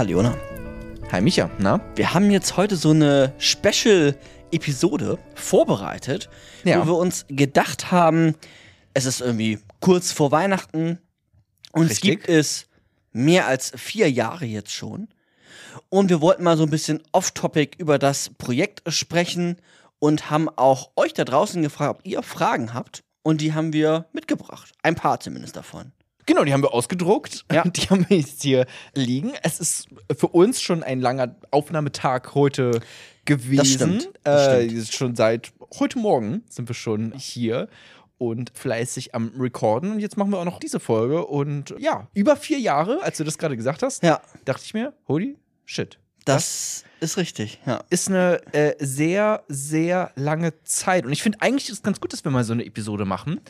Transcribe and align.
Hallo 0.00 0.12
Jona. 0.12 0.34
Hi 1.12 1.20
Micha, 1.20 1.50
na? 1.58 1.78
Wir 1.94 2.14
haben 2.14 2.30
jetzt 2.30 2.56
heute 2.56 2.76
so 2.76 2.92
eine 2.92 3.34
Special-Episode 3.36 5.18
vorbereitet, 5.34 6.30
Ja. 6.64 6.80
wo 6.80 6.86
wir 6.86 6.96
uns 6.96 7.26
gedacht 7.28 7.92
haben, 7.92 8.34
es 8.94 9.04
ist 9.04 9.20
irgendwie 9.20 9.58
kurz 9.80 10.10
vor 10.10 10.30
Weihnachten. 10.32 10.96
Uns 11.72 11.90
Richtig. 11.90 12.10
gibt 12.12 12.28
es 12.30 12.64
mehr 13.12 13.46
als 13.46 13.72
vier 13.76 14.10
Jahre 14.10 14.46
jetzt 14.46 14.72
schon. 14.72 15.08
Und 15.90 16.08
wir 16.08 16.22
wollten 16.22 16.44
mal 16.44 16.56
so 16.56 16.62
ein 16.62 16.70
bisschen 16.70 17.02
off-topic 17.12 17.76
über 17.76 17.98
das 17.98 18.30
Projekt 18.30 18.80
sprechen 18.90 19.56
und 19.98 20.30
haben 20.30 20.48
auch 20.48 20.92
euch 20.96 21.12
da 21.12 21.24
draußen 21.26 21.60
gefragt, 21.62 21.98
ob 21.98 22.06
ihr 22.06 22.22
Fragen 22.22 22.72
habt. 22.72 23.04
Und 23.22 23.42
die 23.42 23.52
haben 23.52 23.74
wir 23.74 24.06
mitgebracht. 24.14 24.72
Ein 24.82 24.94
paar 24.94 25.20
zumindest 25.20 25.56
davon. 25.56 25.92
Genau, 26.30 26.44
die 26.44 26.52
haben 26.52 26.62
wir 26.62 26.72
ausgedruckt. 26.72 27.44
Ja. 27.52 27.64
Die 27.68 27.88
haben 27.90 28.06
wir 28.08 28.16
jetzt 28.18 28.42
hier 28.42 28.66
liegen. 28.94 29.32
Es 29.42 29.58
ist 29.58 29.88
für 30.16 30.28
uns 30.28 30.60
schon 30.62 30.82
ein 30.84 31.00
langer 31.00 31.34
Aufnahmetag 31.50 32.34
heute 32.34 32.80
gewesen. 33.24 33.58
Das 33.58 33.68
stimmt, 33.72 34.10
das 34.22 34.46
Äh, 34.48 34.68
stimmt. 34.70 34.92
schon 34.92 35.16
seit 35.16 35.52
heute 35.78 35.98
Morgen 35.98 36.42
sind 36.48 36.68
wir 36.68 36.74
schon 36.74 37.12
hier 37.16 37.68
und 38.18 38.52
fleißig 38.54 39.14
am 39.14 39.32
Recorden. 39.40 39.92
Und 39.92 39.98
jetzt 40.00 40.16
machen 40.16 40.30
wir 40.30 40.38
auch 40.38 40.44
noch 40.44 40.60
diese 40.60 40.78
Folge. 40.78 41.26
Und 41.26 41.74
ja, 41.78 42.06
über 42.14 42.36
vier 42.36 42.58
Jahre, 42.60 43.02
als 43.02 43.16
du 43.16 43.24
das 43.24 43.36
gerade 43.38 43.56
gesagt 43.56 43.82
hast, 43.82 44.02
Ja, 44.04 44.20
dachte 44.44 44.62
ich 44.64 44.72
mir, 44.74 44.92
holy 45.08 45.36
shit. 45.64 45.98
das 46.26 46.84
ist 47.00 47.16
richtig. 47.16 47.58
Ja. 47.66 47.82
ist 47.90 48.08
eine 48.08 48.40
äh, 48.52 48.74
sehr, 48.78 49.42
sehr 49.48 50.12
lange 50.14 50.52
Zeit. 50.62 51.06
Und 51.06 51.12
ich 51.12 51.22
finde 51.22 51.40
eigentlich 51.40 51.68
ist 51.70 51.76
es 51.78 51.82
ganz 51.82 52.00
gut, 52.00 52.12
dass 52.12 52.22
wir 52.24 52.30
mal 52.30 52.44
so 52.44 52.52
eine 52.52 52.64
Episode 52.66 53.04
machen. 53.04 53.40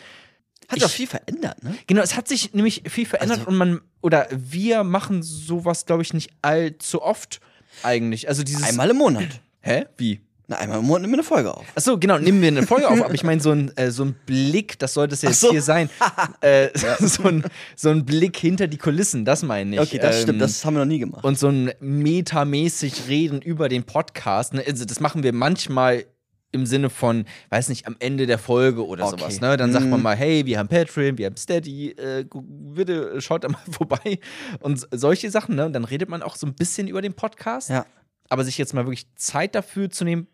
Hat 0.69 0.77
Ich- 0.77 0.83
doch 0.83 0.91
viel 0.91 1.07
verändert, 1.07 1.63
ne? 1.65 1.75
Genau, 1.87 2.03
es 2.03 2.17
hat 2.17 2.29
sich 2.29 2.55
nämlich 2.55 2.83
viel 2.89 3.07
verändert 3.07 3.39
Also- 3.41 3.51
und 3.51 3.57
man, 3.57 3.81
oder 4.03 4.29
wir 4.31 4.85
machen 4.85 5.23
sowas, 5.23 5.87
glaube 5.87 6.03
ich, 6.03 6.15
nicht 6.15 6.31
allzu 6.43 7.03
oft 7.03 7.41
eigentlich. 7.83 8.29
Also 8.29 8.43
dieses. 8.43 8.63
Einmal 8.65 8.91
im 8.91 8.97
Monat. 8.99 9.29
Hä? 9.61 9.87
Wie? 9.97 10.21
Na, 10.47 10.57
einmal 10.57 10.81
im 10.81 10.85
Monat 10.87 11.03
nehmen 11.03 11.13
wir 11.13 11.19
eine 11.19 11.23
Folge 11.29 11.55
auf. 11.57 11.65
Achso, 11.77 11.97
genau, 11.97 12.19
nehmen 12.19 12.41
wir 12.43 12.49
eine 12.49 12.67
Folge 12.67 12.89
auf, 12.89 13.01
aber 13.05 13.15
ich 13.15 13.23
meine, 13.23 13.41
so 13.41 13.53
ein, 13.53 13.71
äh, 13.77 13.93
so 13.93 14.05
ein 14.05 14.15
Blick, 14.27 14.79
das 14.81 14.95
sollte 14.95 15.15
es 15.15 15.23
jetzt 15.23 15.39
so. 15.41 15.51
hier 15.53 15.63
sein. 15.63 15.89
äh, 16.41 16.69
so, 17.01 17.23
ein, 17.29 17.45
so 17.77 17.89
ein 17.91 18.05
Blick 18.05 18.37
hinter 18.37 18.67
die 18.67 18.77
Kulissen, 18.79 19.25
das 19.25 19.45
meine 19.45 19.77
ich. 19.77 19.81
Okay, 19.81 19.99
das 19.99 20.17
Ähm, 20.17 20.23
stimmt, 20.23 20.41
das 20.41 20.65
haben 20.65 20.75
wir 20.75 20.81
noch 20.81 20.87
nie 20.87 20.99
gemacht. 20.99 21.23
und 21.25 21.39
so 21.39 21.49
ein 21.49 21.71
metamäßig 21.81 23.07
reden 23.09 23.41
über 23.43 23.69
den 23.69 23.85
Podcast. 23.85 24.55
Ne? 24.55 24.65
Also 24.67 24.85
das 24.85 24.99
machen 25.01 25.23
wir 25.23 25.33
manchmal 25.33 26.05
im 26.53 26.67
Sinne 26.67 26.91
von, 26.91 27.25
weiß 27.51 27.69
nicht, 27.69 27.87
am 27.87 27.97
Ende 28.01 28.27
der 28.27 28.39
Folge 28.39 28.85
oder 28.87 29.07
Okay. 29.07 29.19
sowas. 29.19 29.41
Ne? 29.41 29.57
Dann 29.57 29.73
sagt 29.73 29.87
man 29.87 30.01
Mm. 30.01 30.03
mal, 30.03 30.17
hey, 30.17 30.45
wir 30.47 30.59
haben 30.59 30.69
Patreon, 30.69 31.17
wir 31.19 31.27
haben 31.27 31.37
Steady, 31.37 31.91
äh, 31.93 32.25
bitte 32.35 33.21
schaut 33.21 33.45
da 33.45 33.49
mal 33.49 33.61
vorbei. 33.71 34.19
Und 34.61 34.87
solche 34.91 35.31
Sachen, 35.31 35.55
ne? 35.55 35.67
Und 35.67 35.73
dann 35.73 35.85
redet 35.85 36.09
man 36.09 36.23
auch 36.23 36.37
so 36.37 36.47
ein 36.47 36.55
bisschen 36.55 36.89
über 36.89 37.03
den 37.03 37.15
Podcast. 37.15 37.71
ja. 37.71 37.87
Aber 38.29 38.45
sich 38.45 38.59
jetzt 38.59 38.75
mal 38.75 38.85
wirklich 38.87 39.07
Zeit 39.17 39.55
dafür 39.57 39.91
zu 39.91 40.05
nehmen, 40.05 40.29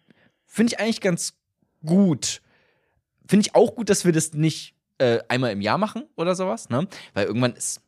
finde 0.45 0.73
ich 0.75 0.81
eigentlich 0.81 1.01
ganz 1.01 1.33
gut. 1.85 2.43
Finde 3.27 3.47
ich 3.47 3.55
auch 3.55 3.75
gut, 3.75 3.89
dass 3.91 4.05
wir 4.05 4.13
das 4.13 4.33
nicht 4.35 4.75
äh, 4.99 5.19
einmal 5.29 5.51
im 5.53 5.61
Jahr 5.61 5.79
machen 5.79 6.05
oder 6.17 6.35
sowas, 6.35 6.69
ne? 6.69 6.87
Weil 7.15 7.27
irgendwann 7.27 7.55
ist, 7.55 7.81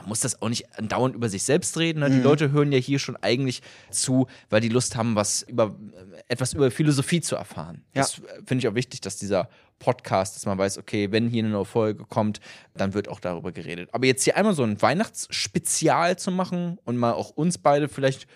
man 0.00 0.08
muss 0.10 0.20
das 0.20 0.40
auch 0.42 0.48
nicht 0.48 0.78
andauernd 0.78 1.14
über 1.14 1.28
sich 1.28 1.42
selbst 1.42 1.76
reden. 1.78 2.00
Ne? 2.00 2.10
Die 2.10 2.16
Mhm. 2.16 2.22
Leute 2.22 2.52
hören 2.52 2.72
ja 2.72 2.78
hier 2.78 2.98
schon 2.98 3.16
eigentlich 3.16 3.62
zu, 3.90 4.26
weil 4.50 4.60
die 4.60 4.68
Lust 4.68 4.96
haben, 4.96 5.14
was 5.16 5.42
über 5.42 5.76
äh, 5.92 6.22
etwas 6.28 6.52
über 6.54 6.70
Philosophie 6.70 7.20
zu 7.20 7.36
erfahren. 7.36 7.82
Ja. 7.94 8.02
Das 8.02 8.18
äh, 8.18 8.22
finde 8.46 8.58
ich 8.58 8.68
auch 8.68 8.74
wichtig, 8.74 9.00
dass 9.00 9.16
dieser 9.16 9.48
Podcast, 9.78 10.36
dass 10.36 10.46
man 10.46 10.58
weiß, 10.58 10.78
okay, 10.78 11.12
wenn 11.12 11.28
hier 11.28 11.44
eine 11.44 11.52
neue 11.52 11.64
Folge 11.64 12.04
kommt, 12.04 12.40
dann 12.74 12.94
wird 12.94 13.08
auch 13.08 13.20
darüber 13.20 13.52
geredet. 13.52 13.90
Aber 13.92 14.06
jetzt 14.06 14.24
hier 14.24 14.36
einmal 14.36 14.54
so 14.54 14.64
ein 14.64 14.80
Weihnachtsspezial 14.82 16.18
zu 16.18 16.30
machen 16.30 16.78
und 16.84 16.96
mal 16.96 17.12
auch 17.12 17.30
uns 17.30 17.58
beide 17.58 17.88
vielleicht 17.88 18.26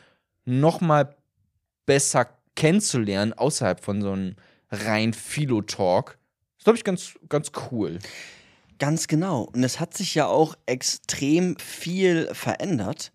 noch 0.44 0.80
mal 0.80 1.16
besser 1.86 2.28
kennenzulernen 2.54 3.32
außerhalb 3.32 3.82
von 3.82 4.02
so 4.02 4.12
einem 4.12 4.36
rein 4.70 5.12
Philo-Talk, 5.12 6.18
ist, 6.58 6.64
glaube 6.64 6.76
ich, 6.76 6.84
ganz, 6.84 7.14
ganz 7.28 7.50
cool. 7.70 7.98
Ganz 8.82 9.06
genau. 9.06 9.42
Und 9.54 9.62
es 9.62 9.78
hat 9.78 9.96
sich 9.96 10.16
ja 10.16 10.26
auch 10.26 10.56
extrem 10.66 11.56
viel 11.56 12.28
verändert. 12.34 13.12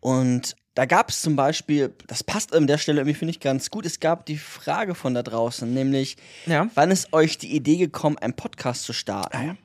Und 0.00 0.56
da 0.74 0.84
gab 0.84 1.08
es 1.08 1.22
zum 1.22 1.36
Beispiel, 1.36 1.94
das 2.06 2.22
passt 2.22 2.54
an 2.54 2.66
der 2.66 2.76
Stelle 2.76 3.00
irgendwie, 3.00 3.14
finde 3.18 3.30
ich, 3.30 3.40
ganz 3.40 3.70
gut. 3.70 3.86
Es 3.86 3.98
gab 3.98 4.26
die 4.26 4.36
Frage 4.36 4.94
von 4.94 5.14
da 5.14 5.22
draußen, 5.22 5.72
nämlich, 5.72 6.18
Ja. 6.44 6.68
wann 6.74 6.90
ist 6.90 7.14
euch 7.14 7.38
die 7.38 7.56
Idee 7.56 7.78
gekommen, 7.78 8.18
einen 8.18 8.34
Podcast 8.34 8.82
zu 8.82 8.92
starten? 8.92 9.56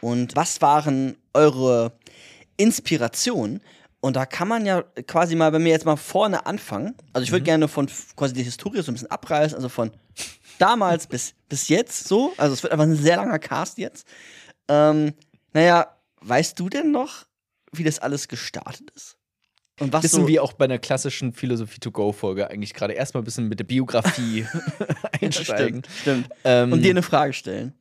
Und 0.00 0.36
was 0.36 0.62
waren 0.62 1.18
eure 1.34 1.92
Inspirationen? 2.56 3.60
Und 4.00 4.16
da 4.16 4.24
kann 4.24 4.48
man 4.48 4.64
ja 4.64 4.84
quasi 5.06 5.34
mal, 5.36 5.52
wenn 5.52 5.64
wir 5.64 5.70
jetzt 5.72 5.84
mal 5.84 5.96
vorne 5.96 6.46
anfangen, 6.46 6.94
also 7.12 7.24
ich 7.24 7.30
würde 7.30 7.44
gerne 7.44 7.68
von 7.68 7.90
quasi 8.16 8.32
die 8.32 8.42
Historie 8.42 8.80
so 8.80 8.90
ein 8.90 8.94
bisschen 8.94 9.10
abreißen, 9.10 9.54
also 9.54 9.68
von 9.68 9.90
damals 10.58 11.06
bis, 11.08 11.34
bis 11.50 11.68
jetzt 11.68 12.08
so, 12.08 12.32
also 12.38 12.54
es 12.54 12.62
wird 12.62 12.72
einfach 12.72 12.86
ein 12.86 12.96
sehr 12.96 13.16
langer 13.16 13.38
Cast 13.38 13.76
jetzt. 13.76 14.06
Ähm, 14.68 15.12
naja, 15.52 15.96
weißt 16.20 16.58
du 16.58 16.68
denn 16.68 16.90
noch, 16.90 17.26
wie 17.72 17.84
das 17.84 17.98
alles 17.98 18.28
gestartet 18.28 18.90
ist? 18.94 19.16
Und 19.80 19.92
was 19.92 20.02
Bisschen 20.02 20.22
so, 20.22 20.28
wie 20.28 20.38
auch 20.38 20.52
bei 20.52 20.66
einer 20.66 20.78
klassischen 20.78 21.32
Philosophie-to-go-Folge 21.32 22.48
eigentlich 22.48 22.74
gerade 22.74 22.92
erstmal 22.92 23.22
ein 23.22 23.24
bisschen 23.24 23.48
mit 23.48 23.58
der 23.58 23.64
Biografie 23.64 24.46
einsteigen. 25.20 25.82
Stimmt, 25.84 25.88
stimmt. 26.00 26.28
Ähm, 26.44 26.72
Und 26.72 26.82
dir 26.82 26.90
eine 26.90 27.02
Frage 27.02 27.32
stellen. 27.32 27.74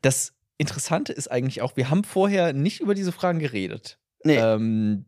das 0.00 0.32
Interessante 0.56 1.12
ist 1.12 1.30
eigentlich 1.30 1.62
auch, 1.62 1.76
wir 1.76 1.90
haben 1.90 2.04
vorher 2.04 2.52
nicht 2.52 2.80
über 2.80 2.94
diese 2.94 3.10
Fragen 3.12 3.40
geredet. 3.40 3.98
Nee, 4.22 4.36
Ähm, 4.36 5.04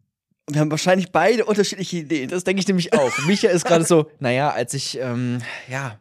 wir 0.49 0.61
haben 0.61 0.71
wahrscheinlich 0.71 1.11
beide 1.11 1.45
unterschiedliche 1.45 1.99
Ideen. 1.99 2.29
das 2.31 2.45
denke 2.45 2.61
ich 2.61 2.69
nämlich 2.69 2.93
auch. 2.93 3.19
Micha 3.27 3.49
ist 3.49 3.65
gerade 3.65 3.84
so, 3.84 4.11
naja, 4.21 4.51
als 4.51 4.75
ich 4.75 4.97
ähm, 5.01 5.39
ja, 5.69 5.99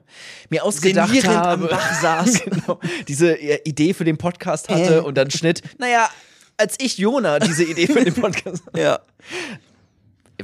mir 0.49 0.63
ausgedacht 0.63 1.07
Senierend 1.09 1.35
habe, 1.35 1.63
am 1.63 1.69
Bach 1.69 2.01
saß. 2.01 2.43
genau, 2.45 2.79
diese 3.07 3.35
Idee 3.35 3.93
für 3.93 4.03
den 4.03 4.17
Podcast 4.17 4.69
hatte 4.69 4.97
Äh. 4.97 4.99
und 4.99 5.17
dann 5.17 5.31
Schnitt, 5.31 5.61
naja, 5.79 6.09
als 6.57 6.75
ich 6.79 6.97
Jona 6.99 7.39
diese 7.39 7.63
Idee 7.63 7.87
für 7.87 8.03
den 8.03 8.13
Podcast 8.13 8.63
ja, 8.77 8.99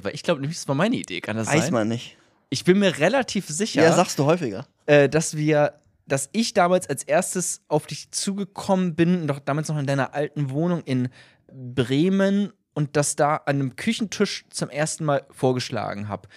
Weil 0.02 0.16
ich 0.16 0.24
glaube 0.24 0.42
nämlich, 0.42 0.58
das 0.58 0.68
war 0.68 0.76
meine 0.76 0.96
Idee, 0.96 1.22
kann 1.22 1.38
das 1.38 1.48
weiß 1.48 1.66
sein? 1.66 1.74
man 1.74 1.88
nicht. 1.88 2.18
Ich 2.50 2.64
bin 2.64 2.80
mir 2.80 2.98
relativ 2.98 3.48
sicher, 3.48 3.84
Ja, 3.84 3.94
sagst 3.94 4.18
du 4.20 4.26
häufiger. 4.26 4.66
äh, 4.88 5.08
dass 5.10 5.38
wir, 5.38 5.76
dass 6.08 6.28
ich 6.34 6.54
damals 6.54 6.90
als 6.90 7.04
erstes 7.04 7.62
auf 7.68 7.86
dich 7.88 8.10
zugekommen 8.12 8.96
bin, 8.96 9.28
doch 9.28 9.40
damals 9.40 9.68
noch 9.70 9.78
in 9.78 9.86
deiner 9.86 10.14
alten 10.14 10.50
Wohnung 10.50 10.82
in 10.84 11.08
Bremen 11.54 12.52
und 12.74 12.96
das 12.96 13.16
da 13.16 13.36
an 13.38 13.56
einem 13.56 13.76
Küchentisch 13.76 14.46
zum 14.50 14.70
ersten 14.70 15.06
Mal 15.06 15.26
vorgeschlagen 15.32 16.08
habe. 16.08 16.28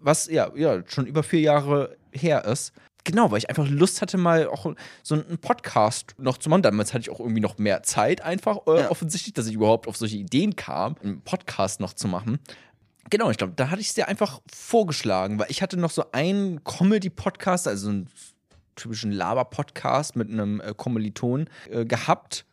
Was 0.00 0.26
ja, 0.26 0.50
ja 0.54 0.82
schon 0.86 1.06
über 1.06 1.22
vier 1.22 1.40
Jahre 1.40 1.96
her 2.12 2.44
ist. 2.44 2.72
Genau, 3.04 3.30
weil 3.30 3.38
ich 3.38 3.50
einfach 3.50 3.68
Lust 3.68 4.00
hatte, 4.00 4.16
mal 4.16 4.46
auch 4.48 4.74
so 5.02 5.14
einen 5.14 5.36
Podcast 5.38 6.14
noch 6.18 6.38
zu 6.38 6.48
machen. 6.48 6.62
Damals 6.62 6.94
hatte 6.94 7.02
ich 7.02 7.10
auch 7.10 7.20
irgendwie 7.20 7.40
noch 7.42 7.58
mehr 7.58 7.82
Zeit, 7.82 8.22
einfach 8.22 8.66
äh, 8.66 8.80
Ja. 8.80 8.90
offensichtlich, 8.90 9.34
dass 9.34 9.46
ich 9.46 9.54
überhaupt 9.54 9.86
auf 9.88 9.96
solche 9.98 10.16
Ideen 10.16 10.56
kam, 10.56 10.96
einen 11.02 11.20
Podcast 11.20 11.80
noch 11.80 11.92
zu 11.92 12.08
machen. 12.08 12.38
Genau, 13.10 13.30
ich 13.30 13.36
glaube, 13.36 13.52
da 13.54 13.68
hatte 13.68 13.82
ich 13.82 13.88
es 13.88 13.94
dir 13.94 14.08
einfach 14.08 14.40
vorgeschlagen, 14.50 15.38
weil 15.38 15.50
ich 15.50 15.60
hatte 15.60 15.76
noch 15.76 15.90
so 15.90 16.10
einen 16.12 16.64
Comedy-Podcast, 16.64 17.68
also 17.68 17.90
einen 17.90 18.08
typischen 18.76 19.12
Laber-Podcast 19.12 20.16
mit 20.16 20.30
einem 20.30 20.60
äh, 20.60 20.72
Kommiliton 20.74 21.48
äh, 21.70 21.84
gehabt. 21.84 22.46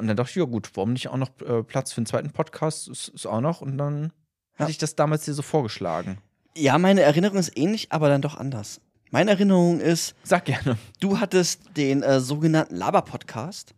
Und 0.00 0.08
dann 0.08 0.16
dachte 0.16 0.30
ich, 0.30 0.36
ja 0.36 0.44
gut, 0.44 0.70
warum 0.74 0.92
nicht 0.94 1.08
auch 1.08 1.16
noch 1.16 1.30
äh, 1.40 1.62
Platz 1.62 1.92
für 1.92 1.98
einen 1.98 2.06
zweiten 2.06 2.30
Podcast? 2.30 2.88
Ist, 2.88 3.08
ist 3.08 3.26
auch 3.26 3.40
noch. 3.40 3.60
Und 3.60 3.78
dann 3.78 4.12
Ja. 4.58 4.64
hatte 4.64 4.70
ich 4.72 4.78
das 4.78 4.96
damals 4.96 5.24
dir 5.24 5.34
so 5.34 5.42
vorgeschlagen. 5.42 6.18
Ja, 6.56 6.76
meine 6.78 7.02
Erinnerung 7.02 7.38
ist 7.38 7.56
ähnlich, 7.56 7.92
aber 7.92 8.08
dann 8.08 8.22
doch 8.22 8.36
anders. 8.36 8.80
Meine 9.12 9.30
Erinnerung 9.32 9.80
ist, 9.80 10.14
Sag 10.24 10.44
gerne. 10.46 10.76
du 11.00 11.20
hattest 11.20 11.62
den 11.76 12.02
äh, 12.02 12.20
sogenannten 12.20 12.74
Laber-Podcast 12.76 13.74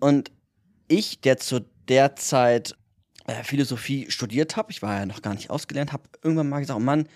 und 0.00 0.30
ich, 0.88 1.20
der 1.20 1.36
zu 1.38 1.60
der 1.88 2.16
Zeit 2.16 2.76
äh, 3.26 3.42
Philosophie 3.44 4.10
studiert 4.10 4.56
habe, 4.56 4.70
ich 4.70 4.82
war 4.82 4.98
ja 5.00 5.06
noch 5.06 5.22
gar 5.22 5.34
nicht 5.34 5.50
ausgelernt, 5.50 5.92
habe 5.92 6.04
irgendwann 6.22 6.48
mal 6.48 6.60
gesagt, 6.60 6.78
oh 6.78 6.82
Mann, 6.82 7.08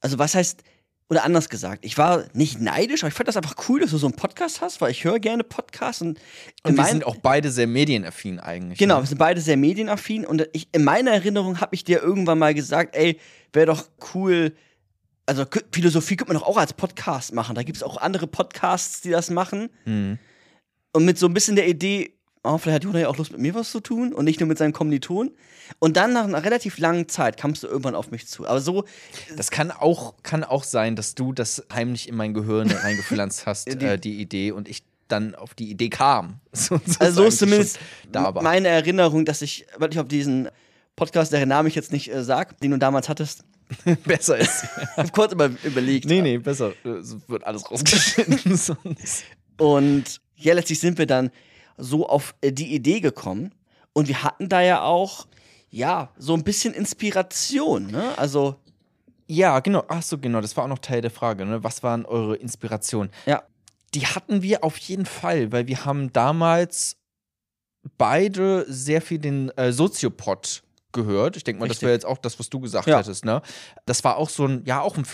also 0.00 0.18
was 0.18 0.34
heißt, 0.34 0.62
oder 1.10 1.24
anders 1.24 1.48
gesagt, 1.48 1.84
ich 1.84 1.96
war 1.96 2.24
nicht 2.34 2.60
neidisch, 2.60 3.02
aber 3.02 3.08
ich 3.08 3.14
fand 3.14 3.28
das 3.28 3.36
einfach 3.36 3.54
cool, 3.68 3.80
dass 3.80 3.90
du 3.90 3.98
so 3.98 4.06
einen 4.06 4.16
Podcast 4.16 4.60
hast, 4.60 4.80
weil 4.80 4.90
ich 4.90 5.04
höre 5.04 5.18
gerne 5.18 5.42
Podcasts 5.42 6.02
und, 6.02 6.18
Und 6.62 6.76
wir 6.76 6.84
sind 6.84 7.06
auch 7.06 7.16
beide 7.16 7.50
sehr 7.50 7.66
medienaffin 7.66 8.38
eigentlich. 8.40 8.78
Genau, 8.78 8.96
Ne? 8.96 9.02
wir 9.02 9.06
sind 9.06 9.18
beide 9.18 9.40
sehr 9.40 9.56
medienaffin 9.56 10.26
und 10.26 10.46
ich, 10.52 10.68
in 10.72 10.84
meiner 10.84 11.12
Erinnerung 11.12 11.60
habe 11.60 11.74
ich 11.74 11.84
dir 11.84 12.02
irgendwann 12.02 12.38
mal 12.38 12.52
gesagt, 12.52 12.94
ey, 12.94 13.18
wäre 13.54 13.66
doch 13.66 13.88
cool, 14.14 14.54
also 15.24 15.44
Philosophie 15.72 16.16
könnte 16.16 16.32
man 16.32 16.40
doch 16.40 16.48
auch 16.48 16.56
als 16.58 16.72
Podcast 16.72 17.34
machen. 17.34 17.54
Da 17.54 17.62
gibt 17.62 17.76
es 17.76 17.82
auch 17.82 17.96
andere 17.98 18.26
Podcasts, 18.26 19.00
die 19.00 19.10
das 19.10 19.30
machen. 19.30 19.70
Mhm. 19.84 20.18
Und 20.92 21.04
mit 21.04 21.18
so 21.18 21.26
ein 21.26 21.34
bisschen 21.34 21.56
der 21.56 21.68
Idee, 21.68 22.17
oh, 22.44 22.58
vielleicht 22.58 22.76
hat 22.76 22.84
Jona 22.84 23.00
ja 23.00 23.08
auch 23.08 23.16
Lust 23.16 23.32
mit 23.32 23.40
mir 23.40 23.54
was 23.54 23.70
zu 23.70 23.80
tun 23.80 24.12
und 24.12 24.24
nicht 24.24 24.40
nur 24.40 24.48
mit 24.48 24.58
seinem 24.58 24.72
Kommiliton. 24.72 25.30
Und 25.80 25.96
dann 25.96 26.12
nach 26.14 26.24
einer 26.24 26.42
relativ 26.44 26.78
langen 26.78 27.08
Zeit 27.08 27.36
kamst 27.36 27.62
du 27.62 27.66
irgendwann 27.66 27.94
auf 27.94 28.10
mich 28.10 28.26
zu. 28.26 28.46
Aber 28.46 28.60
so, 28.60 28.84
Das 29.36 29.50
kann 29.50 29.70
auch, 29.70 30.14
kann 30.22 30.44
auch 30.44 30.64
sein, 30.64 30.96
dass 30.96 31.14
du 31.14 31.32
das 31.32 31.62
heimlich 31.72 32.08
in 32.08 32.16
mein 32.16 32.32
Gehirn 32.34 32.70
reingepflanzt 32.70 33.46
hast, 33.46 33.66
Die- 33.68 33.84
äh, 33.84 33.98
die 33.98 34.20
Idee, 34.20 34.52
und 34.52 34.68
ich 34.68 34.82
dann 35.08 35.34
auf 35.34 35.54
die 35.54 35.70
Idee 35.70 35.88
kam. 35.88 36.40
sozusagen, 36.52 37.00
also 37.04 37.22
so 37.22 37.28
ist 37.28 37.38
zumindest 37.38 37.78
meine 38.12 38.68
Erinnerung, 38.68 39.24
dass 39.24 39.40
ich 39.42 39.66
wirklich 39.78 39.98
auf 40.00 40.08
diesen 40.08 40.48
Podcast, 40.96 41.32
deren 41.32 41.48
Name 41.48 41.68
ich 41.68 41.74
jetzt 41.74 41.92
nicht 41.92 42.12
äh, 42.12 42.22
sag, 42.24 42.58
den 42.60 42.72
du 42.72 42.78
damals 42.78 43.08
hattest, 43.08 43.44
besser 44.04 44.36
ist. 44.38 44.64
Ich 44.64 44.96
habe 44.96 45.10
kurz 45.12 45.32
über, 45.32 45.50
überlegt. 45.64 46.06
nee, 46.06 46.20
nee, 46.22 46.38
besser. 46.38 46.72
Es 46.84 47.16
wird 47.28 47.44
alles 47.44 47.70
rausgeschnitten. 47.70 48.58
Und 49.58 50.20
ja, 50.36 50.54
letztlich 50.54 50.78
sind 50.80 50.98
wir 50.98 51.06
dann 51.06 51.30
so 51.78 52.08
auf 52.08 52.34
äh, 52.40 52.52
die 52.52 52.74
Idee 52.74 53.00
gekommen. 53.00 53.54
Und 53.94 54.08
wir 54.08 54.22
hatten 54.22 54.48
da 54.48 54.60
ja 54.60 54.82
auch, 54.82 55.26
ja, 55.70 56.10
so 56.18 56.34
ein 56.34 56.44
bisschen 56.44 56.74
Inspiration, 56.74 57.86
ne? 57.88 58.16
Also, 58.18 58.56
Ja, 59.26 59.60
genau. 59.60 59.84
Ach 59.88 60.02
so, 60.02 60.18
genau. 60.18 60.40
Das 60.40 60.56
war 60.56 60.64
auch 60.64 60.68
noch 60.68 60.78
Teil 60.78 61.00
der 61.02 61.10
Frage. 61.10 61.44
Ne? 61.44 61.62
Was 61.64 61.82
waren 61.82 62.04
eure 62.06 62.36
Inspirationen? 62.36 63.10
ja, 63.26 63.42
Die 63.94 64.06
hatten 64.06 64.42
wir 64.42 64.64
auf 64.64 64.76
jeden 64.78 65.06
Fall, 65.06 65.50
weil 65.52 65.66
wir 65.66 65.84
haben 65.84 66.12
damals 66.12 66.96
beide 67.96 68.64
sehr 68.68 69.00
viel 69.02 69.18
den 69.18 69.50
äh, 69.56 69.72
Soziopod 69.72 70.62
gehört. 70.92 71.36
Ich 71.36 71.44
denke 71.44 71.60
mal, 71.60 71.66
das 71.68 71.76
Richtig. 71.76 71.86
wäre 71.86 71.92
jetzt 71.94 72.06
auch 72.06 72.18
das, 72.18 72.38
was 72.38 72.48
du 72.50 72.60
gesagt 72.60 72.86
Ja. 72.86 72.98
hättest. 72.98 73.24
Ne? 73.24 73.42
Das 73.86 74.02
war 74.04 74.16
auch 74.16 74.28
so 74.30 74.46
ein, 74.46 74.62
ja, 74.64 74.80
auch 74.80 74.96
ein 74.96 75.04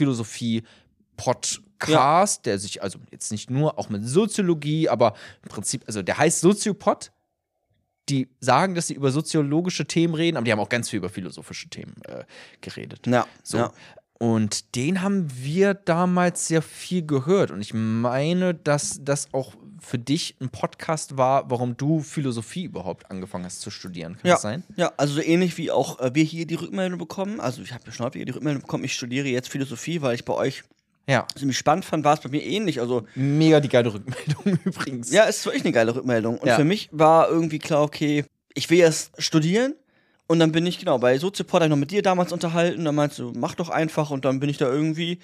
Philosophie-Podcast, 1.17 2.47
der 2.47 2.59
sich 2.59 2.83
also 2.83 2.99
jetzt 3.11 3.31
nicht 3.31 3.51
nur 3.51 3.79
auch 3.79 3.89
mit 3.89 4.07
Soziologie, 4.07 4.89
aber 4.89 5.15
im 5.43 5.49
Prinzip, 5.49 5.85
also 5.87 6.03
der 6.03 6.19
heißt 6.19 6.41
Soziopod. 6.41 7.11
Die 8.11 8.29
sagen, 8.39 8.75
dass 8.75 8.89
sie 8.89 8.95
über 8.95 9.11
soziologische 9.11 9.87
Themen 9.87 10.15
reden, 10.15 10.37
aber 10.37 10.45
die 10.45 10.53
haben 10.53 10.61
auch 10.61 10.69
ganz 10.69 10.91
viel 10.91 10.99
über 10.99 11.09
philosophische 11.09 11.71
Themen 11.71 11.95
äh, 12.07 12.25
geredet. 12.61 13.07
ja, 13.07 13.27
So. 13.43 13.57
ja. 13.59 13.73
Und 14.19 14.77
den 14.77 15.01
haben 15.01 15.27
wir 15.43 15.73
damals 15.75 16.47
sehr 16.47 16.61
viel 16.63 17.05
gehört. 17.07 17.51
Und 17.51 17.63
ich 17.63 17.73
meine, 17.75 18.55
dass 18.55 19.01
das 19.03 19.33
auch 19.33 19.55
für 19.81 19.99
dich 19.99 20.37
ein 20.41 20.51
Podcast 20.51 21.17
war, 21.17 21.51
warum 21.51 21.77
du 21.79 22.01
Philosophie 22.01 22.65
überhaupt 22.65 23.11
angefangen 23.11 23.47
hast 23.47 23.61
zu 23.63 23.71
studieren. 23.71 24.15
Kann 24.19 24.27
Ja, 24.29 24.35
das 24.35 24.43
sein? 24.43 24.65
ja, 24.77 24.93
also 24.99 25.15
so 25.15 25.21
ähnlich 25.23 25.57
wie 25.57 25.71
auch 25.71 25.99
äh, 26.01 26.15
wir 26.15 26.25
hier 26.25 26.47
die 26.47 26.55
Rückmeldung 26.57 26.99
bekommen. 26.99 27.41
Also 27.41 27.63
ich 27.63 27.73
habe 27.73 27.85
ja 27.87 27.93
schon 27.93 28.05
häufiger 28.07 28.25
die 28.27 28.33
Rückmeldung 28.33 28.63
bekommen, 28.63 28.85
ich 28.85 28.95
studiere 28.95 29.29
jetzt 29.29 29.49
Philosophie, 29.49 30.01
weil 30.03 30.15
ich 30.15 30.25
bei 30.27 30.35
euch 30.35 30.63
Ja. 31.09 31.27
ziemlich 31.37 31.59
spannend 31.59 31.85
fand, 31.85 32.05
war 32.05 32.15
es 32.15 32.21
bei 32.21 32.31
mir 32.31 32.43
ähnlich. 32.43 32.81
Also 32.81 33.07
Mega 33.15 33.61
die 33.61 33.69
geile 33.69 33.93
Rückmeldung 33.93 34.59
übrigens. 34.65 35.11
ja, 35.13 35.27
es 35.29 35.39
ist 35.39 35.47
wirklich 35.47 35.65
eine 35.65 35.73
geile 35.73 35.95
Rückmeldung. 35.95 36.39
Und 36.39 36.49
Ja. 36.49 36.57
für 36.57 36.65
mich 36.65 36.89
war 36.93 37.29
irgendwie 37.29 37.59
klar, 37.59 37.83
okay, 37.83 38.25
ich 38.55 38.71
will 38.71 38.79
erst 38.79 39.11
studieren. 39.23 39.75
Und 40.27 40.39
dann 40.39 40.53
bin 40.53 40.65
ich, 40.65 40.79
genau, 40.79 40.99
bei 40.99 41.19
Soziopod 41.19 41.57
habe 41.61 41.67
ich 41.67 41.71
noch 41.71 41.77
mit 41.77 41.91
dir 41.91 42.01
damals 42.01 42.33
unterhalten. 42.33 42.85
Dann 42.87 42.95
meinst 42.95 43.19
du, 43.19 43.33
mach 43.37 43.55
doch 43.55 43.69
einfach. 43.69 44.11
Und 44.11 44.25
dann 44.25 44.41
bin 44.41 44.49
ich 44.49 44.57
da 44.57 44.67
irgendwie, 44.73 45.19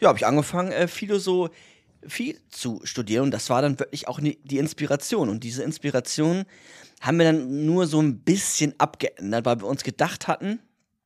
ja, 0.00 0.08
habe 0.08 0.18
ich 0.18 0.26
angefangen, 0.26 0.70
äh, 0.70 0.86
Philosophie 0.86 2.38
zu 2.50 2.80
studieren. 2.84 3.24
Und 3.24 3.30
das 3.32 3.50
war 3.50 3.62
dann 3.62 3.78
wirklich 3.80 4.06
auch 4.06 4.20
ni- 4.20 4.38
die 4.44 4.58
Inspiration. 4.58 5.28
Und 5.28 5.42
diese 5.42 5.64
Inspiration 5.64 6.44
haben 7.00 7.18
wir 7.18 7.24
dann 7.26 7.66
nur 7.66 7.86
so 7.86 8.00
ein 8.00 8.18
bisschen 8.20 8.74
abgeändert, 8.78 9.44
weil 9.44 9.60
wir 9.60 9.66
uns 9.66 9.82
gedacht 9.82 10.28
hatten, 10.28 10.60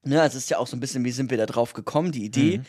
ne, 0.04 0.22
es 0.22 0.34
ist 0.34 0.50
ja 0.50 0.58
auch 0.58 0.66
so 0.66 0.76
ein 0.76 0.80
bisschen, 0.80 1.04
wie 1.06 1.10
sind 1.10 1.30
wir 1.30 1.38
da 1.38 1.46
drauf 1.46 1.72
gekommen, 1.72 2.12
die 2.12 2.24
Idee. 2.26 2.60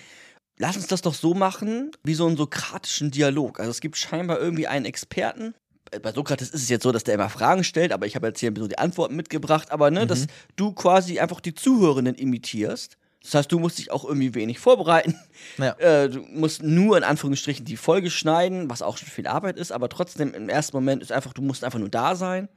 Lass 0.61 0.75
uns 0.75 0.87
das 0.87 1.01
doch 1.01 1.13
so 1.13 1.33
machen, 1.33 1.91
wie 2.03 2.13
so 2.13 2.27
einen 2.27 2.35
sokratischen 2.35 3.11
Dialog. 3.11 3.59
Also 3.59 3.71
es 3.71 3.79
gibt 3.79 3.95
scheinbar 3.95 4.39
irgendwie 4.39 4.67
einen 4.67 4.85
Experten. 4.85 5.55
Bei 6.03 6.11
Sokrates 6.11 6.49
ist 6.49 6.63
es 6.63 6.69
jetzt 6.69 6.83
so, 6.83 6.91
dass 6.91 7.05
der 7.05 7.15
immer 7.15 7.29
Fragen 7.29 7.63
stellt, 7.63 7.93
aber 7.93 8.05
ich 8.05 8.15
habe 8.15 8.27
jetzt 8.27 8.41
hier 8.41 8.51
so 8.55 8.67
die 8.67 8.77
Antworten 8.77 9.15
mitgebracht. 9.15 9.71
Aber 9.71 9.89
ne, 9.89 10.05
dass 10.05 10.27
du 10.57 10.73
quasi 10.73 11.19
einfach 11.19 11.39
die 11.39 11.55
Zuhörenden 11.55 12.15
imitierst. 12.15 12.97
Das 13.23 13.33
heißt, 13.33 13.51
du 13.51 13.59
musst 13.59 13.79
dich 13.79 13.89
auch 13.89 14.03
irgendwie 14.03 14.35
wenig 14.35 14.59
vorbereiten. 14.59 15.15
Ja. 15.57 15.75
Äh, 15.79 16.09
du 16.09 16.19
musst 16.21 16.61
nur 16.61 16.97
in 16.97 17.03
Anführungsstrichen 17.03 17.65
die 17.65 17.77
Folge 17.77 18.11
schneiden, 18.11 18.69
was 18.69 18.81
auch 18.81 18.97
schon 18.97 19.07
viel 19.07 19.27
Arbeit 19.27 19.57
ist, 19.57 19.71
aber 19.71 19.87
trotzdem 19.87 20.33
im 20.33 20.49
ersten 20.49 20.75
Moment 20.75 21.01
ist 21.01 21.11
einfach, 21.11 21.33
du 21.33 21.41
musst 21.41 21.63
einfach 21.63 21.79
nur 21.79 21.89
da 21.89 22.15
sein 22.15 22.49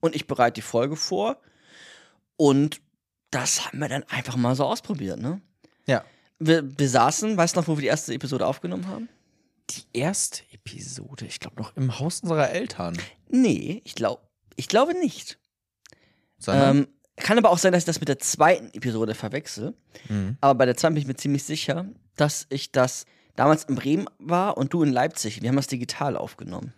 und 0.00 0.14
ich 0.14 0.26
bereite 0.26 0.54
die 0.54 0.62
Folge 0.62 0.96
vor. 0.96 1.38
Und 2.36 2.82
das 3.30 3.64
haben 3.64 3.78
wir 3.78 3.88
dann 3.88 4.04
einfach 4.04 4.36
mal 4.36 4.54
so 4.54 4.64
ausprobiert, 4.64 5.20
ne? 5.20 5.40
Ja. 5.86 6.04
Wir, 6.38 6.78
wir 6.78 6.88
saßen, 6.88 7.36
weißt 7.36 7.56
du 7.56 7.60
noch, 7.60 7.68
wo 7.68 7.76
wir 7.76 7.82
die 7.82 7.86
erste 7.88 8.12
Episode 8.12 8.46
aufgenommen 8.46 8.86
haben? 8.88 9.08
Die 9.70 9.98
erste 9.98 10.42
Episode, 10.52 11.26
ich 11.26 11.40
glaube 11.40 11.56
noch 11.56 11.76
im 11.76 11.98
Haus 11.98 12.20
unserer 12.20 12.50
Eltern. 12.50 12.96
Nee, 13.28 13.82
ich 13.84 13.94
glaube 13.94 14.22
ich 14.56 14.68
glaube 14.68 14.98
nicht. 14.98 15.38
Ähm, 16.48 16.88
kann 17.16 17.38
aber 17.38 17.50
auch 17.50 17.58
sein, 17.58 17.72
dass 17.72 17.82
ich 17.82 17.86
das 17.86 18.00
mit 18.00 18.08
der 18.08 18.18
zweiten 18.18 18.72
Episode 18.74 19.14
verwechsel. 19.14 19.74
Mhm. 20.08 20.36
Aber 20.40 20.54
bei 20.54 20.66
der 20.66 20.76
zweiten 20.76 20.94
bin 20.94 21.02
ich 21.02 21.08
mir 21.08 21.16
ziemlich 21.16 21.44
sicher, 21.44 21.86
dass 22.16 22.46
ich 22.50 22.72
das 22.72 23.06
damals 23.36 23.64
in 23.64 23.74
Bremen 23.74 24.06
war 24.18 24.56
und 24.56 24.72
du 24.72 24.82
in 24.82 24.92
Leipzig. 24.92 25.42
Wir 25.42 25.48
haben 25.48 25.56
das 25.56 25.66
digital 25.66 26.16
aufgenommen. 26.16 26.72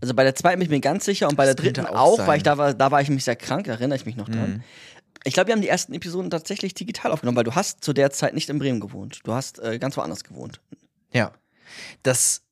Also 0.00 0.12
bei 0.14 0.24
der 0.24 0.34
zweiten 0.34 0.58
bin 0.58 0.66
ich 0.66 0.70
mir 0.70 0.80
ganz 0.80 1.04
sicher 1.04 1.28
und 1.28 1.36
bei 1.36 1.46
Das 1.46 1.56
der 1.56 1.64
dritten 1.64 1.86
auch 1.86 2.18
auch, 2.18 2.26
weil 2.26 2.36
ich 2.36 2.42
da 2.42 2.58
war, 2.58 2.74
da 2.74 2.90
war 2.90 3.00
ich 3.00 3.08
nämlich 3.08 3.24
sehr 3.24 3.36
krank, 3.36 3.66
erinnere 3.66 3.96
ich 3.96 4.04
mich 4.04 4.16
noch 4.16 4.28
dran. 4.28 4.54
Mhm. 4.54 4.62
Ich 5.24 5.34
glaube, 5.34 5.48
wir 5.48 5.54
haben 5.54 5.62
die 5.62 5.68
ersten 5.68 5.94
Episoden 5.94 6.30
tatsächlich 6.30 6.74
digital 6.74 7.10
aufgenommen, 7.10 7.36
weil 7.36 7.44
du 7.44 7.54
hast 7.54 7.82
zu 7.82 7.92
der 7.92 8.10
Zeit 8.10 8.34
nicht 8.34 8.48
in 8.50 8.58
Bremen 8.58 8.80
gewohnt. 8.80 9.20
Du 9.24 9.32
hast 9.32 9.58
äh, 9.58 9.78
ganz 9.78 9.96
woanders 9.96 10.22
gewohnt. 10.22 10.60
Ja. 11.12 11.32
Das 12.02 12.42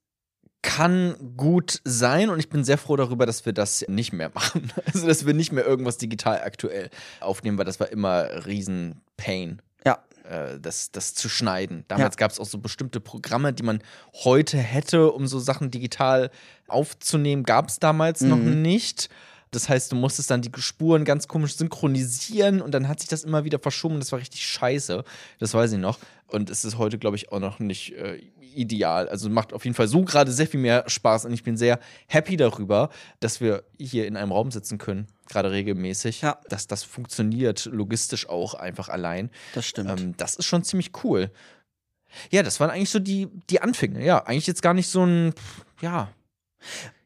kann 0.63 1.17
gut 1.37 1.81
sein 1.85 2.31
und 2.31 2.39
ich 2.39 2.49
bin 2.49 2.65
sehr 2.65 2.79
froh 2.79 2.97
darüber, 2.97 3.27
dass 3.27 3.45
wir 3.45 3.53
das 3.53 3.85
nicht 3.89 4.13
mehr 4.13 4.31
machen. 4.33 4.73
Also, 4.87 5.07
dass 5.07 5.27
wir 5.27 5.35
nicht 5.35 5.53
mehr 5.53 5.67
irgendwas 5.67 5.99
digital 5.99 6.41
aktuell 6.43 6.89
aufnehmen, 7.21 7.59
weil 7.59 7.65
das 7.65 7.81
war 7.81 7.89
immer 7.91 8.47
riesen 8.47 9.01
Pain. 9.17 9.61
Ja. 9.85 9.99
äh, 10.29 10.59
Das, 10.61 10.93
das 10.93 11.15
zu 11.15 11.29
schneiden. 11.29 11.85
Damals 11.89 12.17
gab 12.17 12.31
es 12.31 12.39
auch 12.41 12.47
so 12.47 12.59
bestimmte 12.59 13.01
Programme, 13.01 13.53
die 13.53 13.65
man 13.65 13.83
heute 14.25 14.57
hätte, 14.57 15.11
um 15.13 15.27
so 15.27 15.41
Sachen 15.41 15.71
digital 15.71 16.31
aufzunehmen, 16.69 17.43
gab 17.43 17.69
es 17.69 17.81
damals 17.81 18.21
noch 18.23 18.39
nicht. 18.39 19.11
Das 19.53 19.69
heißt, 19.69 19.93
du 19.93 19.97
musstest 19.97 20.31
dann 20.31 20.43
die 20.43 20.51
Spuren 20.57 21.05
ganz 21.05 21.29
komisch 21.29 21.57
synchronisieren 21.57 22.61
und 22.63 22.73
dann 22.73 22.89
hat 22.89 23.01
sich 23.01 23.09
das 23.09 23.23
immer 23.23 23.45
wieder 23.45 23.59
verschoben. 23.59 24.01
Das 24.01 24.11
war 24.11 24.19
richtig 24.19 24.45
scheiße. 24.47 25.05
Das 25.39 25.55
weiß 25.55 25.73
ich 25.73 25.79
noch. 25.79 25.99
Und 26.27 26.49
es 26.49 26.65
ist 26.65 26.79
heute, 26.79 26.99
glaube 26.99 27.17
ich, 27.17 27.31
auch 27.31 27.39
noch 27.39 27.59
nicht 27.59 27.93
äh, 27.93 28.17
ideal. 28.55 29.09
Also 29.11 29.29
macht 29.29 29.53
auf 29.53 29.65
jeden 29.65 29.75
Fall 29.75 29.89
so 29.89 30.05
gerade 30.05 30.33
sehr 30.33 30.47
viel 30.47 30.61
mehr 30.61 30.85
Spaß 30.87 31.27
und 31.27 31.35
ich 31.35 31.43
bin 31.43 31.59
sehr 31.59 31.79
happy 32.07 32.39
darüber, 32.39 32.89
dass 33.21 33.43
wir 33.43 33.65
hier 33.79 34.07
in 34.07 34.17
einem 34.17 34.33
Raum 34.33 34.51
sitzen 34.51 34.79
können, 34.79 35.07
gerade 35.29 35.51
regelmäßig. 35.51 36.23
Ja. 36.23 36.41
Dass 36.49 36.67
das 36.67 36.83
funktioniert, 36.83 37.67
logistisch 37.67 38.31
auch 38.31 38.55
einfach 38.55 38.89
allein. 38.89 39.31
Das 39.55 39.67
stimmt. 39.67 40.01
Ähm, 40.01 40.15
das 40.17 40.37
ist 40.37 40.47
schon 40.47 40.65
ziemlich 40.65 40.93
cool. 41.05 41.31
Ja, 42.31 42.43
das 42.43 42.59
waren 42.59 42.71
eigentlich 42.71 42.91
so 42.91 42.99
die, 43.01 43.29
die 43.51 43.61
Anfänge. 43.61 44.05
Ja, 44.05 44.25
eigentlich 44.25 44.47
jetzt 44.47 44.63
gar 44.63 44.75
nicht 44.75 44.89
so 44.89 45.05
ein, 45.05 45.35
ja. 45.83 46.11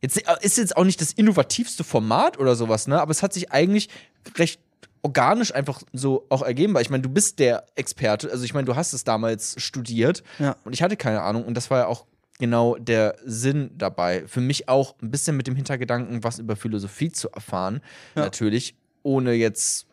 Jetzt 0.07 0.29
äh, 0.29 0.35
ist 0.41 0.57
jetzt 0.59 0.77
auch 0.77 0.85
nicht 0.85 1.01
das 1.01 1.13
innovativste 1.13 1.83
Format 1.85 2.39
oder 2.39 2.55
sowas, 2.55 2.87
ne? 2.87 3.01
Aber 3.01 3.11
es 3.11 3.23
hat 3.23 3.33
sich 3.33 3.51
eigentlich 3.51 3.89
recht 4.37 4.61
organisch 5.03 5.55
einfach 5.55 5.83
so 5.93 6.27
auch 6.29 6.43
ergeben, 6.43 6.75
weil 6.75 6.83
ich 6.83 6.91
meine, 6.91 7.03
du 7.03 7.09
bist 7.09 7.39
der 7.39 7.65
Experte. 7.75 8.31
Also 8.31 8.45
ich 8.45 8.55
meine, 8.55 8.65
du 8.67 8.77
hast 8.77 8.93
es 8.93 9.05
damals 9.05 9.55
studiert 9.61 10.23
Ja. 10.39 10.57
und 10.65 10.73
ich 10.73 10.83
hatte 10.83 10.97
keine 10.97 11.23
Ahnung 11.23 11.45
und 11.45 11.55
das 11.55 11.71
war 11.71 11.79
ja 11.81 11.87
auch 11.87 12.07
genau 12.39 12.77
der 12.77 13.17
Sinn 13.25 13.71
dabei. 13.77 14.25
Für 14.27 14.41
mich 14.41 14.69
auch 14.69 14.95
ein 15.03 15.11
bisschen 15.11 15.37
mit 15.37 15.47
dem 15.47 15.57
Hintergedanken, 15.57 16.23
was 16.25 16.39
über 16.39 16.55
Philosophie 16.57 17.11
zu 17.13 17.31
erfahren, 17.31 17.81
Ja. 18.15 18.23
natürlich, 18.23 18.75
ohne 19.03 19.33
jetzt 19.33 19.87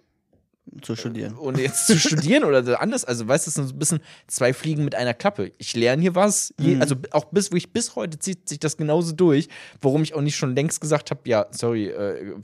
zu 0.81 0.95
studieren. 0.95 1.37
ohne 1.37 1.61
jetzt 1.61 1.87
zu 1.87 1.97
studieren 1.97 2.43
oder 2.43 2.81
anders. 2.81 3.05
Also, 3.05 3.27
weißt 3.27 3.45
du, 3.45 3.49
es 3.49 3.55
sind 3.55 3.67
so 3.67 3.73
ein 3.73 3.79
bisschen 3.79 3.99
zwei 4.27 4.53
Fliegen 4.53 4.83
mit 4.85 4.95
einer 4.95 5.13
Klappe. 5.13 5.51
Ich 5.57 5.75
lerne 5.75 6.01
hier 6.01 6.15
was. 6.15 6.53
Mhm. 6.59 6.81
also, 6.81 6.95
auch 7.11 7.25
bis, 7.25 7.51
wo 7.51 7.55
ich 7.55 7.73
bis 7.73 7.95
heute 7.95 8.17
zieht 8.19 8.47
sich 8.47 8.59
das 8.59 8.77
genauso 8.77 9.13
durch, 9.13 9.49
worum 9.81 10.03
ich 10.03 10.13
auch 10.13 10.21
nicht 10.21 10.35
schon 10.35 10.55
längst 10.55 10.81
gesagt 10.81 11.11
habe, 11.11 11.21
ja, 11.25 11.47
sorry, 11.51 11.87
äh, 11.87 12.35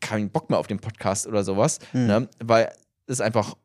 keinen 0.00 0.30
Bock 0.30 0.50
mehr 0.50 0.58
auf 0.58 0.66
den 0.66 0.78
Podcast 0.78 1.26
oder 1.26 1.44
sowas. 1.44 1.78
Mhm. 1.92 2.06
Ne? 2.06 2.28
Weil 2.42 2.72
es 3.06 3.20
einfach 3.20 3.56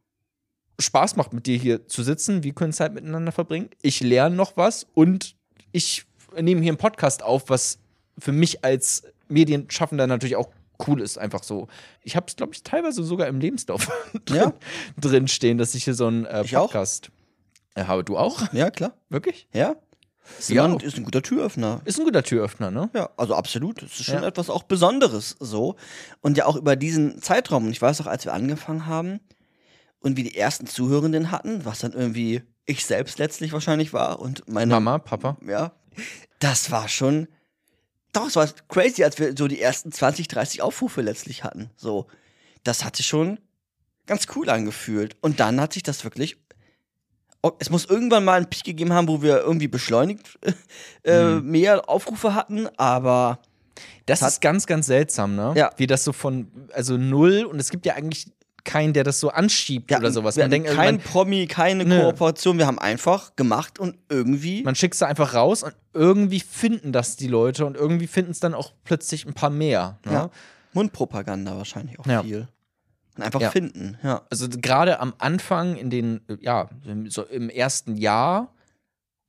Spaß 0.79 1.15
macht, 1.15 1.34
mit 1.34 1.46
dir 1.46 1.58
hier 1.58 1.88
zu 1.88 2.03
sitzen. 2.03 2.43
Wir 2.43 2.53
können 2.53 2.74
Zeit 2.74 2.93
miteinander 2.93 3.31
verbringen. 3.31 3.70
Ich 3.81 4.01
lerne 4.01 4.36
noch 4.36 4.58
was 4.58 4.88
und 4.93 5.36
ich 5.72 6.05
nehme 6.36 6.62
hier 6.62 6.72
einen 6.72 6.77
Podcast 6.77 7.24
auf, 7.24 7.50
was 7.50 7.79
für 8.17 8.31
mich 8.31 8.63
als 8.63 9.03
Medienschaffender 9.29 10.08
natürlich 10.08 10.36
auch 10.36 10.50
cool 10.88 11.01
ist, 11.01 11.17
einfach 11.17 11.43
so. 11.43 11.67
Ich 12.03 12.15
habe 12.15 12.25
es, 12.27 12.35
glaube 12.35 12.53
ich, 12.53 12.63
teilweise 12.63 13.03
sogar 13.03 13.27
im 13.27 13.39
Lebenslauf 13.39 13.88
drin, 14.25 14.38
Ja. 14.38 14.53
drin 15.00 15.27
stehen, 15.27 15.57
dass 15.57 15.75
ich 15.75 15.83
hier 15.83 15.93
so 15.93 16.07
einen 16.07 16.25
äh. 16.25 16.43
Podcast 16.43 17.11
äh, 17.75 17.85
habe. 17.85 18.03
Du 18.03 18.17
auch? 18.17 18.51
Ja, 18.53 18.69
klar. 18.71 18.93
Wirklich? 19.09 19.47
Ja. 19.53 19.75
Ist, 20.38 20.50
Ja. 20.50 20.65
ein, 20.65 20.79
ist 20.79 20.97
ein 20.97 21.03
guter 21.03 21.21
Türöffner. 21.21 21.81
Ist 21.85 22.00
ein 22.00 22.05
guter 22.05 22.23
Türöffner, 22.23 22.69
ne? 22.71 22.89
Ja, 22.93 23.09
also 23.17 23.33
absolut. 23.35 23.81
Das 23.81 23.91
ist 24.00 24.05
schon 24.05 24.21
Ja. 24.21 24.27
etwas 24.27 24.50
auch 24.50 24.63
Besonderes 24.63 25.35
so. 25.39 25.75
Und 26.21 26.38
ja 26.38 26.45
auch 26.45 26.55
über 26.55 26.75
diesen 26.75 27.21
Zeitraum. 27.21 27.65
Und 27.65 27.71
ich 27.71 27.81
weiß 27.81 28.01
auch, 28.01 28.05
als 28.07 28.25
wir 28.25 28.33
angefangen 28.33 28.85
haben 28.85 29.19
und 30.00 30.17
wir 30.17 30.23
die 30.23 30.38
ersten 30.38 30.67
Zuhörenden 30.67 31.31
hatten, 31.31 31.65
was 31.65 31.79
dann 31.79 31.93
irgendwie 31.93 32.43
ich 32.65 32.85
selbst 32.85 33.17
letztlich 33.19 33.51
wahrscheinlich 33.53 33.91
war 33.93 34.19
und 34.19 34.47
meine 34.47 34.71
Mama, 34.73 35.00
Papa. 35.00 35.38
Ja. 35.45 35.71
Das 36.39 36.71
war 36.71 36.88
schon. 36.88 37.27
Doch, 38.13 38.27
es 38.27 38.36
war 38.36 38.48
crazy, 38.68 39.03
als 39.03 39.18
wir 39.20 39.34
so 39.38 39.48
die 39.48 39.62
ersten 39.62 39.91
20, 39.91 40.27
30 40.27 40.62
Aufrufe 40.62 41.01
letztlich 41.01 41.44
hatten. 41.44 41.70
So. 41.77 42.08
Das 42.63 42.84
hat 42.84 42.96
sich 42.98 43.08
schon 43.08 43.39
ganz 44.06 44.27
cool 44.36 44.50
angefühlt. 44.50 45.15
Und 45.22 45.39
dann 45.39 45.60
hat 45.62 45.74
sich 45.74 45.84
das 45.84 46.03
wirklich. 46.03 46.38
Oh, 47.44 47.51
Es 47.60 47.70
muss 47.72 47.86
irgendwann 47.86 48.24
mal 48.24 48.34
einen 48.38 48.50
Peak 48.50 48.65
gegeben 48.65 48.94
haben, 48.94 49.08
wo 49.08 49.22
wir 49.24 49.39
irgendwie 49.39 49.68
beschleunigt 49.68 50.38
äh, 51.03 51.24
Mhm. 51.36 51.50
mehr 51.50 51.89
Aufrufe 51.89 52.36
hatten, 52.36 52.68
aber 52.77 53.39
Das 54.06 54.22
Hat- 54.22 54.34
ist 54.34 54.41
ganz, 54.41 54.68
ganz 54.68 54.86
seltsam, 54.86 55.36
ne? 55.36 55.53
Ja. 55.56 55.72
Wie 55.77 55.88
das 55.88 56.03
so 56.03 56.13
von, 56.13 56.51
also 56.74 56.98
null 56.98 57.46
und 57.46 57.60
es 57.60 57.70
gibt 57.72 57.86
ja 57.88 57.96
eigentlich 57.96 58.27
keinen, 58.63 58.94
der 58.94 59.03
das 59.03 59.20
so 59.20 59.30
anschiebt 59.30 59.89
Wir 59.89 59.98
oder 59.98 60.12
sowas. 60.12 60.36
Man 60.38 60.50
denkt, 60.51 60.70
kein 60.70 60.96
man, 60.96 61.03
Promi, 61.03 61.48
keine 61.48 61.86
Nö. 61.86 62.01
Kooperation. 62.01 62.58
Wir 62.58 62.68
haben 62.68 62.80
einfach 62.80 63.36
gemacht 63.36 63.80
und 63.80 63.98
irgendwie. 64.10 64.63
man 64.63 64.75
schickt 64.75 64.96
es 64.96 65.01
einfach 65.03 65.34
raus 65.34 65.63
und 65.63 65.74
irgendwie 65.94 66.39
finden 66.39 66.91
das 66.91 67.15
die 67.15 67.27
Leute 67.27 67.65
und 67.65 67.75
irgendwie 67.75 68.08
finden 68.08 68.32
es 68.32 68.39
dann 68.39 68.53
auch 68.53 68.74
plötzlich 68.84 69.25
ein 69.25 69.34
paar 69.34 69.50
mehr. 69.50 70.00
Ne? 70.06 70.12
ja, 70.12 70.30
Mundpropaganda 70.74 71.58
wahrscheinlich 71.58 72.00
auch 72.00 72.06
Ja. 72.06 72.24
viel. 72.24 72.48
Und 73.18 73.24
einfach 73.24 73.41
Ja. 73.41 73.51
finden, 73.51 73.98
ja. 74.03 74.22
Also 74.30 74.48
gerade 74.50 75.00
am 75.00 75.13
Anfang, 75.18 75.75
in 75.75 75.89
den, 75.89 76.22
äh, 76.30 76.38
ja, 76.39 76.70
so 77.08 77.24
im 77.24 77.50
ersten 77.50 77.98
Jahr 77.98 78.53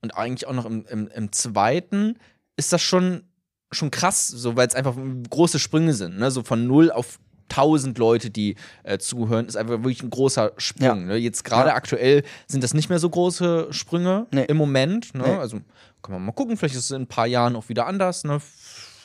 und 0.01 0.15
eigentlich 0.15 0.47
auch 0.47 0.53
noch 0.53 0.65
im, 0.65 0.85
im, 0.85 1.07
im 1.09 1.31
zweiten, 1.33 2.17
ist 2.55 2.71
das 2.71 2.81
schon, 2.81 3.23
schon 3.71 3.91
krass, 3.91 4.27
so 4.27 4.55
weil 4.55 4.67
es 4.67 4.75
einfach 4.75 4.95
große 5.29 5.59
Sprünge 5.59 5.93
sind. 5.93 6.17
Ne? 6.17 6.31
So 6.31 6.43
von 6.43 6.65
null 6.65 6.91
auf 6.91 7.19
1000 7.55 7.97
Leute, 7.97 8.29
die 8.29 8.55
äh, 8.83 8.97
zuhören, 8.97 9.45
ist 9.47 9.55
einfach 9.55 9.73
wirklich 9.79 10.03
ein 10.03 10.09
großer 10.09 10.53
Sprung. 10.57 10.85
Ja. 10.85 10.95
Ne? 10.95 11.15
Jetzt 11.17 11.43
gerade 11.43 11.69
Ja. 11.69 11.75
aktuell 11.75 12.23
sind 12.47 12.63
das 12.63 12.73
nicht 12.73 12.89
mehr 12.89 12.99
so 12.99 13.09
große 13.09 13.67
Sprünge 13.71 14.27
Nee. 14.31 14.45
im 14.45 14.57
Moment. 14.57 15.13
Ne? 15.13 15.23
Nee. 15.25 15.35
Also 15.35 15.57
kann 16.01 16.13
man 16.15 16.25
mal 16.25 16.31
gucken, 16.33 16.57
vielleicht 16.57 16.75
ist 16.75 16.85
es 16.85 16.91
in 16.91 17.03
ein 17.03 17.07
paar 17.07 17.27
Jahren 17.27 17.55
auch 17.55 17.69
wieder 17.69 17.87
anders. 17.87 18.23
Ne? 18.23 18.41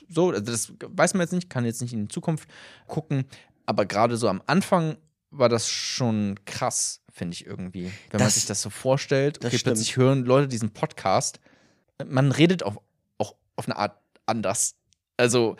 So, 0.09 0.31
also 0.31 0.40
das 0.50 0.73
weiß 0.81 1.14
man 1.14 1.21
jetzt 1.23 1.33
nicht, 1.33 1.50
kann 1.50 1.64
jetzt 1.64 1.83
nicht 1.83 1.93
in 1.93 2.02
die 2.02 2.09
Zukunft 2.09 2.49
gucken. 2.87 3.25
Aber 3.67 3.85
gerade 3.87 4.17
so 4.17 4.28
am 4.28 4.43
Anfang 4.47 4.97
war 5.31 5.50
das 5.50 5.69
schon 5.69 6.37
krass, 6.47 7.02
finde 7.12 7.35
ich 7.35 7.45
irgendwie. 7.47 7.85
Wenn 8.11 8.19
man 8.21 8.26
Das- 8.28 8.35
sich 8.37 8.47
das 8.47 8.62
so 8.62 8.71
vorstellt, 8.71 9.45
okay, 9.45 9.59
plötzlich 9.62 9.97
hören 9.97 10.25
Leute 10.25 10.49
diesen 10.49 10.71
Podcast. 10.71 11.38
Man 12.07 12.33
redet 12.33 12.62
auch, 12.62 12.81
auch 13.19 13.35
auf 13.57 13.67
eine 13.67 13.76
Art 13.76 13.99
anders. 14.25 14.75
Also, 15.19 15.57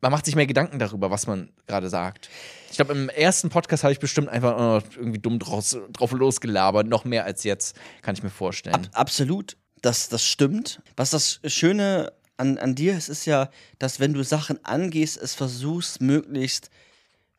man 0.00 0.12
macht 0.12 0.26
sich 0.26 0.36
mehr 0.36 0.46
Gedanken 0.46 0.78
darüber, 0.78 1.10
was 1.10 1.26
man 1.26 1.50
gerade 1.66 1.88
sagt. 1.88 2.28
Ich 2.70 2.76
glaube, 2.76 2.92
im 2.92 3.08
ersten 3.08 3.48
Podcast 3.48 3.82
habe 3.82 3.92
ich 3.92 3.98
bestimmt 3.98 4.28
einfach 4.28 4.82
irgendwie 4.96 5.18
dumm 5.18 5.38
draus, 5.38 5.76
drauf 5.92 6.12
losgelabert, 6.12 6.86
noch 6.86 7.04
mehr 7.04 7.24
als 7.24 7.44
jetzt, 7.44 7.76
kann 8.02 8.14
ich 8.14 8.22
mir 8.22 8.30
vorstellen. 8.30 8.76
Ab, 8.76 8.88
absolut, 8.92 9.56
das, 9.82 10.08
das 10.08 10.24
stimmt. 10.24 10.80
Was 10.96 11.10
das 11.10 11.40
Schöne 11.46 12.12
an, 12.36 12.58
an 12.58 12.74
dir 12.74 12.96
ist, 12.96 13.08
ist 13.08 13.26
ja, 13.26 13.50
dass 13.78 14.00
wenn 14.00 14.12
du 14.12 14.22
Sachen 14.22 14.64
angehst, 14.64 15.16
es 15.16 15.34
versuchst, 15.34 16.00
möglichst 16.00 16.70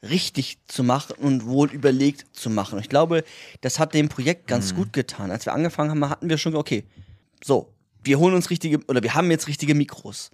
richtig 0.01 0.59
zu 0.67 0.83
machen 0.83 1.15
und 1.17 1.45
wohl 1.45 1.71
überlegt 1.71 2.25
zu 2.35 2.49
machen. 2.49 2.75
Und 2.75 2.81
ich 2.81 2.89
glaube, 2.89 3.23
das 3.61 3.79
hat 3.79 3.93
dem 3.93 4.07
Projekt 4.07 4.47
ganz 4.47 4.73
gut 4.73 4.93
getan. 4.93 5.29
Als 5.31 5.45
wir 5.45 5.53
angefangen 5.53 5.91
haben, 5.91 6.09
hatten 6.09 6.29
wir 6.29 6.37
schon, 6.37 6.55
okay, 6.55 6.85
so, 7.43 7.73
wir 8.03 8.17
holen 8.17 8.33
uns 8.33 8.49
richtige, 8.49 8.79
oder 8.87 9.03
wir 9.03 9.13
haben 9.13 9.29
jetzt 9.29 9.47
richtige 9.47 9.75
Mikros. 9.75 10.31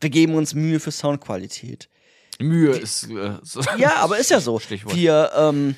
Wir 0.00 0.10
geben 0.10 0.34
uns 0.34 0.54
Mühe 0.54 0.80
für 0.80 0.90
Soundqualität. 0.90 1.88
Mühe 2.38 2.76
ist 2.76 3.08
äh, 3.10 3.38
so. 3.42 3.60
Ja, 3.78 3.96
aber 3.96 4.18
ist 4.18 4.30
ja 4.30 4.40
so. 4.40 4.58
Stichwort. 4.58 4.94
Wir, 4.94 5.30
ähm, 5.36 5.74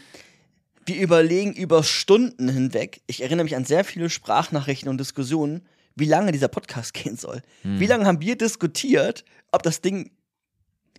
wir 0.87 0.97
überlegen 1.01 1.53
über 1.53 1.83
Stunden 1.85 2.49
hinweg. 2.49 3.01
Ich 3.07 3.23
erinnere 3.23 3.45
mich 3.45 3.55
an 3.57 3.65
sehr 3.65 3.85
viele 3.85 4.11
Sprachnachrichten 4.11 4.89
und 4.89 4.99
Diskussionen, 4.99 5.67
wie 5.95 6.07
lange 6.07 6.33
dieser 6.33 6.49
Podcast 6.49 6.95
gehen 6.95 7.17
soll. 7.17 7.43
Hm. 7.63 7.79
Wie 7.79 7.87
lange 7.87 8.07
haben 8.07 8.21
wir 8.21 8.37
diskutiert, 8.37 9.25
ob 9.53 9.63
das 9.63 9.81
Ding 9.81 10.11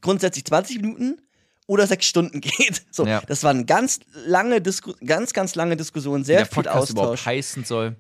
grundsätzlich 0.02 0.46
20 0.46 0.78
Minuten 0.82 1.22
oder 1.68 1.86
sechs 1.88 2.06
Stunden 2.06 2.40
geht. 2.42 2.84
So, 2.90 3.06
Ja. 3.06 3.22
das 3.28 3.44
waren 3.44 3.66
ganz 3.66 4.00
lange 4.26 4.62
Disku 4.62 4.94
ganz, 5.06 5.34
ganz 5.34 5.56
lange 5.56 5.76
Diskussionen, 5.76 6.24
sehr 6.24 6.38
der 6.38 6.46
viel 6.46 6.64
Podcast 6.64 6.92
überhaupt 6.92 7.12
Austausch. 7.14 7.26
heißen 7.26 7.64
soll. 7.66 7.96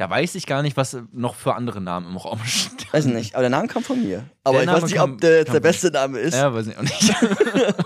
Da 0.00 0.08
weiß 0.08 0.34
ich 0.36 0.46
gar 0.46 0.62
nicht, 0.62 0.78
was 0.78 0.96
noch 1.12 1.34
für 1.34 1.54
andere 1.54 1.82
Namen 1.82 2.06
im 2.06 2.16
Raum 2.16 2.42
stehen. 2.46 2.88
Weiß 2.90 3.04
ich 3.04 3.12
nicht, 3.12 3.34
aber 3.34 3.42
der 3.42 3.50
Name 3.50 3.68
kam 3.68 3.82
von 3.82 4.02
mir. 4.02 4.24
Aber 4.44 4.54
Der 4.54 4.62
ich 4.62 4.66
Name 4.68 4.82
weiß 4.82 4.90
nicht, 4.90 4.98
ob 4.98 5.20
der 5.20 5.40
jetzt 5.40 5.52
der 5.52 5.60
beste 5.60 5.90
Name 5.90 6.18
ist. 6.18 6.32
Ja, 6.32 6.54
weiß 6.54 6.68
ich 6.68 6.76
auch 6.78 6.82
nicht. 6.82 7.14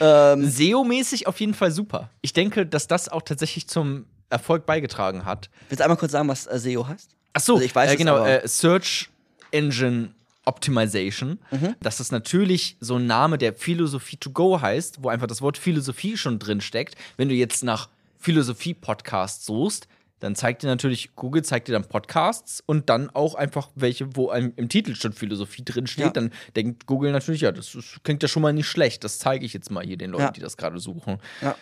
Ähm, 0.00 0.48
SEO-mäßig 0.48 1.28
auf 1.28 1.38
jeden 1.38 1.54
Fall 1.54 1.70
super. 1.70 2.10
Ich 2.20 2.32
denke, 2.32 2.66
dass 2.66 2.88
das 2.88 3.08
auch 3.08 3.22
tatsächlich 3.22 3.68
zum 3.68 4.06
Erfolg 4.28 4.66
beigetragen 4.66 5.24
hat. 5.24 5.50
willst 5.68 5.78
du 5.78 5.84
einmal 5.84 5.96
kurz 5.96 6.10
sagen, 6.10 6.28
was 6.28 6.46
äh, 6.48 6.58
SEO 6.58 6.88
heißt? 6.88 7.10
Ach 7.32 7.40
so, 7.40 7.54
Also 7.54 7.64
ich 7.64 7.74
weiß 7.74 7.90
äh, 7.90 7.92
es, 7.92 7.98
genau, 7.98 8.24
äh, 8.24 8.46
Search 8.46 9.08
Engine 9.52 10.10
Optimization. 10.46 11.38
Mhm. 11.52 11.76
Das 11.80 12.00
ist 12.00 12.10
natürlich 12.10 12.76
so 12.80 12.96
ein 12.96 13.06
Name, 13.06 13.38
der 13.38 13.54
Philosophie 13.54 14.16
to 14.16 14.30
go 14.30 14.60
heißt, 14.60 15.02
wo 15.02 15.10
einfach 15.10 15.28
das 15.28 15.40
Wort 15.40 15.58
Philosophie 15.58 16.16
schon 16.16 16.40
drin 16.40 16.60
steckt. 16.60 16.96
Wenn 17.16 17.28
du 17.28 17.34
jetzt 17.36 17.62
nach 17.62 17.88
Philosophie-Podcasts 18.18 19.46
suchst, 19.46 19.86
dann 20.24 20.34
zeigt 20.34 20.62
dir 20.62 20.68
natürlich, 20.68 21.14
Google 21.16 21.42
zeigt 21.44 21.68
dir 21.68 21.72
dann 21.72 21.84
Podcasts 21.84 22.62
und 22.64 22.88
dann 22.88 23.10
auch 23.10 23.34
einfach 23.34 23.68
welche, 23.74 24.16
wo 24.16 24.30
einem 24.30 24.52
im 24.56 24.68
Titel 24.68 24.94
schon 24.94 25.12
Philosophie 25.12 25.64
drin 25.64 25.86
steht. 25.86 26.06
Ja. 26.06 26.10
Dann 26.12 26.30
denkt 26.56 26.86
Google 26.86 27.12
natürlich, 27.12 27.42
ja, 27.42 27.52
das 27.52 27.74
ist, 27.74 28.02
klingt 28.04 28.22
ja 28.22 28.28
schon 28.28 28.42
mal 28.42 28.52
nicht 28.54 28.66
schlecht. 28.66 29.04
Das 29.04 29.18
zeige 29.18 29.44
ich 29.44 29.52
jetzt 29.52 29.70
mal 29.70 29.84
hier 29.84 29.98
den 29.98 30.10
Leuten, 30.10 30.22
Ja. 30.24 30.30
die 30.30 30.40
das 30.40 30.56
gerade 30.56 30.78
suchen. 30.78 31.18
Ja. 31.42 31.54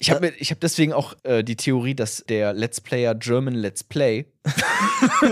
Ich 0.00 0.10
habe 0.10 0.32
ich 0.38 0.50
hab 0.50 0.60
deswegen 0.60 0.92
auch 0.92 1.14
äh, 1.22 1.42
die 1.44 1.56
Theorie, 1.56 1.94
dass 1.94 2.24
der 2.28 2.52
Let's 2.52 2.80
Player 2.80 3.14
German 3.14 3.54
Let's 3.54 3.84
Play 3.84 4.26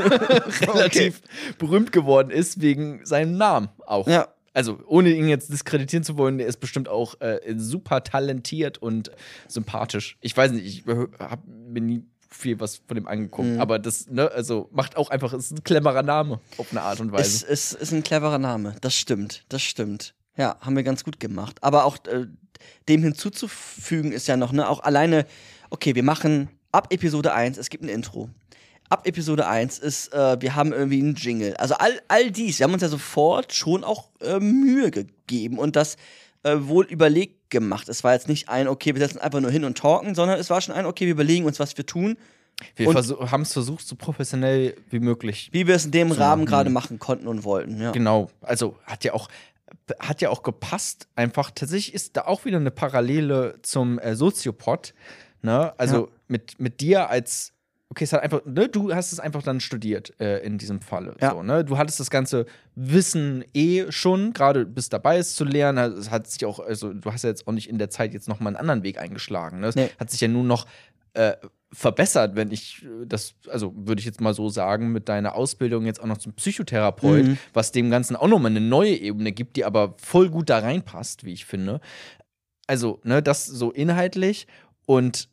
relativ 0.62 1.20
berühmt 1.58 1.92
geworden 1.92 2.30
ist 2.30 2.60
wegen 2.60 3.04
seinem 3.04 3.36
Namen 3.36 3.68
auch. 3.86 4.06
Ja. 4.06 4.28
Also, 4.52 4.80
ohne 4.88 5.10
ihn 5.10 5.28
jetzt 5.28 5.52
diskreditieren 5.52 6.02
zu 6.02 6.16
wollen, 6.16 6.38
der 6.38 6.48
ist 6.48 6.58
bestimmt 6.58 6.88
auch 6.88 7.20
äh, 7.20 7.38
super 7.56 8.02
talentiert 8.02 8.78
und 8.78 9.12
sympathisch. 9.46 10.16
Ich 10.20 10.36
weiß 10.36 10.50
nicht, 10.50 10.66
ich 10.66 10.84
habe 10.86 11.42
mir 11.46 11.80
nie 11.80 12.02
viel 12.30 12.60
was 12.60 12.80
von 12.86 12.94
dem 12.94 13.08
angeguckt, 13.08 13.48
Mhm. 13.48 13.60
aber 13.60 13.78
das, 13.78 14.06
ne, 14.08 14.30
also 14.30 14.68
macht 14.72 14.96
auch 14.96 15.10
einfach, 15.10 15.32
ist 15.32 15.50
ein 15.50 15.64
cleverer 15.64 16.02
Name 16.02 16.40
auf 16.58 16.68
eine 16.70 16.82
Art 16.82 17.00
und 17.00 17.10
Weise. 17.12 17.44
Ist, 17.46 17.72
ist, 17.72 17.72
ist 17.74 17.92
ein 17.92 18.02
cleverer 18.02 18.38
Name. 18.38 18.76
Das 18.80 18.94
stimmt. 18.94 19.44
Das 19.48 19.62
stimmt. 19.62 20.14
Ja, 20.36 20.56
haben 20.60 20.76
wir 20.76 20.82
ganz 20.84 21.02
gut 21.04 21.18
gemacht. 21.20 21.56
Aber 21.62 21.84
auch 21.84 21.96
äh, 22.06 22.26
dem 22.88 23.02
hinzuzufügen 23.02 24.12
ist 24.12 24.28
ja 24.28 24.36
noch, 24.36 24.52
ne, 24.52 24.68
auch 24.68 24.80
alleine, 24.82 25.26
okay, 25.70 25.94
wir 25.94 26.02
machen 26.04 26.48
ab 26.72 26.92
Episode 26.92 27.32
1, 27.34 27.58
es 27.58 27.68
gibt 27.68 27.84
ein 27.84 27.88
Intro. 27.88 28.30
Ab 28.88 29.06
Episode 29.06 29.46
1 29.46 29.78
ist, 29.78 30.12
äh, 30.12 30.40
wir 30.40 30.54
haben 30.54 30.72
irgendwie 30.72 31.00
einen 31.00 31.14
Jingle. 31.14 31.56
Also 31.56 31.74
all, 31.74 32.00
all 32.08 32.30
dies, 32.30 32.58
wir 32.58 32.64
haben 32.64 32.72
uns 32.72 32.82
ja 32.82 32.88
sofort 32.88 33.52
schon 33.52 33.84
auch 33.84 34.08
äh, 34.20 34.40
Mühe 34.40 34.90
gegeben 34.90 35.58
und 35.58 35.76
das 35.76 35.96
äh, 36.42 36.56
wohl 36.60 36.84
überlegt 36.86 37.50
gemacht. 37.50 37.88
Es 37.88 38.04
war 38.04 38.12
jetzt 38.14 38.28
nicht 38.28 38.48
ein, 38.48 38.68
okay, 38.68 38.94
wir 38.94 39.00
setzen 39.00 39.18
einfach 39.18 39.40
nur 39.40 39.50
hin 39.50 39.64
und 39.64 39.76
talken, 39.78 40.14
sondern 40.14 40.38
es 40.38 40.50
war 40.50 40.60
schon 40.60 40.74
ein, 40.74 40.86
okay, 40.86 41.06
wir 41.06 41.12
überlegen 41.12 41.44
uns, 41.46 41.58
was 41.60 41.76
wir 41.76 41.86
tun, 41.86 42.16
wir 42.76 42.92
haben 42.92 43.42
es 43.42 43.52
versucht, 43.52 43.86
so 43.86 43.96
professionell 43.96 44.76
wie 44.90 45.00
möglich 45.00 45.48
wie 45.52 45.66
wir 45.66 45.74
es 45.74 45.86
in 45.86 45.92
dem 45.92 46.12
Rahmen 46.12 46.44
gerade 46.44 46.68
machen 46.68 46.98
konnten 46.98 47.26
und 47.26 47.44
wollten. 47.44 47.80
Ja. 47.80 47.92
Genau, 47.92 48.30
also 48.42 48.76
hat 48.84 49.02
ja 49.04 49.14
auch 49.14 49.28
hat 49.98 50.20
ja 50.20 50.30
auch 50.30 50.42
gepasst. 50.42 51.08
Einfach 51.14 51.50
tatsächlich 51.54 51.94
ist 51.94 52.16
da 52.16 52.22
auch 52.22 52.44
wieder 52.44 52.58
eine 52.58 52.70
Parallele 52.70 53.58
zum 53.62 53.98
äh, 53.98 54.14
Soziopod. 54.14 54.94
Ne? 55.42 55.72
Also 55.78 55.96
Ja. 55.96 56.08
mit, 56.28 56.60
mit 56.60 56.80
dir 56.80 57.08
als 57.08 57.52
Okay, 57.92 58.04
es 58.04 58.12
hat 58.12 58.22
einfach, 58.22 58.44
ne, 58.44 58.68
du 58.68 58.94
hast 58.94 59.12
es 59.12 59.18
einfach 59.18 59.42
dann 59.42 59.58
studiert 59.58 60.14
äh, 60.20 60.38
in 60.44 60.58
diesem 60.58 60.80
Falle. 60.80 61.16
Ja. 61.20 61.32
So, 61.32 61.42
ne? 61.42 61.64
Du 61.64 61.76
hattest 61.76 61.98
das 61.98 62.08
ganze 62.08 62.46
Wissen 62.76 63.44
eh 63.52 63.90
schon, 63.90 64.32
gerade 64.32 64.64
bist 64.64 64.92
dabei, 64.92 65.18
es 65.18 65.34
zu 65.34 65.44
lernen. 65.44 65.92
Es 65.98 66.08
hat 66.10 66.28
sich 66.28 66.44
auch, 66.46 66.60
also 66.60 66.92
du 66.92 67.12
hast 67.12 67.24
ja 67.24 67.30
jetzt 67.30 67.48
auch 67.48 67.52
nicht 67.52 67.68
in 67.68 67.78
der 67.78 67.90
Zeit 67.90 68.14
jetzt 68.14 68.28
nochmal 68.28 68.48
einen 68.54 68.56
anderen 68.60 68.84
Weg 68.84 68.98
eingeschlagen. 69.00 69.58
Ne? 69.60 69.66
Es 69.66 69.74
Nee. 69.74 69.90
hat 69.98 70.08
sich 70.10 70.20
ja 70.20 70.28
nun 70.28 70.46
noch 70.46 70.66
äh, 71.14 71.32
verbessert, 71.72 72.36
wenn 72.36 72.52
ich 72.52 72.84
äh, 72.84 73.06
das, 73.06 73.34
also 73.48 73.72
würde 73.76 73.98
ich 73.98 74.06
jetzt 74.06 74.20
mal 74.20 74.34
so 74.34 74.48
sagen, 74.50 74.92
mit 74.92 75.08
deiner 75.08 75.34
Ausbildung 75.34 75.84
jetzt 75.84 76.00
auch 76.00 76.06
noch 76.06 76.18
zum 76.18 76.32
Psychotherapeut, 76.34 77.24
Mhm. 77.24 77.38
was 77.52 77.72
dem 77.72 77.90
Ganzen 77.90 78.14
auch 78.14 78.28
nochmal 78.28 78.52
eine 78.52 78.60
neue 78.60 78.94
Ebene 78.94 79.32
gibt, 79.32 79.56
die 79.56 79.64
aber 79.64 79.94
voll 79.98 80.30
gut 80.30 80.48
da 80.48 80.60
reinpasst, 80.60 81.24
wie 81.24 81.32
ich 81.32 81.44
finde. 81.44 81.80
Also, 82.68 83.00
ne, 83.02 83.20
das 83.20 83.46
so 83.46 83.72
inhaltlich 83.72 84.46
und 84.86 85.28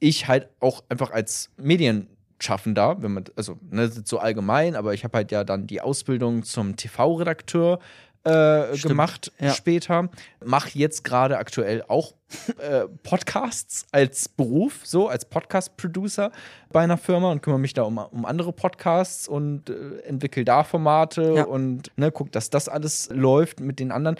ich 0.00 0.28
halt 0.28 0.48
auch 0.60 0.84
einfach 0.88 1.10
als 1.10 1.50
Medienschaffender, 1.56 3.02
wenn 3.02 3.12
man, 3.12 3.24
also, 3.36 3.58
ne, 3.70 3.90
so 3.90 4.18
allgemein, 4.18 4.76
aber 4.76 4.94
ich 4.94 5.04
habe 5.04 5.18
halt 5.18 5.32
ja 5.32 5.44
dann 5.44 5.66
die 5.66 5.80
Ausbildung 5.80 6.42
zum 6.44 6.76
TV-Redakteur 6.76 7.78
äh, 8.24 8.76
gemacht 8.76 9.32
ja. 9.40 9.52
später. 9.52 10.08
Mache 10.44 10.70
jetzt 10.78 11.04
gerade 11.04 11.38
aktuell 11.38 11.84
auch 11.88 12.14
äh, 12.58 12.86
Podcasts 13.02 13.86
als 13.92 14.28
Beruf, 14.28 14.80
so 14.84 15.08
als 15.08 15.24
Podcast-Producer 15.24 16.30
bei 16.70 16.80
einer 16.80 16.98
Firma 16.98 17.30
und 17.30 17.42
kümmere 17.42 17.60
mich 17.60 17.74
da 17.74 17.82
um, 17.82 17.98
um 17.98 18.24
andere 18.26 18.52
Podcasts 18.52 19.28
und 19.28 19.70
äh, 19.70 20.00
entwickle 20.00 20.44
da 20.44 20.64
Formate 20.64 21.34
Ja. 21.36 21.44
und 21.44 21.90
ne, 21.96 22.10
guck, 22.10 22.32
dass 22.32 22.50
das 22.50 22.68
alles 22.68 23.08
läuft 23.10 23.60
mit 23.60 23.78
den 23.78 23.92
anderen. 23.92 24.16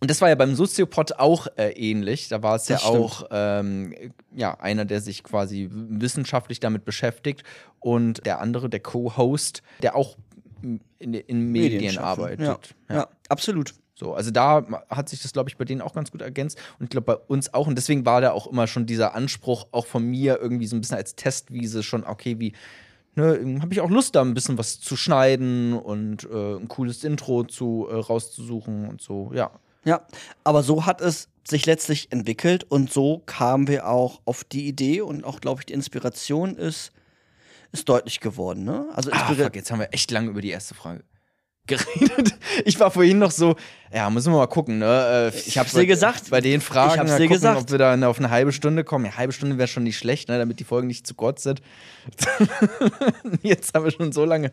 Und 0.00 0.10
das 0.10 0.20
war 0.20 0.28
ja 0.28 0.36
beim 0.36 0.54
Soziopod 0.54 1.18
auch 1.18 1.48
äh, 1.56 1.70
ähnlich. 1.70 2.28
Da 2.28 2.42
war 2.42 2.54
es 2.54 2.68
ja 2.68 2.78
stimmt. 2.78 2.94
auch 2.94 3.24
ähm, 3.30 3.94
ja, 4.34 4.54
einer, 4.60 4.84
der 4.84 5.00
sich 5.00 5.24
quasi 5.24 5.68
wissenschaftlich 5.70 6.60
damit 6.60 6.84
beschäftigt 6.84 7.42
und 7.80 8.24
der 8.24 8.40
andere, 8.40 8.68
der 8.68 8.80
Co-Host, 8.80 9.62
der 9.82 9.96
auch 9.96 10.16
in, 10.62 10.80
in 11.14 11.50
Medien, 11.50 11.82
Medien 11.82 11.98
arbeitet. 11.98 12.74
Ja, 12.88 12.94
ja, 12.94 13.08
absolut. 13.28 13.74
So, 13.94 14.14
also 14.14 14.30
da 14.30 14.64
hat 14.88 15.08
sich 15.08 15.22
das, 15.22 15.32
glaube 15.32 15.50
ich, 15.50 15.56
bei 15.56 15.64
denen 15.64 15.80
auch 15.80 15.92
ganz 15.92 16.12
gut 16.12 16.22
ergänzt 16.22 16.56
und 16.78 16.84
ich 16.84 16.90
glaube 16.90 17.06
bei 17.06 17.16
uns 17.16 17.52
auch. 17.52 17.66
Und 17.66 17.74
deswegen 17.74 18.06
war 18.06 18.20
da 18.20 18.30
auch 18.30 18.46
immer 18.46 18.68
schon 18.68 18.86
dieser 18.86 19.16
Anspruch, 19.16 19.66
auch 19.72 19.86
von 19.86 20.04
mir 20.04 20.38
irgendwie 20.40 20.66
so 20.68 20.76
ein 20.76 20.80
bisschen 20.80 20.96
als 20.96 21.16
Testwiese 21.16 21.82
schon, 21.82 22.04
okay, 22.04 22.38
wie, 22.38 22.52
ne, 23.16 23.58
habe 23.60 23.72
ich 23.72 23.80
auch 23.80 23.90
Lust, 23.90 24.14
da 24.14 24.22
ein 24.22 24.34
bisschen 24.34 24.56
was 24.56 24.78
zu 24.78 24.96
schneiden 24.96 25.72
und 25.72 26.28
äh, 26.30 26.56
ein 26.56 26.68
cooles 26.68 27.02
Intro 27.02 27.42
zu 27.42 27.88
äh, 27.90 27.94
rauszusuchen 27.94 28.88
und 28.88 29.02
so, 29.02 29.32
ja. 29.34 29.50
Ja, 29.88 30.02
aber 30.44 30.62
so 30.62 30.84
hat 30.86 31.00
es 31.00 31.28
sich 31.48 31.64
letztlich 31.64 32.12
entwickelt 32.12 32.64
und 32.64 32.92
so 32.92 33.22
kamen 33.24 33.68
wir 33.68 33.88
auch 33.88 34.20
auf 34.26 34.44
die 34.44 34.66
Idee 34.68 35.00
und 35.00 35.24
auch, 35.24 35.40
glaube 35.40 35.62
ich, 35.62 35.66
die 35.66 35.72
Inspiration 35.72 36.54
ist, 36.56 36.92
ist 37.72 37.88
deutlich 37.88 38.20
geworden. 38.20 38.64
Ne? 38.64 38.86
Also 38.94 39.10
Ah, 39.12 39.32
fuck, 39.34 39.56
jetzt 39.56 39.70
haben 39.70 39.78
wir 39.80 39.88
echt 39.92 40.10
lange 40.10 40.28
über 40.28 40.42
die 40.42 40.50
erste 40.50 40.74
Frage 40.74 41.04
geredet. 41.66 42.34
Ich 42.66 42.78
war 42.80 42.90
vorhin 42.90 43.18
noch 43.18 43.30
so, 43.30 43.56
ja, 43.92 44.08
müssen 44.10 44.30
wir 44.32 44.38
mal 44.38 44.46
gucken, 44.46 44.78
ne? 44.78 45.30
Äh, 45.34 45.38
Ich 45.38 45.56
hab's 45.58 45.72
dir 45.72 45.86
gesagt. 45.86 46.28
Bei 46.30 46.40
den 46.42 46.60
Fragen, 46.60 46.92
Ich 46.94 46.98
hab's 46.98 47.10
dir 47.12 47.16
gucken, 47.24 47.32
gesagt. 47.34 47.60
ob 47.62 47.70
wir 47.70 47.78
dann 47.78 48.04
auf 48.04 48.18
eine 48.18 48.28
halbe 48.30 48.52
Stunde 48.52 48.84
kommen. 48.84 49.06
Ja, 49.06 49.16
halbe 49.16 49.32
Stunde 49.32 49.56
wäre 49.58 49.68
schon 49.68 49.84
nicht 49.84 49.96
schlecht, 49.98 50.28
ne? 50.28 50.36
damit 50.38 50.60
die 50.60 50.64
Folgen 50.64 50.86
nicht 50.86 51.06
zu 51.06 51.14
kurz 51.14 51.42
sind. 51.44 51.62
Jetzt 53.42 53.74
haben 53.74 53.84
wir 53.84 53.90
schon 53.90 54.12
so 54.12 54.24
lange 54.24 54.52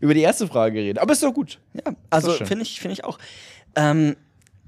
über 0.00 0.14
die 0.14 0.22
erste 0.22 0.46
Frage 0.46 0.74
geredet. 0.74 0.98
Aber 1.00 1.12
ist 1.12 1.22
doch 1.22 1.34
gut. 1.34 1.58
ja, 1.74 1.92
also 2.10 2.32
finde 2.32 2.62
ich, 2.62 2.80
finde 2.80 2.94
ich 2.94 3.04
auch. 3.04 3.18
Ähm, 3.74 4.16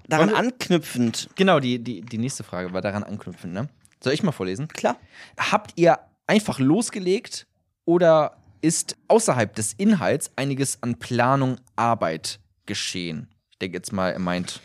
daran 0.08 0.30
Wollen 0.30 0.38
anknüpfend, 0.38 1.28
Genau, 1.36 1.60
die, 1.60 1.78
die, 1.78 2.00
die 2.00 2.18
nächste 2.18 2.42
Frage 2.44 2.72
war 2.72 2.80
daran 2.80 3.04
anknüpfend, 3.04 3.52
ne? 3.52 3.68
Soll 4.02 4.12
ich 4.12 4.22
mal 4.22 4.32
vorlesen? 4.32 4.68
klar. 4.68 4.96
Habt 5.38 5.72
ihr 5.76 5.98
einfach 6.26 6.58
losgelegt 6.58 7.46
oder 7.84 8.36
ist 8.60 8.96
außerhalb 9.08 9.54
des 9.54 9.72
Inhalts 9.74 10.30
einiges 10.36 10.82
an 10.82 10.98
Planung, 10.98 11.58
Arbeit 11.76 12.40
geschehen? 12.66 13.28
Ich 13.50 13.58
denke 13.58 13.76
jetzt 13.76 13.92
mal, 13.92 14.12
er 14.12 14.18
meint 14.18 14.60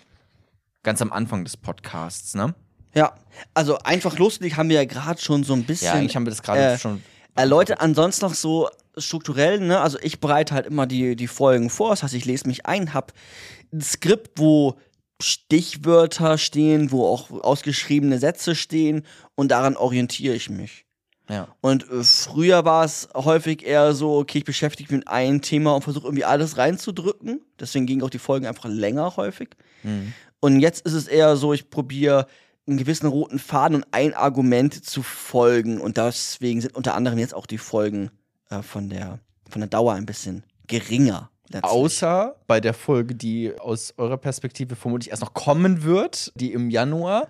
ganz 0.83 1.01
am 1.01 1.11
Anfang 1.11 1.43
des 1.43 1.57
Podcasts, 1.57 2.35
ne? 2.35 2.53
Ja, 2.95 3.13
also 3.53 3.79
einfach 3.79 4.19
losgelegt 4.19 4.57
haben 4.57 4.69
wir 4.69 4.75
ja 4.75 4.85
gerade 4.85 5.19
schon 5.19 5.43
so 5.43 5.53
ein 5.53 5.63
bisschen. 5.63 5.87
Ja, 5.87 5.93
eigentlich 5.93 6.15
haben 6.15 6.25
wir 6.25 6.31
das 6.31 6.43
gerade 6.43 6.73
äh, 6.73 6.77
schon. 6.77 7.01
erläutert. 7.35 7.81
Ansonsten 7.81 8.25
noch 8.25 8.35
so 8.35 8.69
strukturell, 8.97 9.59
ne? 9.59 9.79
Also 9.79 9.97
ich 10.01 10.19
bereite 10.19 10.53
halt 10.53 10.67
immer 10.67 10.85
die, 10.85 11.15
die 11.15 11.27
Folgen 11.27 11.71
vor. 11.71 11.89
Das 11.89 12.03
heißt, 12.03 12.13
ich 12.13 12.25
lese 12.25 12.47
mich 12.47 12.67
ein, 12.67 12.93
hab 12.93 13.13
ein 13.71 13.81
Skript, 13.81 14.39
wo 14.39 14.77
Stichwörter 15.21 16.37
stehen, 16.37 16.91
wo 16.91 17.05
auch 17.05 17.31
ausgeschriebene 17.31 18.19
Sätze 18.19 18.55
stehen 18.55 19.05
und 19.35 19.51
daran 19.51 19.77
orientiere 19.77 20.35
ich 20.35 20.49
mich. 20.49 20.85
Ja. 21.29 21.47
Und 21.61 21.89
äh, 21.89 22.03
früher 22.03 22.65
war 22.65 22.83
es 22.83 23.07
häufig 23.13 23.65
eher 23.65 23.93
so, 23.93 24.17
okay, 24.17 24.39
ich 24.39 24.43
beschäftige 24.43 24.91
mich 24.91 24.99
mit 24.99 25.07
einem 25.07 25.41
Thema 25.41 25.73
und 25.73 25.83
versuche 25.83 26.05
irgendwie 26.07 26.25
alles 26.25 26.57
reinzudrücken. 26.57 27.41
Deswegen 27.59 27.85
gingen 27.85 28.03
auch 28.03 28.09
die 28.09 28.19
Folgen 28.19 28.45
einfach 28.45 28.65
länger 28.65 29.15
häufig. 29.15 29.49
Mhm. 29.83 30.13
Und 30.41 30.59
jetzt 30.59 30.85
ist 30.85 30.93
es 30.93 31.07
eher 31.07 31.37
so, 31.37 31.53
ich 31.53 31.69
probiere 31.69 32.27
einen 32.67 32.77
gewissen 32.77 33.07
roten 33.07 33.39
Faden 33.39 33.77
und 33.77 33.87
ein 33.91 34.13
Argument 34.13 34.85
zu 34.85 35.01
folgen. 35.01 35.79
Und 35.79 35.97
deswegen 35.97 36.59
sind 36.59 36.75
unter 36.75 36.95
anderem 36.95 37.19
jetzt 37.19 37.33
auch 37.33 37.45
die 37.45 37.57
Folgen 37.57 38.11
äh, 38.49 38.61
von, 38.61 38.89
der, 38.89 39.19
von 39.49 39.61
der 39.61 39.69
Dauer 39.69 39.93
ein 39.93 40.05
bisschen 40.05 40.43
geringer. 40.67 41.29
Letztlich. 41.49 41.71
Außer 41.71 42.35
bei 42.47 42.59
der 42.59 42.73
Folge, 42.73 43.15
die 43.15 43.53
aus 43.59 43.93
eurer 43.97 44.17
Perspektive 44.17 44.75
vermutlich 44.75 45.09
erst 45.11 45.21
noch 45.21 45.33
kommen 45.33 45.83
wird, 45.83 46.31
die 46.35 46.53
im 46.53 46.69
Januar. 46.69 47.27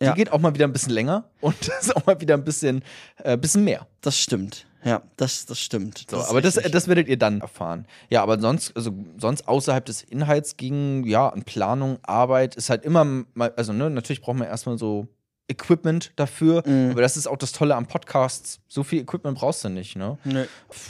Die 0.00 0.04
Ja. 0.06 0.14
geht 0.14 0.32
auch 0.32 0.40
mal 0.40 0.54
wieder 0.54 0.66
ein 0.66 0.72
bisschen 0.72 0.92
länger 0.92 1.30
und 1.40 1.54
das 1.68 1.86
ist 1.86 1.96
auch 1.96 2.06
mal 2.06 2.20
wieder 2.20 2.34
ein 2.34 2.44
bisschen, 2.44 2.82
äh, 3.18 3.36
bisschen 3.36 3.62
mehr. 3.64 3.86
Das 4.00 4.18
stimmt. 4.18 4.66
Ja, 4.84 5.00
das, 5.16 5.46
das 5.46 5.60
stimmt. 5.60 6.06
So, 6.10 6.18
ist 6.18 6.28
aber 6.28 6.40
das, 6.42 6.54
das 6.54 6.88
werdet 6.88 7.06
ihr 7.06 7.16
dann 7.16 7.40
erfahren. 7.40 7.86
Ja, 8.10 8.20
aber 8.24 8.40
sonst, 8.40 8.74
also 8.76 8.90
sonst 9.16 9.46
außerhalb 9.46 9.84
des 9.84 10.02
Inhalts 10.02 10.56
ging, 10.56 11.04
ja, 11.06 11.28
an 11.28 11.44
Planung, 11.44 11.98
Arbeit, 12.02 12.56
ist 12.56 12.68
halt 12.68 12.84
immer 12.84 13.04
mal, 13.34 13.52
also 13.56 13.72
ne, 13.72 13.90
natürlich 13.90 14.20
braucht 14.22 14.38
man 14.38 14.48
erstmal 14.48 14.78
so 14.78 15.06
Equipment 15.46 16.12
dafür, 16.16 16.62
Mhm. 16.66 16.92
aber 16.92 17.00
das 17.02 17.16
ist 17.16 17.28
auch 17.28 17.36
das 17.36 17.52
Tolle 17.52 17.76
am 17.76 17.86
Podcasts. 17.86 18.58
So 18.66 18.82
viel 18.82 19.02
Equipment 19.02 19.38
brauchst 19.38 19.62
du 19.64 19.68
nicht, 19.68 19.94
ne? 19.94 20.18
Du 20.24 20.46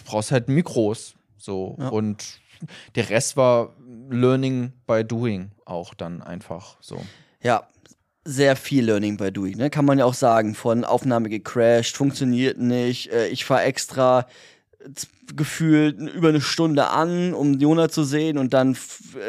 brauchst 0.07 0.31
halt 0.33 0.49
Mikros, 0.49 1.14
so. 1.37 1.76
Ja. 1.78 1.88
Und 1.88 2.40
der 2.95 3.11
Rest 3.11 3.37
war 3.37 3.75
Learning 4.11 4.73
by 4.87 5.04
Doing 5.04 5.50
auch 5.64 5.95
dann 5.95 6.23
einfach 6.23 6.76
so. 6.81 7.02
Ja, 7.42 7.66
sehr 8.25 8.57
viel 8.57 8.85
Learning 8.85 9.16
by 9.16 9.33
Doing, 9.33 9.57
ne? 9.57 9.71
Kann 9.71 9.85
man 9.85 9.99
ja 9.99 10.04
auch 10.04 10.14
sagen. 10.14 10.54
Von 10.54 10.84
Aufnahme 10.84 11.28
gecrashed, 11.28 11.97
funktioniert 11.97 12.58
nicht. 12.58 13.10
Äh, 13.10 13.28
ich 13.28 13.45
fahre 13.45 13.63
extra 13.63 14.26
gefühlt 15.34 15.99
über 15.99 16.28
eine 16.28 16.41
Stunde 16.41 16.89
an, 16.89 17.34
um 17.34 17.54
Jona 17.54 17.89
zu 17.89 18.04
sehen 18.04 18.39
und 18.39 18.52
dann 18.52 18.76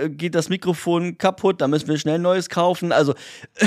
äh, 0.02 0.10
geht 0.10 0.36
das 0.36 0.50
Mikrofon 0.50 1.18
kaputt, 1.18 1.62
da 1.62 1.68
müssen 1.68 1.88
wir 1.88 1.98
schnell 1.98 2.16
ein 2.16 2.22
neues 2.22 2.50
kaufen. 2.50 2.92
Also, 2.92 3.14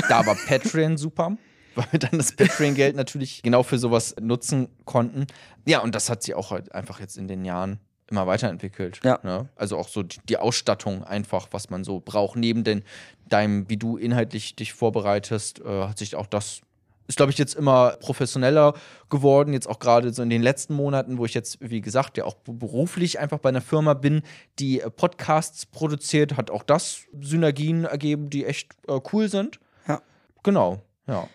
Da 0.09 0.25
war 0.25 0.35
Patreon 0.47 0.97
super, 0.97 1.37
weil 1.75 1.85
wir 1.91 1.99
dann 1.99 2.17
das 2.17 2.33
Patreon-Geld 2.33 2.95
natürlich 2.95 3.41
genau 3.41 3.63
für 3.63 3.77
sowas 3.77 4.15
nutzen 4.19 4.67
konnten. 4.85 5.27
Ja, 5.65 5.79
und 5.79 5.95
das 5.95 6.09
hat 6.09 6.23
sich 6.23 6.35
auch 6.35 6.51
halt 6.51 6.73
einfach 6.73 6.99
jetzt 6.99 7.17
in 7.17 7.27
den 7.27 7.45
Jahren 7.45 7.79
immer 8.09 8.27
weiterentwickelt. 8.27 8.99
Ja. 9.03 9.19
Ne? 9.23 9.49
Also 9.55 9.77
auch 9.77 9.87
so 9.87 10.03
die, 10.03 10.19
die 10.29 10.37
Ausstattung 10.37 11.03
einfach, 11.03 11.47
was 11.51 11.69
man 11.69 11.83
so 11.83 11.99
braucht. 11.99 12.37
Neben 12.37 12.63
den, 12.63 12.83
deinem, 13.27 13.69
wie 13.69 13.77
du 13.77 13.97
inhaltlich 13.97 14.55
dich 14.55 14.73
vorbereitest, 14.73 15.59
äh, 15.59 15.83
hat 15.83 15.97
sich 15.97 16.15
auch 16.15 16.27
das, 16.27 16.61
ist 17.07 17.17
glaube 17.17 17.31
ich 17.31 17.37
jetzt 17.37 17.55
immer 17.55 17.97
professioneller 17.99 18.73
geworden. 19.09 19.53
Jetzt 19.53 19.67
auch 19.67 19.79
gerade 19.79 20.13
so 20.13 20.23
in 20.23 20.29
den 20.29 20.41
letzten 20.41 20.73
Monaten, 20.73 21.17
wo 21.17 21.25
ich 21.25 21.33
jetzt, 21.33 21.57
wie 21.61 21.81
gesagt, 21.81 22.17
ja 22.17 22.25
auch 22.25 22.35
beruflich 22.35 23.19
einfach 23.19 23.39
bei 23.39 23.49
einer 23.49 23.61
Firma 23.61 23.93
bin, 23.93 24.21
die 24.59 24.81
äh, 24.81 24.89
Podcasts 24.89 25.65
produziert, 25.65 26.37
hat 26.37 26.49
auch 26.49 26.63
das 26.63 27.01
Synergien 27.21 27.85
ergeben, 27.85 28.29
die 28.29 28.45
echt 28.45 28.73
äh, 28.87 28.99
cool 29.11 29.29
sind. 29.29 29.59
Ja. 29.87 30.01
Genau, 30.43 30.81
ja. 31.07 31.27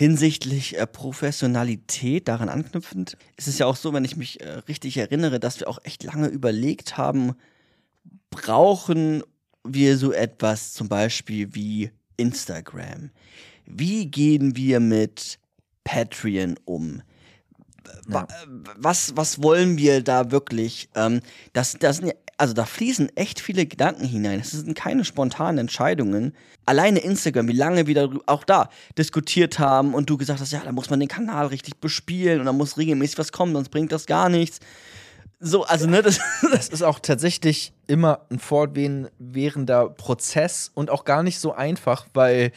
Hinsichtlich 0.00 0.78
äh, 0.78 0.86
Professionalität, 0.86 2.26
daran 2.26 2.48
anknüpfend, 2.48 3.18
ist 3.36 3.48
es 3.48 3.58
ja 3.58 3.66
auch 3.66 3.76
so, 3.76 3.92
wenn 3.92 4.06
ich 4.06 4.16
mich 4.16 4.40
äh, 4.40 4.48
richtig 4.66 4.96
erinnere, 4.96 5.38
dass 5.38 5.60
wir 5.60 5.68
auch 5.68 5.78
echt 5.84 6.04
lange 6.04 6.28
überlegt 6.28 6.96
haben, 6.96 7.34
brauchen 8.30 9.22
wir 9.62 9.98
so 9.98 10.10
etwas 10.14 10.72
zum 10.72 10.88
Beispiel 10.88 11.54
wie 11.54 11.90
Instagram? 12.16 13.10
Wie 13.66 14.06
gehen 14.06 14.56
wir 14.56 14.80
mit 14.80 15.38
Patreon 15.84 16.56
um? 16.64 17.02
Äh, 18.08 18.22
Was, 18.78 19.14
was 19.18 19.42
wollen 19.42 19.76
wir 19.76 20.02
da 20.02 20.30
wirklich? 20.30 20.88
Ähm, 20.94 21.20
das, 21.52 21.76
das 21.78 21.98
sind 21.98 22.06
ja, 22.06 22.14
also 22.40 22.54
da 22.54 22.64
fließen 22.64 23.14
echt 23.16 23.38
viele 23.38 23.66
Gedanken 23.66 24.06
hinein. 24.06 24.38
Das 24.38 24.52
sind 24.52 24.74
keine 24.74 25.04
spontanen 25.04 25.58
Entscheidungen. 25.58 26.34
Alleine 26.64 27.00
Instagram, 27.00 27.48
wie 27.48 27.52
lange 27.52 27.86
wir 27.86 28.18
auch 28.24 28.44
da 28.44 28.70
diskutiert 28.96 29.58
haben 29.58 29.92
und 29.92 30.08
du 30.08 30.16
gesagt 30.16 30.40
hast, 30.40 30.50
ja, 30.50 30.62
da 30.64 30.72
muss 30.72 30.88
man 30.88 31.00
den 31.00 31.08
Kanal 31.08 31.48
richtig 31.48 31.80
bespielen 31.80 32.40
und 32.40 32.46
da 32.46 32.54
muss 32.54 32.78
regelmäßig 32.78 33.18
was 33.18 33.32
kommen, 33.32 33.52
sonst 33.52 33.68
bringt 33.68 33.92
das 33.92 34.06
gar 34.06 34.30
nichts. 34.30 34.58
So, 35.38 35.64
also 35.64 35.86
ne, 35.86 36.00
das, 36.00 36.18
Es 36.52 36.68
ist 36.68 36.82
auch 36.82 36.98
tatsächlich 36.98 37.74
immer 37.86 38.26
ein 38.30 38.38
fortwährender 38.38 39.90
Prozess 39.90 40.70
und 40.72 40.88
auch 40.88 41.04
gar 41.04 41.22
nicht 41.22 41.40
so 41.40 41.52
einfach, 41.52 42.06
weil 42.14 42.52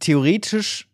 theoretisch, 0.00 0.90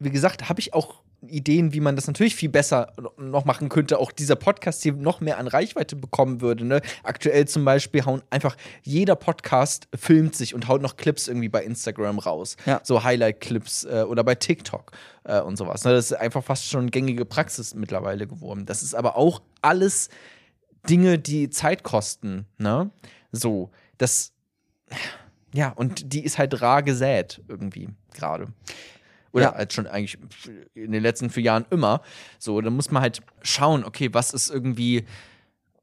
wie 0.00 0.10
gesagt, 0.10 0.48
habe 0.48 0.58
ich 0.58 0.74
auch 0.74 1.05
Ideen, 1.28 1.72
wie 1.72 1.80
man 1.80 1.96
das 1.96 2.06
natürlich 2.06 2.36
viel 2.36 2.48
besser 2.48 2.92
noch 3.18 3.44
machen 3.44 3.68
könnte. 3.68 3.98
Auch 3.98 4.12
dieser 4.12 4.36
Podcast 4.36 4.82
hier 4.82 4.92
noch 4.92 5.20
mehr 5.20 5.38
an 5.38 5.46
Reichweite 5.46 5.96
bekommen 5.96 6.40
würde. 6.40 6.64
Ne? 6.64 6.80
Aktuell 7.02 7.46
zum 7.46 7.64
Beispiel 7.64 8.04
hauen 8.04 8.22
einfach 8.30 8.56
jeder 8.82 9.16
Podcast 9.16 9.88
filmt 9.94 10.34
sich 10.34 10.54
und 10.54 10.68
haut 10.68 10.82
noch 10.82 10.96
Clips 10.96 11.28
irgendwie 11.28 11.48
bei 11.48 11.64
Instagram 11.64 12.18
raus. 12.18 12.56
Ja. 12.66 12.80
So 12.82 13.02
Highlight-Clips 13.04 13.84
äh, 13.84 14.04
oder 14.08 14.24
bei 14.24 14.34
TikTok 14.34 14.92
äh, 15.24 15.40
und 15.40 15.56
sowas. 15.56 15.84
Ne? 15.84 15.92
Das 15.92 16.10
ist 16.10 16.16
einfach 16.16 16.44
fast 16.44 16.66
schon 16.68 16.90
gängige 16.90 17.24
Praxis 17.24 17.74
mittlerweile 17.74 18.26
geworden. 18.26 18.66
Das 18.66 18.82
ist 18.82 18.94
aber 18.94 19.16
auch 19.16 19.42
alles 19.62 20.08
Dinge, 20.88 21.18
die 21.18 21.50
Zeit 21.50 21.82
kosten, 21.82 22.46
ne? 22.58 22.90
So, 23.32 23.70
das, 23.98 24.32
ja, 25.52 25.70
und 25.70 26.12
die 26.12 26.24
ist 26.24 26.38
halt 26.38 26.60
rar 26.62 26.82
gesät 26.82 27.42
irgendwie 27.48 27.88
gerade. 28.14 28.48
Oder 29.36 29.44
Ja. 29.44 29.54
halt 29.54 29.72
schon 29.74 29.86
eigentlich 29.86 30.16
in 30.74 30.92
den 30.92 31.02
letzten 31.02 31.28
vier 31.28 31.42
Jahren 31.42 31.66
immer. 31.70 32.00
So, 32.38 32.58
da 32.62 32.70
muss 32.70 32.90
man 32.90 33.02
halt 33.02 33.20
schauen, 33.42 33.84
okay, 33.84 34.08
was 34.12 34.32
ist 34.32 34.48
irgendwie 34.50 35.04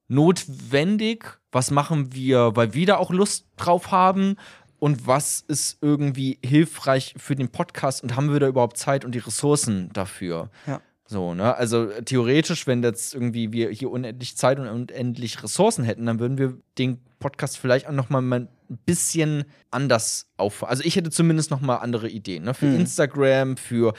notwendig, 0.08 1.40
was 1.52 1.72
machen 1.72 2.14
wir, 2.14 2.56
weil 2.56 2.74
wir 2.74 2.86
da 2.86 2.98
auch 2.98 3.12
Lust 3.12 3.46
drauf 3.58 3.92
haben 3.92 4.36
und 4.80 5.08
was 5.08 5.42
ist 5.48 5.78
irgendwie 5.82 6.40
hilfreich 6.44 7.14
für 7.18 7.36
den 7.36 7.50
Podcast 7.50 8.04
und 8.04 8.16
haben 8.16 8.32
wir 8.34 8.40
da 8.40 8.48
überhaupt 8.48 8.78
Zeit 8.78 9.06
und 9.06 9.14
die 9.14 9.20
Ressourcen 9.20 9.90
dafür? 9.94 10.50
Ja. 10.68 10.82
So, 11.14 11.36
ne? 11.36 11.56
Also 11.56 11.86
theoretisch, 12.06 12.66
wenn 12.66 12.82
jetzt 12.82 13.14
irgendwie 13.14 13.52
wir 13.52 13.70
hier 13.70 13.92
unendlich 13.92 14.36
Zeit 14.36 14.58
und 14.58 14.68
unendlich 14.68 15.44
Ressourcen 15.44 15.84
hätten, 15.84 16.08
dann 16.08 16.20
würden 16.20 16.40
wir 16.40 16.58
den 16.80 17.00
Podcast 17.20 17.60
vielleicht 17.60 17.88
auch 17.88 17.92
noch 17.94 18.10
mal 18.10 18.22
ein 18.24 18.48
bisschen 18.86 19.46
anders 19.70 20.26
auf. 20.38 20.64
Also 20.68 20.84
ich 20.84 20.96
hätte 20.96 21.12
zumindest 21.12 21.52
noch 21.52 21.62
mal 21.62 21.78
andere 21.78 22.10
Ideen, 22.10 22.44
ne? 22.46 22.56
Für 22.56 22.66
Mhm. 22.66 22.80
Instagram, 22.82 23.58
für 23.58 23.94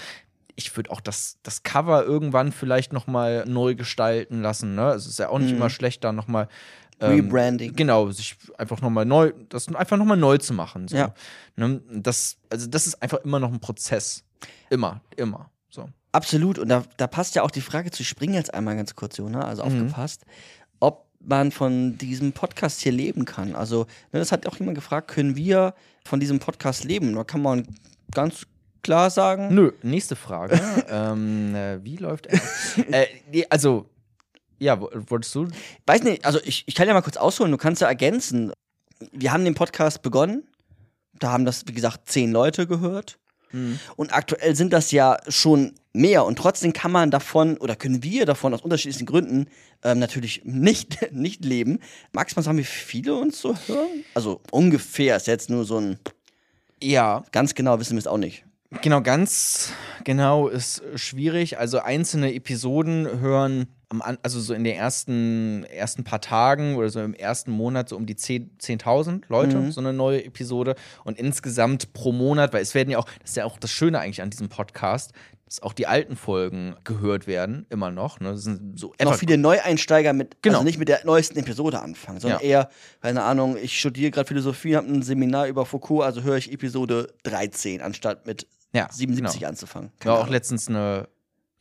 ich 0.56 0.76
würde 0.76 0.90
auch 0.90 1.00
das, 1.00 1.38
das 1.44 1.62
Cover 1.62 2.04
irgendwann 2.04 2.50
vielleicht 2.50 2.92
noch 2.92 3.06
mal 3.06 3.44
neu 3.46 3.76
gestalten 3.76 4.42
lassen, 4.42 4.74
ne? 4.74 4.90
Es 4.92 5.06
ist 5.06 5.20
ja 5.20 5.28
auch 5.28 5.38
nicht 5.38 5.50
Mhm. 5.52 5.56
immer 5.58 5.70
schlecht, 5.70 6.02
da 6.02 6.12
noch 6.12 6.26
mal 6.26 6.48
ähm, 7.00 7.10
Rebranding. 7.26 7.74
Genau, 7.74 8.10
sich 8.10 8.36
einfach 8.58 8.80
noch 8.80 8.90
mal 8.90 9.04
neu, 9.04 9.32
das 9.48 9.68
einfach 9.74 9.96
noch 9.96 10.04
mal 10.04 10.16
neu 10.16 10.38
zu 10.38 10.52
machen. 10.52 10.88
So. 10.88 10.96
Ja. 10.96 11.14
Ne? 11.56 11.80
Das, 11.92 12.36
also 12.50 12.66
das 12.68 12.86
ist 12.88 13.00
einfach 13.02 13.18
immer 13.24 13.38
noch 13.40 13.52
ein 13.52 13.60
Prozess. 13.60 14.24
Immer, 14.70 15.00
immer. 15.16 15.50
So. 16.14 16.18
Absolut. 16.18 16.58
Und 16.58 16.68
da, 16.68 16.84
da 16.96 17.06
passt 17.06 17.34
ja 17.34 17.42
auch 17.42 17.50
die 17.50 17.60
Frage 17.60 17.90
zu, 17.90 18.02
ich 18.02 18.08
springe 18.08 18.34
jetzt 18.36 18.54
einmal 18.54 18.76
ganz 18.76 18.94
kurz, 18.94 19.16
Jona, 19.16 19.44
also 19.46 19.62
aufgepasst, 19.62 20.22
ob 20.80 21.06
man 21.20 21.50
von 21.52 21.96
diesem 21.98 22.32
Podcast 22.32 22.80
hier 22.82 22.92
leben 22.92 23.24
kann. 23.24 23.54
Also, 23.56 23.86
ne, 24.12 24.18
das 24.20 24.30
hat 24.32 24.46
auch 24.46 24.56
jemand 24.58 24.74
gefragt, 24.76 25.08
können 25.08 25.36
wir 25.36 25.74
von 26.04 26.20
diesem 26.20 26.38
Podcast 26.38 26.84
leben? 26.84 27.14
Da 27.14 27.24
kann 27.24 27.42
man 27.42 27.66
ganz 28.12 28.46
klar 28.82 29.10
sagen. 29.10 29.54
Nö, 29.54 29.72
nächste 29.82 30.16
Frage. 30.16 30.60
ähm, 30.88 31.54
äh, 31.54 31.82
wie 31.82 31.96
läuft 31.96 32.26
er? 32.26 32.38
äh, 32.92 33.06
nee, 33.32 33.46
also, 33.48 33.88
ja, 34.58 34.80
wo- 34.80 34.90
wolltest 35.08 35.34
du? 35.34 35.48
Weiß 35.86 36.02
nicht, 36.02 36.24
also 36.24 36.38
ich, 36.44 36.64
ich 36.66 36.74
kann 36.74 36.86
ja 36.86 36.94
mal 36.94 37.00
kurz 37.02 37.16
ausholen, 37.16 37.50
du 37.52 37.58
kannst 37.58 37.80
ja 37.80 37.88
ergänzen. 37.88 38.52
Wir 39.12 39.32
haben 39.32 39.44
den 39.44 39.54
Podcast 39.54 40.02
begonnen. 40.02 40.44
Da 41.18 41.32
haben 41.32 41.44
das, 41.44 41.64
wie 41.66 41.72
gesagt, 41.72 42.08
zehn 42.08 42.32
Leute 42.32 42.66
gehört. 42.66 43.18
Und 43.96 44.12
aktuell 44.12 44.56
sind 44.56 44.72
das 44.72 44.90
ja 44.90 45.18
schon 45.28 45.74
mehr. 45.94 46.26
Und 46.26 46.36
trotzdem 46.36 46.72
kann 46.72 46.92
man 46.92 47.10
davon, 47.10 47.56
oder 47.56 47.76
können 47.76 48.02
wir 48.02 48.26
davon 48.26 48.52
aus 48.52 48.60
unterschiedlichsten 48.60 49.06
Gründen 49.06 49.46
ähm, 49.82 49.98
natürlich 49.98 50.42
nicht, 50.44 50.98
nicht 51.12 51.44
leben. 51.44 51.80
Magst 52.12 52.36
du 52.36 52.40
mal 52.40 52.44
sagen, 52.44 52.58
wie 52.58 52.64
viele 52.64 53.14
uns 53.14 53.40
so 53.40 53.56
hören? 53.66 54.04
Also 54.12 54.40
ungefähr 54.50 55.16
ist 55.16 55.26
jetzt 55.26 55.48
nur 55.48 55.64
so 55.64 55.78
ein, 55.78 55.98
Ja, 56.82 57.24
ganz 57.32 57.54
genau 57.54 57.80
wissen 57.80 57.92
wir 57.92 58.00
es 58.00 58.06
auch 58.06 58.18
nicht. 58.18 58.44
Genau, 58.82 59.00
ganz 59.00 59.72
genau 60.04 60.48
ist 60.48 60.82
schwierig. 60.96 61.58
Also 61.58 61.78
einzelne 61.78 62.34
Episoden 62.34 63.20
hören, 63.20 63.68
also 64.22 64.40
so 64.40 64.54
in 64.54 64.64
den 64.64 64.74
ersten, 64.74 65.64
ersten 65.64 66.02
paar 66.02 66.20
Tagen 66.20 66.76
oder 66.76 66.90
so 66.90 67.00
im 67.00 67.14
ersten 67.14 67.52
Monat 67.52 67.88
so 67.88 67.96
um 67.96 68.06
die 68.06 68.16
10 68.16 68.58
10.000 68.58 69.22
Leute, 69.28 69.70
so 69.70 69.80
eine 69.80 69.92
neue 69.92 70.24
Episode. 70.24 70.74
Und 71.04 71.18
insgesamt 71.18 71.92
pro 71.92 72.12
Monat, 72.12 72.52
weil 72.52 72.62
es 72.62 72.74
werden 72.74 72.90
ja 72.90 72.98
auch, 72.98 73.06
das 73.20 73.30
ist 73.30 73.36
ja 73.36 73.44
auch 73.44 73.58
das 73.58 73.70
Schöne 73.70 74.00
eigentlich 74.00 74.22
an 74.22 74.30
diesem 74.30 74.48
Podcast, 74.48 75.12
dass 75.54 75.62
auch 75.62 75.72
die 75.72 75.86
alten 75.86 76.16
Folgen 76.16 76.74
gehört 76.84 77.26
werden, 77.26 77.66
immer 77.70 77.90
noch. 77.90 78.18
Ne? 78.20 78.32
Das 78.32 78.42
sind 78.42 78.78
so 78.78 78.92
Noch 79.02 79.14
viele 79.14 79.38
Neueinsteiger 79.38 80.12
mit, 80.12 80.42
Genau. 80.42 80.56
also 80.58 80.64
nicht 80.64 80.78
mit 80.78 80.88
der 80.88 81.04
neuesten 81.04 81.38
Episode 81.38 81.80
anfangen, 81.80 82.18
sondern 82.20 82.40
Ja. 82.40 82.46
eher, 82.46 82.68
keine 83.00 83.22
Ahnung, 83.22 83.56
ich 83.60 83.78
studiere 83.78 84.10
gerade 84.10 84.26
Philosophie, 84.26 84.76
habe 84.76 84.88
ein 84.88 85.02
Seminar 85.02 85.46
über 85.46 85.64
Foucault, 85.66 86.02
also 86.04 86.22
höre 86.22 86.36
ich 86.36 86.52
Episode 86.52 87.08
13, 87.22 87.80
anstatt 87.82 88.26
mit 88.26 88.46
Ja, 88.72 88.88
77 88.90 89.40
genau. 89.40 89.50
anzufangen. 89.50 89.90
Ja, 89.90 89.98
Keine 90.00 90.14
auch 90.16 90.20
Ahnung. 90.22 90.32
letztens 90.32 90.68
eine, 90.68 91.08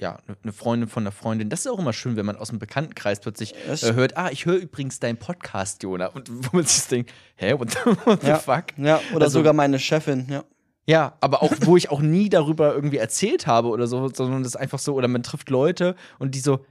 ja, 0.01 0.17
eine 0.41 0.51
Freundin 0.51 0.89
von 0.89 1.03
einer 1.03 1.11
Freundin. 1.11 1.49
Das 1.49 1.59
ist 1.61 1.67
auch 1.67 1.77
immer 1.79 1.93
schön, 1.93 2.15
wenn 2.15 2.25
man 2.25 2.35
aus 2.37 2.49
dem 2.49 2.57
Bekanntenkreis 2.57 3.19
plötzlich 3.19 3.53
äh, 3.67 3.93
hört, 3.93 4.17
ah, 4.17 4.29
ich 4.31 4.45
höre 4.47 4.55
übrigens 4.55 4.99
deinen 4.99 5.17
Podcast, 5.17 5.83
Jona. 5.83 6.07
Und 6.07 6.29
wo 6.51 6.57
man 6.57 6.65
sich 6.65 6.87
denkt, 6.87 7.13
hä, 7.35 7.53
what 7.59 7.69
the, 7.71 7.77
what 8.05 8.21
the 8.21 8.27
ja. 8.27 8.39
fuck? 8.39 8.65
Ja, 8.77 8.99
oder 9.13 9.25
Also- 9.25 9.39
sogar 9.39 9.53
meine 9.53 9.77
Chefin, 9.77 10.25
ja. 10.29 10.43
Ja, 10.85 11.13
aber 11.21 11.41
auch, 11.43 11.53
wo 11.61 11.77
ich 11.77 11.89
auch 11.91 12.01
nie 12.01 12.27
darüber 12.29 12.73
irgendwie 12.75 12.97
erzählt 12.97 13.47
habe 13.47 13.69
oder 13.69 13.87
so, 13.87 14.09
sondern 14.13 14.43
das 14.43 14.53
ist 14.55 14.59
einfach 14.59 14.79
so, 14.79 14.93
oder 14.95 15.07
man 15.07 15.23
trifft 15.23 15.49
Leute 15.49 15.95
und 16.19 16.35
die 16.35 16.39
so, 16.39 16.65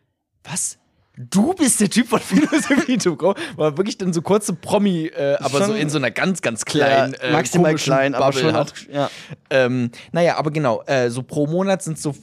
was? 0.44 0.78
Du 1.16 1.52
bist 1.54 1.78
der 1.80 1.90
Typ 1.90 2.08
von 2.08 2.20
Philosophie 2.20 2.96
to 2.98 3.16
go? 3.16 3.34
War 3.56 3.76
wirklich 3.76 3.98
dann 3.98 4.12
so 4.14 4.22
kurze 4.22 4.54
Promi, 4.54 5.06
äh, 5.06 5.36
aber 5.40 5.58
Schon- 5.58 5.66
so 5.68 5.74
in 5.74 5.90
so 5.90 5.98
einer 5.98 6.10
ganz, 6.10 6.40
ganz 6.40 6.64
kleinen, 6.64 7.14
ja, 7.22 7.32
maximal 7.32 7.70
komischen 7.72 7.84
klein, 7.92 8.14
aber 8.14 8.26
Bubble 8.26 8.40
schon 8.40 8.52
hat. 8.54 8.72
auch, 8.72 8.92
ja. 8.92 9.10
Ähm, 9.50 9.90
naja, 10.12 10.36
aber 10.36 10.50
genau, 10.50 10.82
äh, 10.84 11.10
so 11.10 11.22
pro 11.22 11.46
Monat 11.46 11.82
sind 11.82 11.98
so, 11.98 12.14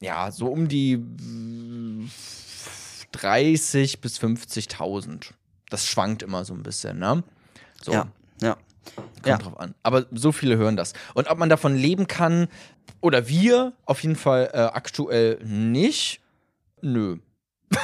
ja, 0.00 0.30
so 0.30 0.46
um 0.46 0.68
die 0.68 0.92
äh, 0.94 2.08
30 3.12 4.00
bis 4.00 4.18
50.000. 4.20 5.30
Das 5.70 5.86
schwankt 5.86 6.22
immer 6.22 6.44
so 6.44 6.54
ein 6.54 6.62
bisschen, 6.62 6.98
ne? 6.98 7.22
So, 7.82 7.92
Ja, 7.92 8.06
ja. 8.40 8.56
Kommt 8.94 9.26
ja. 9.26 9.38
drauf 9.38 9.58
an. 9.58 9.74
Aber 9.82 10.06
so 10.12 10.32
viele 10.32 10.56
hören 10.56 10.76
das. 10.76 10.92
Und 11.14 11.28
ob 11.28 11.38
man 11.38 11.48
davon 11.48 11.76
leben 11.76 12.06
kann, 12.06 12.48
oder 13.00 13.28
wir, 13.28 13.72
auf 13.84 14.02
jeden 14.02 14.16
Fall 14.16 14.50
äh, 14.52 14.58
aktuell 14.58 15.38
nicht, 15.44 16.20
nö. 16.80 17.18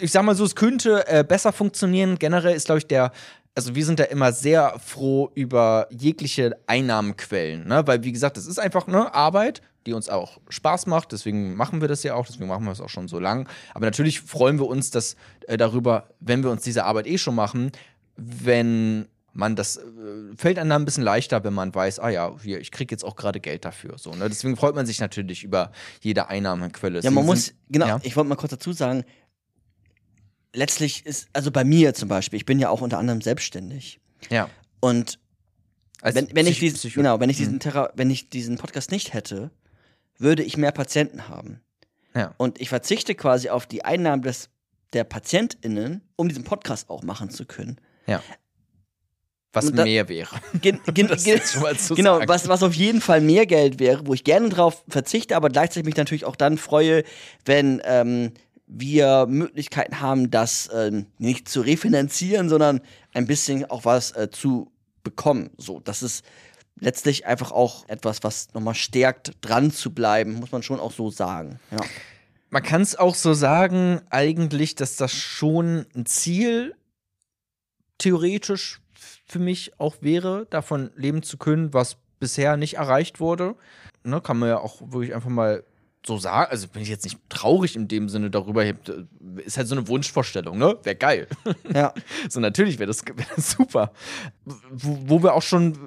Ich 0.00 0.10
sag 0.10 0.22
mal 0.22 0.34
so, 0.34 0.44
es 0.44 0.56
könnte 0.56 1.06
äh, 1.06 1.22
besser 1.22 1.52
funktionieren. 1.52 2.18
Generell 2.18 2.54
ist, 2.54 2.64
glaube 2.64 2.78
ich, 2.78 2.86
der, 2.86 3.12
also 3.54 3.74
wir 3.74 3.84
sind 3.84 4.00
da 4.00 4.04
immer 4.04 4.32
sehr 4.32 4.78
froh 4.78 5.30
über 5.34 5.86
jegliche 5.90 6.56
Einnahmenquellen, 6.66 7.68
ne? 7.68 7.86
Weil, 7.86 8.02
wie 8.04 8.12
gesagt, 8.12 8.38
das 8.38 8.46
ist 8.46 8.58
einfach 8.58 8.86
ne, 8.86 9.14
Arbeit, 9.14 9.60
die 9.86 9.92
uns 9.92 10.08
auch 10.08 10.40
Spaß 10.48 10.86
macht. 10.86 11.12
Deswegen 11.12 11.54
machen 11.54 11.80
wir 11.82 11.88
das 11.88 12.02
ja 12.02 12.14
auch, 12.14 12.26
deswegen 12.26 12.48
machen 12.48 12.64
wir 12.64 12.72
es 12.72 12.80
auch 12.80 12.88
schon 12.88 13.06
so 13.06 13.18
lang. 13.18 13.48
Aber 13.74 13.84
natürlich 13.84 14.20
freuen 14.20 14.58
wir 14.58 14.66
uns 14.66 14.90
dass, 14.90 15.16
äh, 15.46 15.56
darüber, 15.56 16.08
wenn 16.20 16.42
wir 16.42 16.50
uns 16.50 16.62
diese 16.62 16.84
Arbeit 16.84 17.06
eh 17.06 17.18
schon 17.18 17.34
machen, 17.34 17.72
wenn 18.16 19.06
man 19.32 19.56
das 19.56 19.76
äh, 19.76 19.80
fällt 20.36 20.58
einem 20.58 20.70
dann 20.70 20.82
ein 20.82 20.84
bisschen 20.84 21.04
leichter, 21.04 21.44
wenn 21.44 21.54
man 21.54 21.74
weiß, 21.74 21.98
ah 22.00 22.08
ja, 22.08 22.34
hier, 22.42 22.60
ich 22.60 22.70
kriege 22.70 22.92
jetzt 22.92 23.04
auch 23.04 23.16
gerade 23.16 23.40
Geld 23.40 23.64
dafür. 23.64 23.96
So, 23.98 24.10
ne? 24.12 24.28
Deswegen 24.28 24.56
freut 24.56 24.74
man 24.74 24.86
sich 24.86 25.00
natürlich 25.00 25.44
über 25.44 25.72
jede 26.00 26.28
Einnahmequelle. 26.28 27.00
Ja, 27.00 27.10
man 27.10 27.24
Deswegen 27.24 27.26
muss, 27.26 27.44
sind- 27.46 27.56
genau, 27.68 27.86
ja. 27.86 28.00
ich 28.02 28.16
wollte 28.16 28.28
mal 28.28 28.36
kurz 28.36 28.50
dazu 28.50 28.72
sagen, 28.72 29.04
letztlich 30.52 31.06
ist, 31.06 31.28
also 31.32 31.50
bei 31.50 31.64
mir 31.64 31.94
zum 31.94 32.08
Beispiel, 32.08 32.36
ich 32.36 32.46
bin 32.46 32.58
ja 32.58 32.68
auch 32.70 32.80
unter 32.80 32.98
anderem 32.98 33.20
selbstständig. 33.20 34.00
Ja. 34.30 34.48
Und 34.80 35.18
Als 36.02 36.14
wenn, 36.14 36.28
wenn, 36.34 36.46
ich 36.46 36.58
diesen, 36.58 36.90
genau, 36.92 37.20
wenn 37.20 37.30
ich 37.30 37.36
diesen 37.36 37.54
Mhm. 37.62 37.88
Wenn 37.94 38.10
ich 38.10 38.30
diesen 38.30 38.56
Podcast 38.58 38.90
nicht 38.90 39.12
hätte, 39.12 39.50
würde 40.18 40.42
ich 40.42 40.56
mehr 40.56 40.72
Patienten 40.72 41.28
haben. 41.28 41.60
Ja. 42.14 42.34
Und 42.36 42.60
ich 42.60 42.68
verzichte 42.68 43.14
quasi 43.14 43.48
auf 43.50 43.66
die 43.66 43.84
Einnahmen 43.84 44.22
des, 44.22 44.50
der 44.92 45.04
PatientInnen, 45.04 46.02
um 46.16 46.28
diesen 46.28 46.44
Podcast 46.44 46.90
auch 46.90 47.02
machen 47.02 47.30
zu 47.30 47.44
können. 47.46 47.80
ja. 48.06 48.22
Was 49.52 49.72
da- 49.72 49.84
mehr 49.84 50.08
wäre. 50.08 50.36
Gen, 50.60 50.80
gen, 50.94 51.08
gen, 51.08 51.40
genau, 51.96 52.18
sagen. 52.18 52.28
was, 52.28 52.48
was 52.48 52.62
auf 52.62 52.74
jeden 52.74 53.00
Fall 53.00 53.20
mehr 53.20 53.46
Geld 53.46 53.80
wäre, 53.80 54.06
wo 54.06 54.14
ich 54.14 54.22
gerne 54.24 54.48
drauf 54.48 54.84
verzichte, 54.88 55.34
aber 55.36 55.48
gleichzeitig 55.48 55.86
mich 55.86 55.96
natürlich 55.96 56.24
auch 56.24 56.36
dann 56.36 56.56
freue, 56.56 57.02
wenn 57.44 57.82
ähm, 57.84 58.32
wir 58.66 59.26
Möglichkeiten 59.28 60.00
haben, 60.00 60.30
das 60.30 60.70
ähm, 60.72 61.06
nicht 61.18 61.48
zu 61.48 61.62
refinanzieren, 61.62 62.48
sondern 62.48 62.80
ein 63.12 63.26
bisschen 63.26 63.68
auch 63.68 63.84
was 63.84 64.12
äh, 64.12 64.30
zu 64.30 64.70
bekommen. 65.02 65.50
So, 65.56 65.80
das 65.80 66.02
ist 66.02 66.24
letztlich 66.78 67.26
einfach 67.26 67.50
auch 67.50 67.88
etwas, 67.88 68.22
was 68.22 68.54
nochmal 68.54 68.74
stärkt, 68.74 69.32
dran 69.40 69.72
zu 69.72 69.92
bleiben, 69.92 70.34
muss 70.34 70.52
man 70.52 70.62
schon 70.62 70.78
auch 70.78 70.92
so 70.92 71.10
sagen. 71.10 71.58
Ja. 71.72 71.78
Man 72.50 72.62
kann 72.62 72.82
es 72.82 72.96
auch 72.96 73.14
so 73.14 73.34
sagen, 73.34 74.00
eigentlich, 74.10 74.76
dass 74.76 74.96
das 74.96 75.12
schon 75.12 75.86
ein 75.94 76.06
Ziel 76.06 76.74
theoretisch 77.98 78.80
für 79.30 79.38
mich 79.38 79.72
auch 79.78 79.96
wäre, 80.00 80.46
davon 80.50 80.90
leben 80.96 81.22
zu 81.22 81.38
können, 81.38 81.72
was 81.72 81.96
bisher 82.18 82.56
nicht 82.56 82.74
erreicht 82.74 83.20
wurde. 83.20 83.54
Ne, 84.02 84.20
kann 84.20 84.38
man 84.38 84.48
ja 84.48 84.58
auch 84.58 84.80
wirklich 84.92 85.14
einfach 85.14 85.30
mal 85.30 85.62
so 86.06 86.16
sagen. 86.16 86.50
Also 86.50 86.68
bin 86.68 86.82
ich 86.82 86.88
jetzt 86.88 87.04
nicht 87.04 87.18
traurig 87.28 87.76
in 87.76 87.88
dem 87.88 88.08
Sinne 88.08 88.30
darüber. 88.30 88.64
Ist 89.44 89.56
halt 89.58 89.68
so 89.68 89.74
eine 89.74 89.86
Wunschvorstellung, 89.88 90.58
ne? 90.58 90.78
Wäre 90.82 90.96
geil. 90.96 91.26
ja. 91.74 91.92
So, 92.28 92.40
natürlich 92.40 92.78
wäre 92.78 92.86
das, 92.86 93.04
wär 93.04 93.26
das 93.36 93.52
super. 93.52 93.92
Wo, 94.70 94.98
wo 95.06 95.22
wir 95.22 95.34
auch 95.34 95.42
schon 95.42 95.78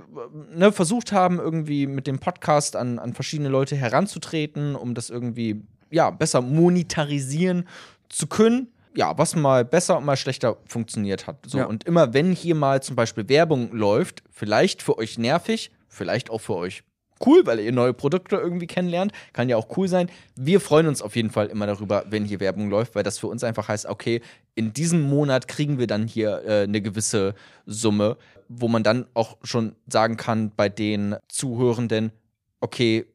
ne, 0.53 0.71
versucht 0.71 1.12
haben, 1.12 1.39
irgendwie 1.39 1.88
mit 1.88 2.06
dem 2.06 2.19
Podcast 2.19 2.75
an, 2.75 2.99
an 2.99 3.13
verschiedene 3.13 3.49
Leute 3.49 3.75
heranzutreten, 3.75 4.75
um 4.75 4.93
das 4.93 5.10
irgendwie 5.10 5.63
ja, 5.89 6.10
besser 6.12 6.41
monetarisieren 6.41 7.67
zu 8.10 8.27
können. 8.27 8.67
Ja, 8.95 9.17
was 9.17 9.36
mal 9.36 9.65
besser 9.65 9.97
und 9.97 10.06
mal 10.06 10.17
schlechter 10.17 10.58
funktioniert 10.65 11.25
hat. 11.27 11.38
So, 11.47 11.58
Ja. 11.60 11.65
Und 11.65 11.84
immer, 11.86 12.13
wenn 12.13 12.32
hier 12.32 12.56
mal 12.56 12.82
zum 12.84 12.95
Beispiel 12.95 13.27
Werbung 13.29 13.71
läuft, 13.71 14.23
vielleicht 14.29 14.82
für 14.84 14.97
euch 14.97 15.17
nervig, 15.17 15.71
vielleicht 15.88 16.29
auch 16.29 16.39
für 16.41 16.56
euch 16.56 16.84
cool, 17.25 17.45
weil 17.45 17.60
ihr 17.60 17.71
neue 17.71 17.93
Produkte 17.93 18.36
irgendwie 18.36 18.67
kennenlernt. 18.67 19.13
Kann 19.32 19.47
ja 19.47 19.56
auch 19.56 19.77
cool 19.77 19.88
sein. 19.88 20.10
Wir 20.36 20.60
freuen 20.60 20.88
uns 20.88 21.01
auf 21.01 21.15
jeden 21.15 21.29
Fall 21.29 21.47
immer 21.47 21.65
darüber, 21.67 22.03
wenn 22.10 22.25
hier 22.25 22.39
Werbung 22.41 22.69
läuft, 22.69 22.95
weil 22.95 23.03
das 23.03 23.17
für 23.17 23.27
uns 23.27 23.43
einfach 23.45 23.69
heißt, 23.69 23.86
okay, 23.86 24.21
in 24.56 24.73
diesem 24.73 25.01
Monat 25.01 25.47
kriegen 25.47 25.79
wir 25.79 25.88
dann 25.88 26.06
hier 26.08 26.43
äh, 26.45 26.63
eine 26.63 26.82
gewisse 26.82 27.34
Summe, 27.65 28.17
wo 28.49 28.67
man 28.67 28.84
dann 28.84 29.06
auch 29.13 29.38
schon 29.43 29.75
sagen 29.88 30.17
kann 30.17 30.51
bei 30.56 30.67
den 30.69 31.15
Zuhörenden, 31.29 32.12
okay, 32.60 33.06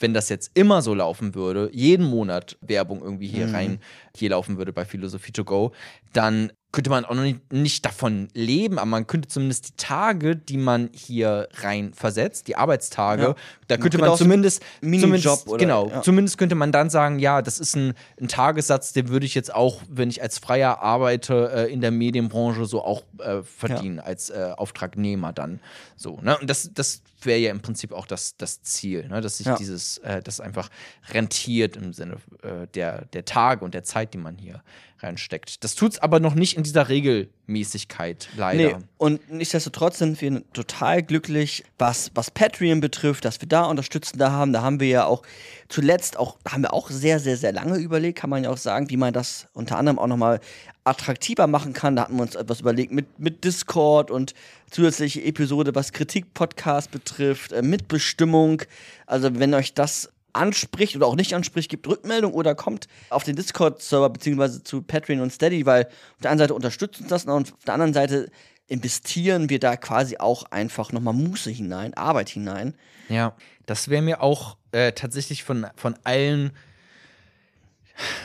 wenn 0.00 0.14
das 0.14 0.28
jetzt 0.28 0.52
immer 0.54 0.80
so 0.80 0.94
laufen 0.94 1.34
würde, 1.34 1.70
jeden 1.72 2.06
Monat 2.06 2.56
Werbung 2.60 3.02
irgendwie 3.02 3.26
hier 3.26 3.48
Mhm. 3.48 3.54
rein 3.54 3.78
hier 4.18 4.30
laufen 4.30 4.58
würde 4.58 4.72
bei 4.72 4.84
Philosophie 4.84 5.32
to 5.32 5.44
go, 5.44 5.72
dann 6.12 6.52
könnte 6.70 6.90
man 6.90 7.06
auch 7.06 7.14
noch 7.14 7.22
nicht, 7.22 7.50
nicht 7.50 7.84
davon 7.86 8.28
leben, 8.34 8.78
aber 8.78 8.84
man 8.90 9.06
könnte 9.06 9.26
zumindest 9.26 9.68
die 9.70 9.76
Tage, 9.78 10.36
die 10.36 10.58
man 10.58 10.90
hier 10.92 11.48
rein 11.62 11.94
versetzt, 11.94 12.46
die 12.46 12.56
Arbeitstage, 12.56 13.22
Ja. 13.22 13.34
da 13.68 13.76
Man 13.76 13.80
könnte 13.80 13.96
man 13.98 14.10
so 14.10 14.16
zumindest, 14.16 14.62
Minijob 14.82 15.46
oder- 15.46 15.56
genau, 15.58 15.88
ja. 15.88 16.02
zumindest 16.02 16.36
könnte 16.36 16.54
man 16.56 16.70
dann 16.70 16.90
sagen, 16.90 17.20
ja, 17.20 17.40
das 17.40 17.58
ist 17.58 17.74
ein, 17.74 17.94
ein 18.20 18.28
Tagessatz, 18.28 18.92
den 18.92 19.08
würde 19.08 19.24
ich 19.24 19.34
jetzt 19.34 19.54
auch, 19.54 19.80
wenn 19.88 20.10
ich 20.10 20.20
als 20.20 20.38
Freier 20.38 20.80
arbeite 20.82 21.50
äh, 21.54 21.72
in 21.72 21.80
der 21.80 21.90
Medienbranche, 21.90 22.66
so 22.66 22.84
auch 22.84 23.02
äh, 23.18 23.40
verdienen 23.42 23.98
als 23.98 24.28
äh, 24.28 24.52
Auftragnehmer 24.54 25.32
dann. 25.32 25.60
So, 25.96 26.20
ne? 26.20 26.36
Und 26.38 26.50
das, 26.50 26.70
das 26.74 27.00
wäre 27.22 27.38
ja 27.40 27.50
im 27.50 27.60
Prinzip 27.60 27.92
auch 27.92 28.06
das, 28.06 28.36
das 28.36 28.62
Ziel, 28.62 29.08
ne? 29.08 29.20
dass 29.22 29.38
sich 29.38 29.46
Ja. 29.46 29.56
dieses, 29.56 29.98
äh, 29.98 30.22
das 30.22 30.38
einfach 30.38 30.68
rentiert 31.12 31.76
im 31.76 31.92
Sinne 31.92 32.16
äh, 32.42 32.66
der, 32.74 33.06
der 33.06 33.24
Tage 33.24 33.64
und 33.64 33.72
der 33.74 33.82
Zeit, 33.84 34.07
die 34.14 34.18
man 34.18 34.36
hier 34.36 34.62
reinsteckt. 35.00 35.62
Das 35.64 35.74
tut 35.74 35.92
es 35.92 35.98
aber 35.98 36.20
noch 36.20 36.34
nicht 36.34 36.56
in 36.56 36.62
dieser 36.62 36.88
Regelmäßigkeit, 36.88 38.28
leider. 38.36 38.78
Nee, 38.78 38.84
und 38.96 39.30
nichtsdestotrotz 39.30 39.98
sind 39.98 40.20
wir 40.20 40.42
total 40.52 41.02
glücklich, 41.02 41.64
was, 41.78 42.10
was 42.14 42.30
Patreon 42.30 42.80
betrifft, 42.80 43.24
dass 43.24 43.40
wir 43.40 43.48
da 43.48 43.64
Unterstützende 43.64 44.32
haben. 44.32 44.52
Da 44.52 44.62
haben 44.62 44.80
wir 44.80 44.88
ja 44.88 45.04
auch 45.04 45.22
zuletzt 45.68 46.16
auch, 46.18 46.38
haben 46.48 46.62
wir 46.62 46.72
auch 46.72 46.90
sehr, 46.90 47.20
sehr, 47.20 47.36
sehr 47.36 47.52
lange 47.52 47.78
überlegt, 47.78 48.18
kann 48.18 48.30
man 48.30 48.44
ja 48.44 48.50
auch 48.50 48.56
sagen, 48.56 48.90
wie 48.90 48.96
man 48.96 49.12
das 49.12 49.46
unter 49.52 49.76
anderem 49.78 49.98
auch 49.98 50.06
nochmal 50.06 50.40
attraktiver 50.84 51.46
machen 51.46 51.72
kann. 51.72 51.96
Da 51.96 52.02
hatten 52.02 52.16
wir 52.16 52.22
uns 52.22 52.34
etwas 52.34 52.60
überlegt 52.60 52.92
mit, 52.92 53.18
mit 53.18 53.44
Discord 53.44 54.10
und 54.10 54.34
zusätzliche 54.70 55.22
Episode, 55.22 55.74
was 55.74 55.92
Kritik-Podcast 55.92 56.90
betrifft, 56.90 57.52
äh, 57.52 57.62
Mitbestimmung. 57.62 58.62
Also 59.06 59.38
wenn 59.38 59.54
euch 59.54 59.74
das 59.74 60.10
anspricht 60.38 60.96
oder 60.96 61.06
auch 61.06 61.16
nicht 61.16 61.34
anspricht, 61.34 61.70
gibt 61.70 61.86
Rückmeldung 61.86 62.32
oder 62.32 62.54
kommt 62.54 62.86
auf 63.10 63.24
den 63.24 63.36
Discord-Server 63.36 64.08
beziehungsweise 64.10 64.62
zu 64.62 64.82
Patreon 64.82 65.20
und 65.20 65.32
Steady, 65.32 65.66
weil 65.66 65.86
auf 65.86 66.20
der 66.22 66.30
einen 66.30 66.38
Seite 66.38 66.54
unterstützt 66.54 67.00
uns 67.00 67.08
das 67.10 67.24
und 67.24 67.52
auf 67.52 67.64
der 67.64 67.74
anderen 67.74 67.92
Seite 67.94 68.30
investieren 68.66 69.48
wir 69.48 69.58
da 69.58 69.76
quasi 69.76 70.18
auch 70.18 70.44
einfach 70.50 70.92
nochmal 70.92 71.14
Muße 71.14 71.50
hinein, 71.50 71.94
Arbeit 71.94 72.28
hinein. 72.28 72.74
Ja, 73.08 73.34
das 73.66 73.88
wäre 73.88 74.02
mir 74.02 74.22
auch 74.22 74.56
äh, 74.72 74.92
tatsächlich 74.92 75.42
von, 75.42 75.66
von 75.76 75.96
allen 76.04 76.52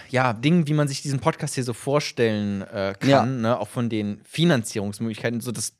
ja, 0.10 0.34
Dingen, 0.34 0.68
wie 0.68 0.74
man 0.74 0.88
sich 0.88 1.02
diesen 1.02 1.20
Podcast 1.20 1.56
hier 1.56 1.64
so 1.64 1.74
vorstellen 1.74 2.62
äh, 2.62 2.94
kann, 3.00 3.10
Ja. 3.10 3.26
ne? 3.26 3.60
auch 3.60 3.70
von 3.70 3.90
den 3.90 4.22
Finanzierungsmöglichkeiten, 4.26 5.42
so 5.42 5.52
das 5.52 5.74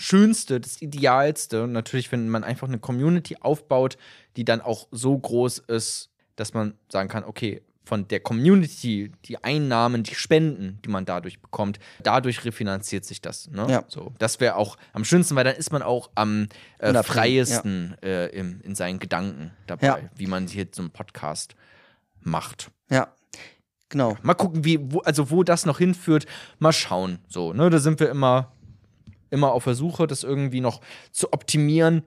Schönste, 0.00 0.60
das 0.60 0.80
Idealste. 0.80 1.64
Und 1.64 1.72
natürlich, 1.72 2.10
wenn 2.10 2.28
man 2.30 2.42
einfach 2.42 2.66
eine 2.68 2.78
Community 2.78 3.36
aufbaut, 3.40 3.98
die 4.36 4.44
dann 4.46 4.60
auch 4.62 4.88
so 4.90 5.16
groß 5.18 5.58
ist, 5.58 6.08
dass 6.36 6.54
man 6.54 6.74
sagen 6.90 7.08
kann, 7.10 7.24
okay, 7.24 7.60
von 7.84 8.06
der 8.08 8.20
Community, 8.20 9.10
die 9.24 9.42
Einnahmen, 9.42 10.04
die 10.04 10.14
Spenden, 10.14 10.78
die 10.84 10.88
man 10.88 11.04
dadurch 11.04 11.40
bekommt, 11.42 11.80
dadurch 12.02 12.44
refinanziert 12.44 13.04
sich 13.04 13.20
das. 13.20 13.50
Ne? 13.50 13.66
Ja. 13.68 13.84
So, 13.88 14.12
das 14.18 14.40
wäre 14.40 14.56
auch 14.56 14.76
am 14.92 15.04
schönsten, 15.04 15.34
weil 15.36 15.44
dann 15.44 15.56
ist 15.56 15.72
man 15.72 15.82
auch 15.82 16.08
am 16.14 16.46
äh, 16.78 17.02
freiesten 17.02 17.96
äh, 18.02 18.26
im, 18.28 18.60
in 18.62 18.74
seinen 18.74 19.00
Gedanken 19.00 19.50
dabei, 19.66 19.86
Ja. 19.86 19.98
wie 20.14 20.26
man 20.28 20.46
hier 20.46 20.66
so 20.72 20.82
einen 20.82 20.92
Podcast 20.92 21.56
macht. 22.20 22.70
Ja, 22.90 23.12
genau. 23.88 24.16
Mal 24.22 24.34
gucken, 24.34 24.64
wie, 24.64 24.78
wo, 24.80 25.00
also 25.00 25.30
wo 25.30 25.42
das 25.42 25.66
noch 25.66 25.78
hinführt. 25.78 26.26
Mal 26.58 26.72
schauen. 26.72 27.18
So, 27.28 27.52
ne? 27.52 27.68
Da 27.70 27.78
sind 27.80 27.98
wir 28.00 28.08
immer, 28.08 28.52
immer 29.30 29.52
auf 29.52 29.64
der 29.64 29.74
Suche, 29.74 30.06
das 30.06 30.22
irgendwie 30.22 30.60
noch 30.60 30.80
zu 31.12 31.32
optimieren. 31.32 32.02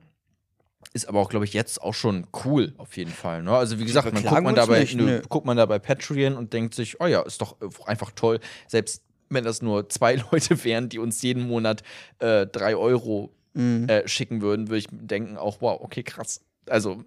Ist 0.93 1.07
aber 1.07 1.19
auch, 1.19 1.29
glaube 1.29 1.45
ich, 1.45 1.53
jetzt 1.53 1.81
auch 1.81 1.93
schon 1.93 2.27
cool, 2.45 2.73
auf 2.77 2.97
jeden 2.97 3.12
Fall. 3.12 3.41
Ne? 3.41 3.51
Also, 3.51 3.79
wie 3.79 3.86
gesagt, 3.86 4.13
man 4.13 4.21
guckt 4.21 4.43
man, 4.43 4.53
dabei, 4.55 4.81
nicht, 4.81 4.95
nö. 4.95 5.21
guckt 5.29 5.45
man 5.45 5.57
da 5.57 5.65
bei 5.65 5.79
Patreon 5.79 6.36
und 6.36 6.53
denkt 6.53 6.75
sich, 6.75 6.99
oh 6.99 7.05
ja, 7.07 7.21
ist 7.21 7.41
doch 7.41 7.59
äh, 7.62 7.69
einfach 7.86 8.12
toll. 8.12 8.39
Selbst 8.67 9.01
wenn 9.29 9.43
das 9.43 9.62
nur 9.62 9.89
zwei 9.89 10.15
Leute 10.31 10.63
wären, 10.63 10.89
die 10.89 10.99
uns 10.99 11.21
jeden 11.21 11.47
Monat 11.47 11.81
äh, 12.19 12.45
drei 12.45 12.75
Euro 12.75 13.31
Mhm. 13.55 13.88
äh, 13.88 14.07
schicken 14.07 14.41
würden, 14.41 14.69
würde 14.69 14.79
ich 14.79 14.88
denken, 14.89 15.38
auch, 15.38 15.62
wow, 15.62 15.79
okay, 15.79 16.01
krass. 16.01 16.41
Also, 16.67 17.03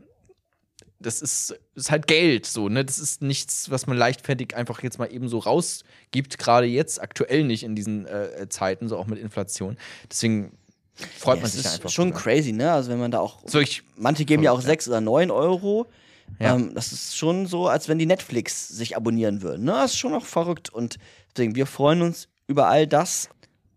das 0.99 1.21
ist, 1.21 1.55
ist 1.75 1.91
halt 1.91 2.07
Geld, 2.07 2.47
so, 2.47 2.69
ne? 2.69 2.85
Das 2.85 2.99
ist 2.99 3.23
nichts, 3.23 3.71
was 3.71 3.87
man 3.87 3.97
leichtfertig 3.97 4.57
einfach 4.57 4.83
jetzt 4.83 4.99
mal 4.99 5.13
eben 5.13 5.29
so 5.29 5.39
rausgibt, 5.39 6.39
gerade 6.39 6.67
jetzt, 6.67 7.01
aktuell 7.01 7.45
nicht 7.45 7.65
in 7.65 7.75
diesen 7.77 8.07
äh, 8.07 8.49
Zeiten, 8.49 8.89
so 8.89 8.97
auch 8.97 9.07
mit 9.07 9.19
Inflation. 9.19 9.77
Deswegen 10.11 10.57
freut 10.95 11.37
Ja, 11.37 11.43
man 11.43 11.51
sich 11.51 11.61
ist 11.65 11.75
einfach. 11.75 11.91
schon 11.91 12.09
drüber. 12.11 12.21
crazy, 12.23 12.53
ne? 12.53 12.73
Also 12.73 12.91
wenn 12.91 12.99
man 12.99 13.11
da 13.11 13.21
auch. 13.21 13.41
So, 13.47 13.61
ich, 13.61 13.83
Manche 13.97 14.25
geben 14.25 14.43
ja 14.43 14.53
auch. 14.53 14.61
6 14.63 14.89
oder 14.89 15.01
9 15.01 15.31
Euro. 15.31 15.87
Ja. 16.41 16.55
Ähm, 16.57 16.75
das 16.75 16.93
ist 16.93 17.17
schon 17.17 17.47
so, 17.47 17.69
als 17.69 17.89
wenn 17.89 17.99
die 17.99 18.07
Netflix 18.07 18.67
sich 18.69 18.97
abonnieren 18.97 19.43
würden. 19.43 19.65
Ne? 19.65 19.73
Das 19.73 19.93
ist 19.93 19.99
schon 19.99 20.15
auch 20.15 20.25
verrückt. 20.25 20.71
Und 20.71 20.97
deswegen, 21.37 21.55
wir 21.55 21.67
freuen 21.67 22.03
uns 22.03 22.29
über 22.49 22.67
all 22.69 22.87
das. 22.87 23.29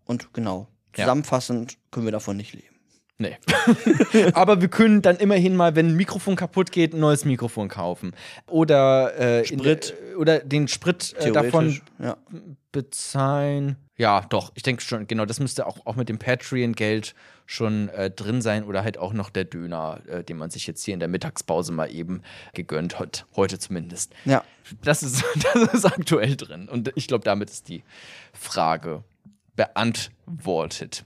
Und 0.06 0.32
genau, 0.32 0.66
zusammenfassend 0.94 1.76
können 1.90 2.06
wir 2.06 2.12
davon 2.12 2.36
nicht 2.36 2.54
leben. 2.54 2.66
Nee. 3.20 3.36
Aber 4.32 4.62
wir 4.62 4.68
können 4.68 5.02
dann 5.02 5.16
immerhin 5.18 5.54
mal, 5.54 5.76
wenn 5.76 5.88
ein 5.88 5.96
Mikrofon 5.96 6.36
kaputt 6.36 6.72
geht, 6.72 6.94
ein 6.94 7.00
neues 7.00 7.26
Mikrofon 7.26 7.68
kaufen. 7.68 8.12
Oder, 8.46 9.12
äh, 9.18 9.40
in 9.40 9.58
Sprit. 9.58 9.94
der- 10.10 10.18
oder 10.18 10.38
den 10.40 10.68
Sprit 10.68 11.14
äh, 11.18 11.30
davon. 11.30 11.80
Ja. 11.98 12.16
bezahlen. 12.72 13.76
Ja, 13.98 14.24
doch, 14.30 14.52
ich 14.54 14.62
denke 14.62 14.80
schon, 14.82 15.06
genau, 15.06 15.26
das 15.26 15.38
müsste 15.40 15.66
auch, 15.66 15.84
auch 15.84 15.96
mit 15.96 16.08
dem 16.08 16.18
Patreon-Geld 16.18 17.14
schon 17.44 17.90
äh, 17.90 18.10
drin 18.10 18.40
sein 18.40 18.64
oder 18.64 18.82
halt 18.84 18.96
auch 18.96 19.12
noch 19.12 19.28
der 19.28 19.44
Döner, 19.44 20.00
äh, 20.08 20.24
den 20.24 20.38
man 20.38 20.48
sich 20.50 20.66
jetzt 20.66 20.82
hier 20.84 20.94
in 20.94 21.00
der 21.00 21.08
Mittagspause 21.08 21.72
mal 21.72 21.92
eben 21.92 22.22
gegönnt 22.54 22.98
hat, 22.98 23.26
heute 23.36 23.58
zumindest. 23.58 24.14
ja. 24.24 24.42
Das 24.82 25.02
ist, 25.02 25.24
das 25.54 25.74
ist 25.74 25.84
aktuell 25.84 26.36
drin 26.36 26.68
und 26.68 26.92
ich 26.94 27.08
glaube, 27.08 27.24
damit 27.24 27.50
ist 27.50 27.68
die 27.68 27.82
Frage 28.32 29.02
beantwortet. 29.56 31.04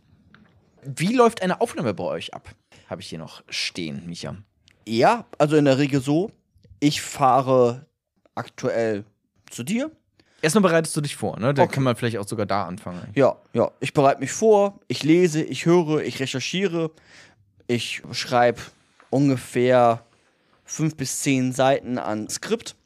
Wie 0.85 1.15
läuft 1.15 1.43
eine 1.43 1.61
Aufnahme 1.61 1.95
bei 1.95 2.05
euch 2.05 2.35
ab? 2.35 2.49
Habe 2.89 3.01
ich 3.03 3.09
hier 3.09 3.19
noch 3.19 3.43
stehen, 3.49 4.07
Micha. 4.07 4.37
Ja, 4.87 5.25
also 5.39 5.57
in 5.57 5.65
der 5.65 5.79
Regel 5.79 6.01
so. 6.01 6.31
Ich 6.81 7.01
fahre 7.03 7.87
aktuell 8.35 9.05
zu 9.51 9.63
dir. 9.63 9.91
Erstmal 10.43 10.63
bereitest 10.63 10.95
du 10.97 11.01
dich 11.01 11.17
vor, 11.17 11.39
ne? 11.39 11.55
Da 11.55 11.63
Okay. 11.63 11.75
kann 11.77 11.83
man 11.85 11.97
vielleicht 11.97 12.19
auch 12.19 12.29
sogar 12.29 12.45
da 12.45 12.65
anfangen. 12.67 13.01
Ja, 13.15 13.37
ja. 13.55 13.71
Ich 13.81 13.95
bereite 13.95 14.21
mich 14.21 14.33
vor, 14.33 14.79
ich 14.89 15.03
lese, 15.03 15.43
ich 15.43 15.65
höre, 15.65 16.03
ich 16.03 16.21
recherchiere, 16.21 16.91
ich 17.67 18.03
schreibe 18.13 18.61
ungefähr 19.09 20.05
fünf 20.65 20.97
bis 20.97 21.21
zehn 21.21 21.53
Seiten 21.53 21.97
an 21.99 22.29
Skript. 22.29 22.77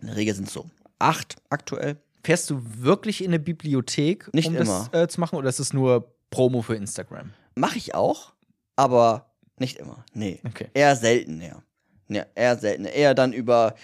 In 0.00 0.06
der 0.06 0.16
Regel 0.16 0.34
sind 0.34 0.46
es 0.46 0.54
so 0.54 0.70
acht 1.00 1.36
aktuell. 1.50 1.96
Fährst 2.22 2.50
du 2.50 2.60
wirklich 2.76 3.22
in 3.24 3.30
eine 3.30 3.38
Bibliothek, 3.40 4.32
Nicht 4.32 4.48
um 4.48 4.56
immer. 4.56 4.88
das 4.92 5.02
äh, 5.02 5.08
zu 5.08 5.18
machen, 5.20 5.36
oder 5.36 5.48
ist 5.48 5.58
es 5.60 5.72
nur 5.72 6.12
Promo 6.30 6.62
für 6.62 6.74
Instagram? 6.74 7.32
Mache 7.54 7.78
ich 7.78 7.94
auch, 7.94 8.32
aber 8.76 9.30
nicht 9.58 9.78
immer. 9.78 10.04
Nee. 10.12 10.40
Okay. 10.46 10.68
Eher 10.74 10.96
selten, 10.96 11.40
ja. 11.40 11.62
Ja, 12.08 12.26
eher 12.34 12.56
selten. 12.56 12.84
Eher 12.84 13.14
dann 13.14 13.32
über, 13.32 13.74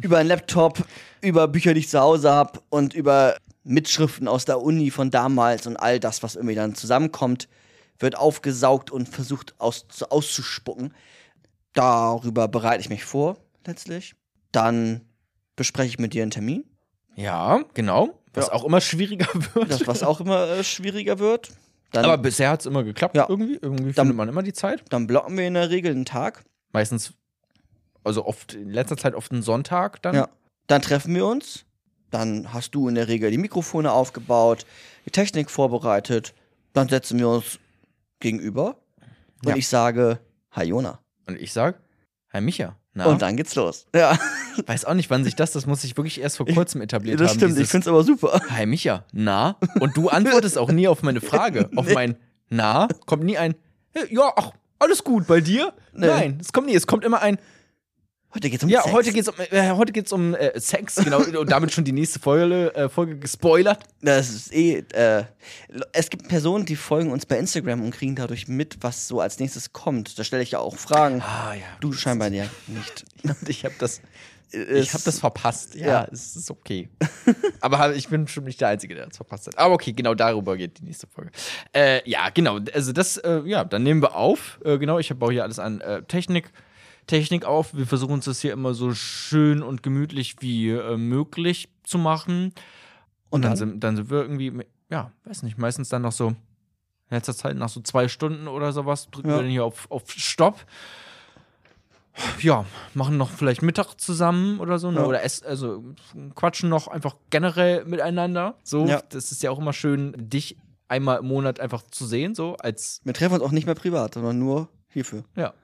über 0.00 0.18
einen 0.18 0.28
Laptop, 0.28 0.84
über 1.20 1.48
Bücher, 1.48 1.74
die 1.74 1.80
ich 1.80 1.88
zu 1.88 2.00
Hause 2.00 2.30
habe 2.30 2.60
und 2.68 2.94
über 2.94 3.36
Mitschriften 3.64 4.28
aus 4.28 4.44
der 4.44 4.60
Uni 4.60 4.90
von 4.90 5.10
damals 5.10 5.66
und 5.66 5.76
all 5.76 6.00
das, 6.00 6.22
was 6.22 6.34
irgendwie 6.34 6.54
dann 6.54 6.74
zusammenkommt, 6.74 7.48
wird 7.98 8.16
aufgesaugt 8.16 8.90
und 8.90 9.08
versucht 9.08 9.54
aus, 9.58 9.86
auszuspucken. 10.08 10.94
Darüber 11.72 12.48
bereite 12.48 12.80
ich 12.80 12.88
mich 12.88 13.04
vor, 13.04 13.36
letztlich. 13.66 14.14
Dann 14.50 15.02
bespreche 15.56 15.88
ich 15.88 15.98
mit 15.98 16.12
dir 16.12 16.22
einen 16.22 16.30
Termin. 16.30 16.64
Ja, 17.14 17.62
genau. 17.74 18.18
Was 18.34 18.46
Ja. 18.48 18.52
auch 18.54 18.64
immer 18.64 18.80
schwieriger 18.80 19.28
wird. 19.54 19.70
Das, 19.70 19.86
was 19.86 20.02
auch 20.02 20.20
immer 20.20 20.48
äh, 20.48 20.64
schwieriger 20.64 21.18
wird. 21.18 21.50
Dann, 21.92 22.04
Aber 22.06 22.16
bisher 22.18 22.48
hat 22.50 22.60
es 22.60 22.66
immer 22.66 22.82
geklappt, 22.84 23.14
Ja. 23.16 23.26
irgendwie. 23.28 23.58
Irgendwie 23.60 23.92
Dann- 23.92 24.06
findet 24.06 24.16
man 24.16 24.28
immer 24.28 24.42
die 24.42 24.52
Zeit. 24.54 24.82
dann 24.88 25.06
blocken 25.06 25.36
wir 25.36 25.46
in 25.46 25.54
der 25.54 25.68
Regel 25.70 25.92
einen 25.92 26.04
Tag. 26.06 26.44
Meistens, 26.72 27.12
also 28.04 28.24
oft 28.24 28.54
in 28.54 28.70
letzter 28.70 28.96
Zeit 28.96 29.14
oft 29.14 29.30
einen 29.32 29.42
Sonntag 29.42 30.00
dann. 30.02 30.14
Ja. 30.14 30.28
Dann 30.68 30.80
treffen 30.80 31.14
wir 31.14 31.26
uns. 31.26 31.66
Dann 32.10 32.52
hast 32.52 32.74
du 32.74 32.88
in 32.88 32.94
der 32.94 33.08
Regel 33.08 33.30
die 33.30 33.38
Mikrofone 33.38 33.92
aufgebaut, 33.92 34.64
die 35.06 35.10
Technik 35.10 35.50
vorbereitet. 35.50 36.32
Dann 36.72 36.88
setzen 36.88 37.18
wir 37.18 37.28
uns 37.28 37.58
gegenüber. 38.20 38.76
Und 39.44 39.50
Ja. 39.50 39.56
ich 39.56 39.68
sage, 39.68 40.18
Hi 40.52 40.64
Jona. 40.66 40.98
Und 41.26 41.38
ich 41.40 41.52
sag, 41.52 41.80
Hi 42.32 42.40
Micha. 42.40 42.76
Na, 42.94 43.06
Und 43.06 43.22
dann 43.22 43.36
geht's 43.36 43.54
los. 43.54 43.86
Ja, 43.94 44.18
weiß 44.66 44.84
auch 44.84 44.92
nicht, 44.94 45.08
wann 45.08 45.24
sich 45.24 45.34
das, 45.34 45.52
das 45.52 45.64
muss 45.66 45.82
ich 45.84 45.96
wirklich 45.96 46.20
erst 46.20 46.36
vor 46.36 46.46
kurzem 46.46 46.82
etabliert 46.82 47.18
das 47.20 47.30
haben. 47.30 47.38
stimmt. 47.38 47.58
Ich 47.58 47.68
find's 47.68 47.88
aber 47.88 48.04
super. 48.04 48.40
Hi 48.50 48.66
Micha, 48.66 49.04
na? 49.12 49.56
Und 49.80 49.96
du 49.96 50.08
antwortest 50.10 50.58
auch 50.58 50.70
nie 50.70 50.88
auf 50.88 51.02
meine 51.02 51.20
Frage. 51.22 51.70
Auf 51.76 51.92
mein 51.94 52.16
Na 52.50 52.88
kommt 53.06 53.24
nie 53.24 53.38
ein, 53.38 53.54
"Hey, 53.92 54.04
ja, 54.14 54.30
ach, 54.36 54.50
alles 54.78 55.04
gut 55.04 55.26
bei 55.26 55.40
dir? 55.40 55.72
Nee. 55.94 56.06
Nein, 56.06 56.38
es 56.40 56.52
kommt 56.52 56.66
nie. 56.66 56.74
Es 56.74 56.86
kommt 56.86 57.04
immer 57.04 57.22
ein, 57.22 57.38
Heute 58.34 58.48
geht's 58.48 58.64
um 58.64 58.70
ja, 58.70 58.82
Sex. 58.82 58.92
heute 58.94 59.12
geht's 59.12 59.28
um, 59.28 59.34
äh, 59.50 59.70
heute 59.72 59.92
geht's 59.92 60.12
um 60.12 60.34
äh, 60.34 60.58
Sex, 60.58 60.94
genau. 60.96 61.18
und 61.40 61.50
damit 61.50 61.72
schon 61.72 61.84
die 61.84 61.92
nächste 61.92 62.18
Folge, 62.18 62.74
äh, 62.74 62.88
Folge 62.88 63.16
gespoilert. 63.18 63.80
Das 64.00 64.30
ist 64.30 64.52
eh. 64.54 64.78
Äh, 64.92 65.24
es 65.92 66.08
gibt 66.08 66.28
Personen, 66.28 66.64
die 66.64 66.76
folgen 66.76 67.10
uns 67.12 67.26
bei 67.26 67.38
Instagram 67.38 67.82
und 67.82 67.90
kriegen 67.90 68.16
dadurch 68.16 68.48
mit, 68.48 68.78
was 68.80 69.06
so 69.06 69.20
als 69.20 69.38
nächstes 69.38 69.72
kommt. 69.74 70.18
Da 70.18 70.24
stelle 70.24 70.42
ich 70.42 70.52
ja 70.52 70.60
auch 70.60 70.76
Fragen. 70.76 71.20
Ah, 71.20 71.52
ja. 71.54 71.62
Du 71.80 71.92
scheinbar 71.92 72.28
ja 72.28 72.46
nicht. 72.68 73.04
Ich 73.48 73.64
habe 73.64 73.74
das, 73.78 74.00
ich 74.50 74.94
habe 74.94 75.04
das 75.04 75.18
verpasst. 75.18 75.74
Ja, 75.74 75.86
Ja. 75.86 76.08
es 76.10 76.34
ist 76.34 76.50
okay. 76.50 76.88
Aber 77.60 77.94
ich 77.94 78.08
bin 78.08 78.26
schon 78.28 78.44
nicht 78.44 78.60
der 78.60 78.68
Einzige, 78.68 78.94
der 78.94 79.06
das 79.06 79.16
verpasst 79.16 79.46
hat. 79.48 79.58
Aber 79.58 79.74
okay, 79.74 79.92
genau 79.92 80.14
darüber 80.14 80.56
geht 80.56 80.78
die 80.78 80.84
nächste 80.84 81.06
Folge. 81.06 81.30
Äh, 81.74 82.08
ja, 82.08 82.30
genau. 82.30 82.58
Also 82.72 82.92
das, 82.92 83.18
äh, 83.18 83.42
ja, 83.44 83.62
dann 83.64 83.82
nehmen 83.82 84.00
wir 84.02 84.16
auf. 84.16 84.58
Äh, 84.64 84.78
genau, 84.78 84.98
ich 84.98 85.10
baue 85.16 85.32
hier 85.32 85.42
alles 85.42 85.58
an 85.58 85.80
äh, 85.82 86.02
Technik. 86.02 86.50
Technik 87.06 87.44
auf. 87.44 87.74
Wir 87.74 87.86
versuchen 87.86 88.12
uns 88.14 88.24
das 88.26 88.40
hier 88.40 88.52
immer 88.52 88.74
so 88.74 88.94
schön 88.94 89.62
und 89.62 89.82
gemütlich 89.82 90.36
wie 90.40 90.70
äh, 90.70 90.96
möglich 90.96 91.68
zu 91.82 91.98
machen. 91.98 92.52
Und 93.30 93.42
dann, 93.42 93.56
sind, 93.56 93.80
dann 93.82 93.96
sind 93.96 94.10
wir 94.10 94.20
irgendwie, 94.22 94.52
ja, 94.90 95.10
weiß 95.24 95.42
nicht, 95.42 95.58
meistens 95.58 95.88
dann 95.88 96.02
noch 96.02 96.12
so, 96.12 96.28
in 96.28 96.36
letzter 97.16 97.34
Zeit 97.34 97.56
nach 97.56 97.68
so 97.68 97.80
zwei 97.80 98.08
Stunden 98.08 98.46
oder 98.48 98.72
sowas, 98.72 99.10
drücken 99.10 99.28
Ja. 99.30 99.36
wir 99.36 99.42
dann 99.42 99.50
hier 99.50 99.64
auf, 99.64 99.90
auf 99.90 100.10
Stopp. 100.10 100.64
ja, 102.40 102.66
machen 102.94 103.16
noch 103.16 103.30
vielleicht 103.30 103.62
Mittag 103.62 103.94
zusammen 103.98 104.60
oder 104.60 104.78
so, 104.78 104.90
ne? 104.90 105.00
Ja. 105.00 105.06
Oder 105.06 105.22
ess, 105.22 105.42
also 105.42 105.82
quatschen 106.34 106.68
noch 106.68 106.88
einfach 106.88 107.16
generell 107.30 107.84
miteinander. 107.86 108.56
So, 108.64 108.86
Ja. 108.86 109.02
das 109.08 109.32
ist 109.32 109.42
ja 109.42 109.50
auch 109.50 109.58
immer 109.58 109.72
schön, 109.72 110.12
dich 110.16 110.58
einmal 110.88 111.20
im 111.20 111.26
Monat 111.26 111.58
einfach 111.58 111.82
zu 111.90 112.04
sehen, 112.06 112.34
so 112.34 112.56
als 112.56 113.00
Wir 113.04 113.14
treffen 113.14 113.34
uns 113.34 113.42
auch 113.42 113.50
nicht 113.52 113.64
mehr 113.64 113.74
privat, 113.74 114.14
sondern 114.14 114.38
nur 114.38 114.68
hierfür. 114.88 115.24
ja. 115.36 115.54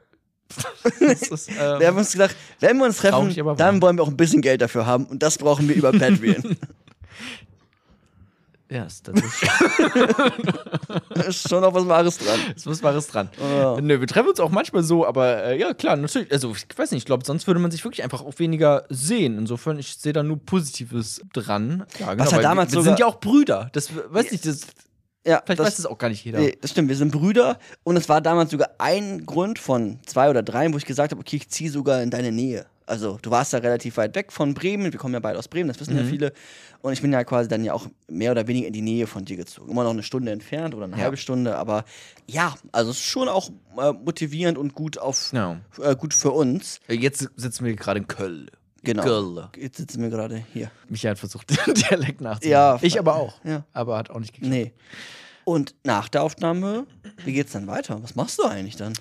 Das 1.01 1.23
ist, 1.23 1.49
ähm, 1.49 1.81
Wir 1.81 1.87
haben 1.89 1.97
uns 1.97 2.13
gedacht, 2.13 2.37
wenn 2.61 2.79
wir 2.79 2.87
uns 2.87 2.99
treffen, 2.99 3.57
dann 3.57 3.83
wollen 3.83 3.97
wir 3.97 4.03
auch 4.03 4.09
ein 4.09 4.17
bisschen 4.17 4.43
Geld 4.43 4.61
dafür 4.61 4.87
haben 4.87 5.07
und 5.07 5.23
das 5.23 5.39
brauchen 5.39 5.69
wir 5.69 5.77
über 5.77 5.93
Patreon. 5.93 6.57
ja, 8.71 8.85
ist 8.85 9.05
tatsächlich. 9.05 9.51
da 11.15 11.21
ist 11.23 11.49
schon 11.49 11.63
noch 11.63 11.75
was 11.75 11.87
Wahres 11.87 12.19
dran. 12.19 12.41
ist 12.55 12.67
was 12.67 12.83
Wahres 12.83 13.07
dran. 13.07 13.29
Ja. 13.41 13.81
Nö, 13.81 14.01
wir 14.01 14.07
treffen 14.07 14.31
uns 14.31 14.41
auch 14.41 14.51
manchmal 14.51 14.83
so, 14.83 15.07
aber 15.07 15.45
äh, 15.45 15.59
ja, 15.59 15.75
klar, 15.75 15.97
natürlich. 15.97 16.31
Also, 16.33 16.55
ich 16.55 16.67
weiß 16.77 16.91
nicht, 16.91 17.03
ich 17.03 17.07
glaube, 17.07 17.25
sonst 17.25 17.47
würde 17.47 17.61
man 17.61 17.71
sich 17.71 17.85
wirklich 17.85 18.03
einfach 18.03 18.23
auch 18.23 18.39
weniger 18.39 18.85
sehen. 18.89 19.39
Insofern, 19.39 19.79
ich 19.79 19.97
sehe 19.97 20.13
da 20.13 20.23
nur 20.23 20.39
Positives 20.39 21.21
dran. 21.33 21.85
Ja, 21.99 22.13
genau, 22.13 22.25
Was 22.25 22.31
ja 22.31 22.37
weil 22.37 22.43
damals 22.43 22.73
wir, 22.73 22.79
wir 22.79 22.83
sind 22.83 22.99
ja 22.99 23.07
auch 23.07 23.21
Brüder. 23.21 23.71
Das 23.73 23.91
weiß 23.95 24.33
nicht, 24.33 24.47
das, 24.47 24.61
Ja, 25.27 25.43
vielleicht 25.45 25.61
das, 25.61 25.67
weiß 25.67 25.77
das 25.77 25.87
auch 25.87 25.99
gar 25.99 26.09
nicht 26.09 26.25
jeder. 26.25 26.39
Nee, 26.41 26.57
das 26.61 26.71
stimmt, 26.71 26.89
wir 26.89 26.97
sind 26.97 27.11
Brüder 27.13 27.59
und 27.85 27.97
es 27.97 28.09
war 28.09 28.21
damals 28.21 28.51
sogar 28.51 28.71
ein 28.79 29.27
Grund 29.27 29.59
von 29.59 29.99
zwei 30.07 30.31
oder 30.31 30.43
dreien, 30.43 30.73
wo 30.73 30.79
ich 30.79 30.87
gesagt 30.87 31.11
habe, 31.13 31.21
okay, 31.21 31.37
ich 31.37 31.49
ziehe 31.51 31.71
sogar 31.71 32.03
in 32.03 32.11
deine 32.11 32.33
Nähe. 32.33 32.67
Also 32.87 33.19
du 33.21 33.31
warst 33.31 33.53
da 33.53 33.59
relativ 33.59 33.99
weit 33.99 34.15
weg 34.15 34.33
von 34.33 34.55
Bremen, 34.55 34.91
wir 34.91 34.99
kommen 34.99 35.13
ja 35.13 35.21
beide 35.21 35.39
aus 35.39 35.47
Bremen, 35.49 35.69
das 35.69 35.79
wissen 35.79 35.93
Mhm. 35.93 35.99
ja 36.01 36.05
viele. 36.07 36.33
Und 36.81 36.95
ich 36.95 37.03
bin 37.03 37.13
ja 37.13 37.23
quasi 37.25 37.47
dann 37.47 37.63
ja 37.63 37.75
auch 37.75 37.87
mehr 38.09 38.31
oder 38.33 38.47
weniger 38.47 38.67
in 38.67 38.73
die 38.73 38.81
Nähe 38.81 39.07
von 39.07 39.27
dir 39.27 39.37
gezogen. 39.37 39.71
Immer 39.71 39.85
noch 39.85 39.91
eine 39.91 40.03
Stunde 40.03 40.33
entfernt 40.33 40.75
oder 40.75 40.85
eine 40.85 40.97
Ja. 40.97 41.03
halbe 41.03 41.19
Stunde, 41.19 41.57
aber 41.57 41.85
ja, 42.27 42.55
also 42.73 42.91
es 42.93 42.97
ist 42.99 43.05
schon 43.05 43.29
auch 43.29 43.51
äh, 43.77 43.93
motivierend 43.93 44.57
und 44.57 44.75
gut 44.75 44.97
auf 44.97 45.31
Ja. 45.35 45.61
äh, 45.83 45.95
gut 45.97 46.15
für 46.15 46.31
uns. 46.31 46.81
Jetzt 46.89 47.29
sitzen 47.37 47.67
wir 47.67 47.75
gerade 47.77 47.99
in 48.01 48.09
Köln. 48.09 48.51
Genau. 48.89 49.03
Köln. 49.03 49.49
Jetzt 49.59 49.77
sitzen 49.77 50.01
wir 50.01 50.09
gerade 50.09 50.43
hier. 50.55 50.71
Michael 50.89 51.11
hat 51.11 51.19
versucht, 51.19 51.51
den 51.67 51.75
Dialekt 51.75 52.23
nachzumachen. 52.23 52.51
Ja, 52.51 52.79
ich 52.81 52.99
aber 52.99 53.17
auch. 53.17 53.35
Ja. 53.45 53.65
Aber 53.75 53.99
hat 53.99 54.09
auch 54.09 54.19
nicht 54.19 54.33
geklappt. 54.33 54.51
Nee. 54.51 54.73
Und 55.45 55.75
nach 55.85 56.09
der 56.09 56.23
Aufnahme, 56.23 56.87
wie 57.27 57.35
geht's 57.35 57.53
dann 57.53 57.67
weiter? 57.67 58.03
Was 58.03 58.15
machst 58.15 58.39
du 58.39 58.45
eigentlich 58.45 58.77
dann? 58.77 58.95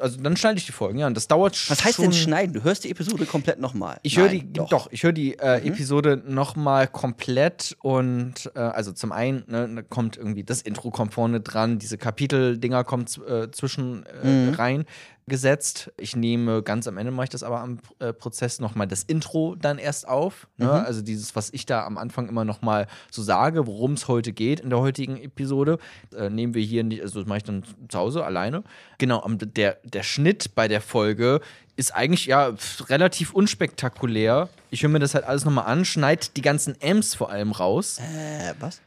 Also 0.00 0.18
dann 0.18 0.34
schneide 0.38 0.56
ich 0.58 0.64
die 0.64 0.72
Folgen, 0.72 0.98
ja. 0.98 1.06
Und 1.06 1.14
das 1.14 1.28
dauert 1.28 1.52
Was 1.68 1.84
heißt 1.84 1.96
schon 1.96 2.06
denn 2.06 2.14
schneiden? 2.14 2.54
Du 2.54 2.64
hörst 2.64 2.84
die 2.84 2.90
Episode 2.90 3.26
komplett 3.26 3.60
nochmal. 3.60 3.98
Ich 4.02 4.16
höre 4.16 4.30
die, 4.30 4.50
doch. 4.50 4.88
ich 4.90 5.02
höre 5.02 5.12
die 5.12 5.38
äh, 5.38 5.66
Episode 5.66 6.22
nochmal 6.26 6.88
komplett 6.88 7.76
und 7.82 8.50
äh, 8.54 8.60
also 8.60 8.92
zum 8.92 9.12
einen 9.12 9.44
ne, 9.46 9.84
kommt 9.88 10.16
irgendwie 10.16 10.42
das 10.42 10.62
Intro 10.62 10.90
kommt 10.90 11.12
vorne 11.12 11.40
dran, 11.40 11.78
diese 11.78 11.98
Kapiteldinger 11.98 12.82
kommen 12.84 13.04
äh, 13.28 13.50
zwischen 13.50 14.06
äh, 14.06 14.54
rein 14.54 14.86
gesetzt. 15.26 15.92
Ich 15.98 16.16
nehme 16.16 16.62
ganz 16.62 16.86
am 16.86 16.98
Ende 16.98 17.12
mache 17.12 17.24
ich 17.24 17.30
das 17.30 17.42
aber 17.42 17.60
am 17.60 17.78
äh, 17.98 18.12
Prozess 18.12 18.60
nochmal 18.60 18.86
das 18.86 19.02
Intro 19.02 19.54
dann 19.54 19.78
erst 19.78 20.08
auf. 20.08 20.48
Ne? 20.56 20.70
Also 20.70 21.02
dieses, 21.02 21.36
was 21.36 21.50
ich 21.52 21.66
da 21.66 21.84
am 21.84 21.98
Anfang 21.98 22.28
immer 22.28 22.44
nochmal 22.44 22.86
so 23.10 23.22
sage, 23.22 23.66
worum 23.66 23.92
es 23.92 24.08
heute 24.08 24.32
geht 24.32 24.60
in 24.60 24.70
der 24.70 24.80
heutigen 24.80 25.16
Episode, 25.16 25.78
äh, 26.16 26.28
nehmen 26.28 26.54
wir 26.54 26.62
hier 26.62 26.84
nicht, 26.84 27.02
also 27.02 27.20
das 27.20 27.28
mache 27.28 27.38
ich 27.38 27.44
dann 27.44 27.62
zu 27.88 27.98
Hause 27.98 28.24
alleine. 28.24 28.64
Genau, 28.98 29.26
der, 29.28 29.78
der 29.84 30.02
Schnitt 30.02 30.54
bei 30.54 30.68
der 30.68 30.80
Folge 30.80 31.40
ist 31.76 31.94
eigentlich 31.94 32.26
ja 32.26 32.54
relativ 32.88 33.32
unspektakulär. 33.32 34.48
Ich 34.70 34.82
höre 34.82 34.90
mir 34.90 34.98
das 34.98 35.14
halt 35.14 35.24
alles 35.24 35.44
nochmal 35.44 35.66
an, 35.66 35.84
schneide 35.84 36.26
die 36.36 36.42
ganzen 36.42 36.80
M's 36.80 37.14
vor 37.14 37.30
allem 37.30 37.52
raus. 37.52 37.98
Äh, 37.98 38.54
was? 38.58 38.80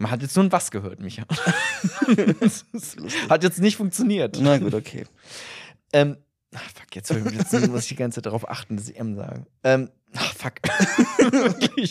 Man 0.00 0.10
hat 0.10 0.22
jetzt 0.22 0.34
nur 0.34 0.46
ein 0.46 0.52
Was 0.52 0.70
gehört, 0.70 1.00
Micha. 1.00 1.24
hat 3.28 3.42
jetzt 3.42 3.58
nicht 3.60 3.76
funktioniert. 3.76 4.38
Na 4.40 4.56
gut, 4.58 4.72
okay. 4.74 5.04
Ähm, 5.92 6.16
ach, 6.54 6.62
fuck, 6.74 6.94
jetzt, 6.94 7.10
jetzt 7.10 7.68
muss 7.68 7.82
ich 7.82 7.88
die 7.88 7.96
ganze 7.96 8.16
Zeit 8.16 8.26
darauf 8.26 8.48
achten, 8.48 8.76
dass 8.78 8.88
ich 8.88 8.96
M 8.98 9.14
sage. 9.14 9.44
Ähm, 9.62 9.90
ach, 10.16 10.34
fuck. 10.34 10.54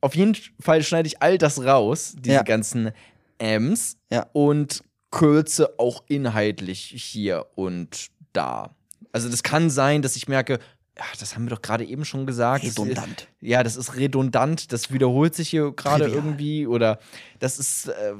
Auf 0.00 0.14
jeden 0.14 0.36
Fall 0.60 0.82
schneide 0.82 1.08
ich 1.08 1.22
all 1.22 1.38
das 1.38 1.62
raus, 1.64 2.14
diese 2.18 2.36
Ja. 2.36 2.42
ganzen 2.42 2.92
M's, 3.38 3.96
Ja. 4.10 4.26
und 4.32 4.82
kürze 5.10 5.78
auch 5.78 6.04
inhaltlich 6.08 6.92
hier 6.96 7.46
und 7.54 8.08
da. 8.32 8.74
Also 9.12 9.28
das 9.28 9.42
kann 9.42 9.70
sein, 9.70 10.02
dass 10.02 10.16
ich 10.16 10.28
merke, 10.28 10.58
ja, 10.98 11.04
das 11.18 11.34
haben 11.34 11.44
wir 11.44 11.50
doch 11.50 11.62
gerade 11.62 11.84
eben 11.84 12.04
schon 12.04 12.26
gesagt. 12.26 12.64
Redundant. 12.64 13.28
ja, 13.40 13.62
das 13.62 13.76
ist 13.76 13.96
redundant, 13.96 14.72
das 14.72 14.92
wiederholt 14.92 15.34
sich 15.34 15.48
hier 15.48 15.72
gerade 15.72 16.06
irgendwie 16.06 16.66
oder 16.66 16.98
das 17.38 17.58
ist, 17.58 17.88
äh, 17.88 18.14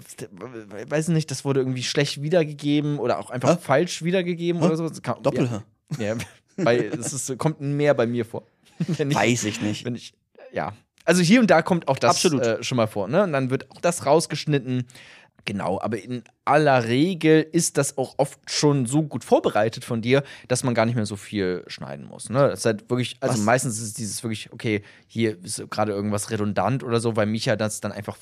weiß 0.88 1.08
ich 1.08 1.14
nicht, 1.14 1.30
das 1.30 1.44
wurde 1.44 1.60
irgendwie 1.60 1.82
schlecht 1.82 2.22
wiedergegeben 2.22 2.98
oder 2.98 3.18
auch 3.18 3.30
einfach 3.30 3.56
Hä? 3.56 3.60
falsch 3.60 4.02
wiedergegeben 4.04 4.60
Hä? 4.60 4.66
oder 4.68 4.76
so. 4.76 4.88
Das 4.88 5.02
kann- 5.02 5.22
Doppelhör. 5.22 5.64
Ja, 5.98 6.14
ja 6.14 6.16
weil 6.56 6.84
es 6.98 7.12
ist, 7.12 7.38
kommt 7.38 7.60
mehr 7.60 7.94
bei 7.94 8.06
mir 8.06 8.24
vor. 8.24 8.44
Ich, 8.86 8.98
Weiß 9.14 9.42
ich 9.44 9.60
nicht. 9.60 9.84
wenn 9.84 9.96
ich, 9.96 10.12
ja. 10.52 10.72
Also 11.04 11.20
hier 11.20 11.40
und 11.40 11.50
da 11.50 11.62
kommt 11.62 11.88
auch 11.88 11.98
das. 11.98 12.24
Äh, 12.24 12.62
schon 12.62 12.76
mal 12.76 12.86
vor, 12.86 13.08
ne? 13.08 13.24
Und 13.24 13.32
dann 13.32 13.50
wird 13.50 13.68
auch 13.72 13.80
das 13.80 14.06
rausgeschnitten. 14.06 14.86
Genau, 15.48 15.80
aber 15.80 15.98
in 15.98 16.24
aller 16.44 16.84
Regel 16.84 17.40
ist 17.40 17.78
das 17.78 17.96
auch 17.96 18.16
oft 18.18 18.38
schon 18.50 18.84
so 18.84 19.02
gut 19.02 19.24
vorbereitet 19.24 19.82
von 19.82 20.02
dir, 20.02 20.22
dass 20.46 20.62
man 20.62 20.74
gar 20.74 20.84
nicht 20.84 20.94
mehr 20.94 21.06
so 21.06 21.16
viel 21.16 21.64
schneiden 21.68 22.04
muss. 22.04 22.28
Ne? 22.28 22.50
Das 22.50 22.58
ist 22.58 22.66
halt 22.66 22.90
wirklich, 22.90 23.16
also 23.20 23.38
Was? 23.38 23.44
meistens 23.44 23.78
ist 23.78 23.84
es 23.84 23.94
dieses 23.94 24.22
wirklich, 24.22 24.52
okay, 24.52 24.82
hier 25.06 25.42
ist 25.42 25.70
gerade 25.70 25.92
irgendwas 25.92 26.30
redundant 26.30 26.84
oder 26.84 27.00
so, 27.00 27.16
weil 27.16 27.24
Micha 27.24 27.56
das 27.56 27.80
dann 27.80 27.92
einfach 27.92 28.16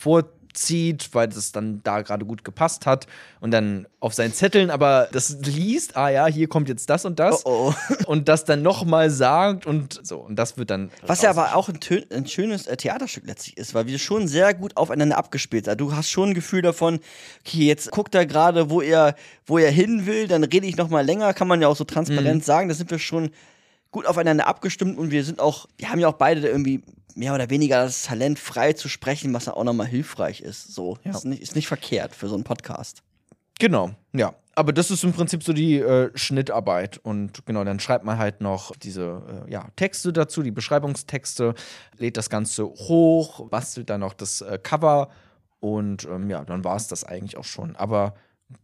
vorzieht, 0.57 1.11
weil 1.13 1.29
das 1.29 1.53
dann 1.53 1.81
da 1.85 2.01
gerade 2.03 2.25
gut 2.25 2.43
gepasst 2.45 2.87
hat 2.87 3.07
und 3.41 3.51
dann 3.51 3.87
auf 4.01 4.15
seinen 4.15 4.33
Zetteln 4.33 4.71
aber 4.71 5.09
das 5.13 5.37
liest, 5.43 5.97
ah 5.97 6.09
ja, 6.09 6.27
hier 6.27 6.49
kommt 6.49 6.69
jetzt 6.69 6.89
das 6.89 7.05
und 7.05 7.19
das 7.19 7.45
Oh, 7.45 7.75
und 8.07 8.29
das 8.29 8.45
dann 8.45 8.63
nochmal 8.63 9.11
sagt 9.11 9.67
und 9.67 10.01
so. 10.03 10.19
Und 10.19 10.37
das 10.37 10.57
wird 10.57 10.71
dann. 10.71 10.91
Was 11.07 11.23
ja 11.23 11.31
aber 11.31 11.55
auch 11.55 11.69
ein, 11.69 11.79
ein 12.11 12.27
schönes 12.27 12.67
äh, 12.67 12.77
Theaterstück 12.77 13.25
letztlich 13.27 13.57
ist, 13.59 13.75
weil 13.75 13.87
wir 13.87 13.99
schon 13.99 14.29
sehr 14.29 14.55
gut 14.55 14.77
aufeinander 14.77 15.19
abgespielt 15.19 15.67
sind. 15.67 15.81
Du 15.81 15.95
hast 15.95 16.11
schon 16.11 16.31
ein 16.31 16.35
Gefühl 16.35 16.63
davon, 16.63 17.01
okay, 17.47 17.67
jetzt 17.67 17.91
guckt 17.91 18.15
er 18.15 18.25
gerade, 18.27 18.71
wo 18.71 18.81
er, 18.81 19.15
wo 19.45 19.59
er 19.59 19.71
hin 19.71 20.07
will, 20.07 20.27
dann 20.27 20.43
rede 20.45 20.67
ich 20.67 20.77
noch 20.77 20.89
mal 20.89 21.05
länger, 21.05 21.35
kann 21.35 21.49
man 21.49 21.61
ja 21.61 21.69
auch 21.69 21.77
so 21.77 21.85
transparent 21.85 22.43
Mhm. 22.43 22.47
sagen. 22.47 22.69
Da 22.69 22.75
sind 22.75 22.91
wir 22.91 22.99
schon 22.99 23.31
gut 23.97 24.05
aufeinander 24.07 24.47
abgestimmt 24.47 24.99
und 24.99 25.11
wir 25.11 25.25
sind 25.25 25.41
auch, 25.41 25.67
wir 25.79 25.89
haben 25.89 25.99
ja 25.99 26.07
auch 26.09 26.19
beide 26.19 26.47
irgendwie 26.47 26.83
mehr 27.15 27.35
oder 27.35 27.49
weniger 27.49 27.83
das 27.83 28.03
Talent, 28.03 28.39
frei 28.39 28.75
zu 28.75 28.91
sprechen, 28.91 29.33
was 29.33 29.47
ja 29.47 29.55
auch 29.55 29.65
nochmal 29.65 29.87
hilfreich 29.87 30.43
ist. 30.43 30.75
So, 30.75 30.99
Ja. 31.03 31.13
ist, 31.13 31.25
nicht, 31.25 31.41
ist 31.41 31.57
nicht 31.57 31.67
verkehrt 31.67 32.15
für 32.15 32.29
so 32.29 32.35
einen 32.35 32.45
Podcast. 32.45 33.03
Genau, 33.59 33.93
ja. 34.13 34.35
Aber 34.55 34.75
das 34.75 34.91
ist 34.91 35.03
im 35.03 35.15
Prinzip 35.15 35.43
so 35.43 35.55
die 35.55 35.79
äh, 35.79 36.11
Schnittarbeit. 36.15 36.99
Und 36.99 37.47
genau, 37.47 37.65
dann 37.65 37.81
schreibt 37.81 38.05
man 38.05 38.19
halt 38.19 38.43
noch 38.43 38.77
diese 38.77 39.45
äh, 39.47 39.51
ja, 39.51 39.67
Texte 39.77 40.13
dazu, 40.13 40.43
die 40.43 40.51
Beschreibungstexte, 40.51 41.55
lädt 41.97 42.19
das 42.19 42.29
Ganze 42.29 42.65
hoch, 42.67 43.49
bastelt 43.49 43.89
dann 43.89 44.01
noch 44.01 44.13
das 44.13 44.43
äh, 44.43 44.59
Cover 44.63 45.09
und 45.61 46.05
ähm, 46.05 46.29
ja, 46.29 46.45
dann 46.45 46.65
war 46.65 46.77
es 46.77 46.87
das 46.89 47.03
eigentlich 47.05 47.39
auch 47.39 47.45
schon. 47.45 47.77
Aber 47.77 48.15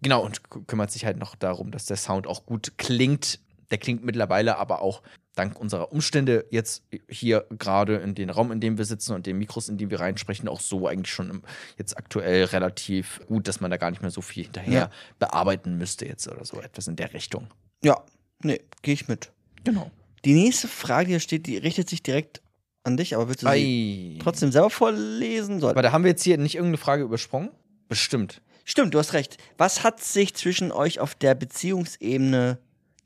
genau, 0.02 0.22
und 0.22 0.42
kü- 0.42 0.66
kümmert 0.66 0.90
sich 0.90 1.06
halt 1.06 1.16
noch 1.16 1.36
darum, 1.36 1.70
dass 1.70 1.86
der 1.86 1.96
Sound 1.96 2.26
auch 2.26 2.44
gut 2.44 2.74
klingt. 2.76 3.40
Der 3.70 3.78
klingt 3.78 4.04
mittlerweile 4.04 4.58
aber 4.58 4.82
auch 4.82 5.00
dank 5.34 5.58
unserer 5.58 5.92
Umstände 5.92 6.46
jetzt 6.50 6.82
hier 7.08 7.46
gerade 7.58 7.96
in 7.96 8.14
den 8.14 8.30
Raum, 8.30 8.52
in 8.52 8.60
dem 8.60 8.76
wir 8.78 8.84
sitzen 8.84 9.14
und 9.14 9.26
den 9.26 9.38
Mikros, 9.38 9.68
in 9.68 9.78
die 9.78 9.90
wir 9.90 10.00
reinsprechen, 10.00 10.48
auch 10.48 10.60
so 10.60 10.86
eigentlich 10.86 11.12
schon 11.12 11.42
jetzt 11.78 11.96
aktuell 11.96 12.44
relativ 12.44 13.20
gut, 13.26 13.48
dass 13.48 13.60
man 13.60 13.70
da 13.70 13.76
gar 13.78 13.90
nicht 13.90 14.02
mehr 14.02 14.10
so 14.10 14.20
viel 14.20 14.44
hinterher 14.44 14.72
Ja. 14.72 14.90
bearbeiten 15.18 15.78
müsste 15.78 16.06
jetzt 16.06 16.28
oder 16.28 16.44
so 16.44 16.60
etwas 16.60 16.86
in 16.88 16.96
der 16.96 17.14
Richtung. 17.14 17.48
Ja, 17.82 18.02
nee, 18.42 18.60
gehe 18.82 18.94
ich 18.94 19.08
mit. 19.08 19.32
Genau. 19.64 19.90
Die 20.24 20.34
nächste 20.34 20.68
Frage, 20.68 21.06
die 21.06 21.12
hier 21.12 21.20
steht, 21.20 21.46
die 21.46 21.56
richtet 21.56 21.88
sich 21.88 22.02
direkt 22.02 22.42
an 22.84 22.96
dich, 22.96 23.14
aber 23.14 23.28
willst 23.28 23.42
du 23.42 23.48
sie 23.48 24.16
Ei. 24.18 24.22
trotzdem 24.22 24.52
selber 24.52 24.70
vorlesen? 24.70 25.60
Soll. 25.60 25.70
Aber 25.70 25.82
da 25.82 25.92
haben 25.92 26.04
wir 26.04 26.10
jetzt 26.10 26.24
hier 26.24 26.36
nicht 26.36 26.54
irgendeine 26.56 26.78
Frage 26.78 27.04
übersprungen? 27.04 27.50
Bestimmt. 27.88 28.42
Stimmt, 28.64 28.94
du 28.94 28.98
hast 28.98 29.12
recht. 29.12 29.38
Was 29.56 29.82
hat 29.82 30.00
sich 30.02 30.34
zwischen 30.34 30.70
euch 30.72 31.00
auf 31.00 31.14
der 31.14 31.34
Beziehungsebene 31.34 32.58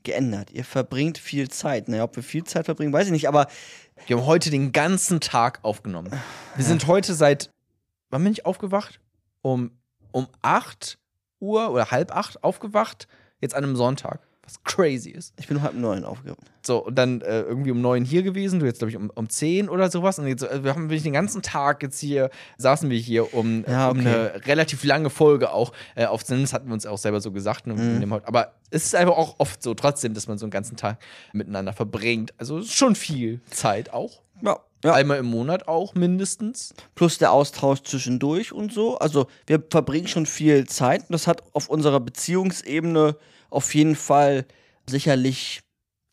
geändert? 0.07 0.51
Ihr 0.51 0.63
verbringt 0.63 1.17
viel 1.17 1.49
Zeit. 1.49 1.89
Naja, 1.89 2.05
ob 2.05 2.15
wir 2.15 2.23
viel 2.23 2.45
Zeit 2.45 2.65
verbringen, 2.65 2.93
weiß 2.93 3.07
ich 3.07 3.11
nicht, 3.11 3.27
aber 3.27 3.47
Wir 4.05 4.17
haben 4.17 4.25
heute 4.25 4.49
den 4.49 4.71
ganzen 4.71 5.19
Tag 5.19 5.59
aufgenommen. 5.63 6.11
Wir 6.55 6.63
sind 6.63 6.87
heute 6.87 7.13
seit, 7.13 7.51
wann 8.09 8.23
bin 8.23 8.31
ich 8.31 8.45
aufgewacht? 8.45 9.01
Um, 9.41 9.71
um 10.11 10.27
8 10.41 10.97
Uhr 11.39 11.71
oder 11.71 11.91
halb 11.91 12.15
acht 12.15 12.43
aufgewacht, 12.43 13.07
jetzt 13.41 13.53
an 13.53 13.63
einem 13.63 13.75
Sonntag, 13.75 14.26
was 14.47 14.63
crazy 14.63 15.09
ist. 15.09 15.33
ich 15.37 15.47
bin 15.47 15.57
um 15.57 15.63
halb 15.63 15.75
neun 15.75 16.05
aufgewacht. 16.05 16.39
So, 16.65 16.85
und 16.85 16.95
dann 16.95 17.21
äh, 17.21 17.41
irgendwie 17.41 17.71
um 17.71 17.81
neun 17.81 18.05
hier 18.05 18.23
gewesen, 18.23 18.59
du 18.59 18.65
jetzt, 18.65 18.79
glaube 18.79 18.89
ich, 18.89 18.95
um, 18.97 19.09
um 19.13 19.29
zehn 19.29 19.67
oder 19.67 19.91
sowas. 19.91 20.19
Und 20.19 20.27
jetzt, 20.27 20.43
äh, 20.43 20.63
wir 20.63 20.73
haben 20.73 20.83
wirklich 20.83 21.03
den 21.03 21.13
ganzen 21.13 21.41
Tag 21.41 21.83
jetzt 21.83 21.99
hier, 21.99 22.29
saßen 22.57 22.89
wir 22.89 22.97
hier, 22.97 23.33
um, 23.33 23.65
Ja, 23.67 23.89
um 23.89 23.99
okay. 23.99 24.07
eine 24.07 24.45
relativ 24.45 24.83
lange 24.85 25.09
Folge 25.09 25.51
auch 25.51 25.73
äh, 25.95 26.05
aufzunehmen. 26.05 26.43
Das 26.45 26.53
hatten 26.53 26.67
wir 26.67 26.73
uns 26.73 26.85
auch 26.85 26.97
selber 26.97 27.19
so 27.19 27.31
gesagt. 27.31 27.67
Ne, 27.67 27.73
Mhm. 27.73 28.11
Aber 28.23 28.53
es 28.69 28.85
ist 28.85 28.95
einfach 28.95 29.17
auch 29.17 29.35
oft 29.37 29.61
so, 29.61 29.73
trotzdem, 29.73 30.13
dass 30.13 30.27
man 30.27 30.37
so 30.37 30.45
einen 30.45 30.51
ganzen 30.51 30.77
Tag 30.77 30.97
miteinander 31.33 31.73
verbringt. 31.73 32.33
Also 32.37 32.63
schon 32.63 32.95
viel 32.95 33.41
Zeit 33.49 33.91
auch. 33.93 34.21
Ja. 34.41 34.59
ja. 34.83 34.93
Einmal 34.93 35.17
im 35.19 35.25
Monat 35.25 35.67
auch 35.67 35.93
mindestens. 35.95 36.73
Plus 36.95 37.17
der 37.17 37.31
Austausch 37.31 37.81
zwischendurch 37.83 38.53
und 38.53 38.71
so. 38.73 38.97
Also 38.97 39.27
wir 39.45 39.61
verbringen 39.69 40.07
schon 40.07 40.25
viel 40.25 40.67
Zeit 40.67 41.01
und 41.01 41.11
das 41.13 41.27
hat 41.27 41.43
auf 41.53 41.69
unserer 41.69 41.99
Beziehungsebene 41.99 43.15
auf 43.49 43.75
jeden 43.75 43.95
Fall 43.95 44.45
sicherlich 44.89 45.61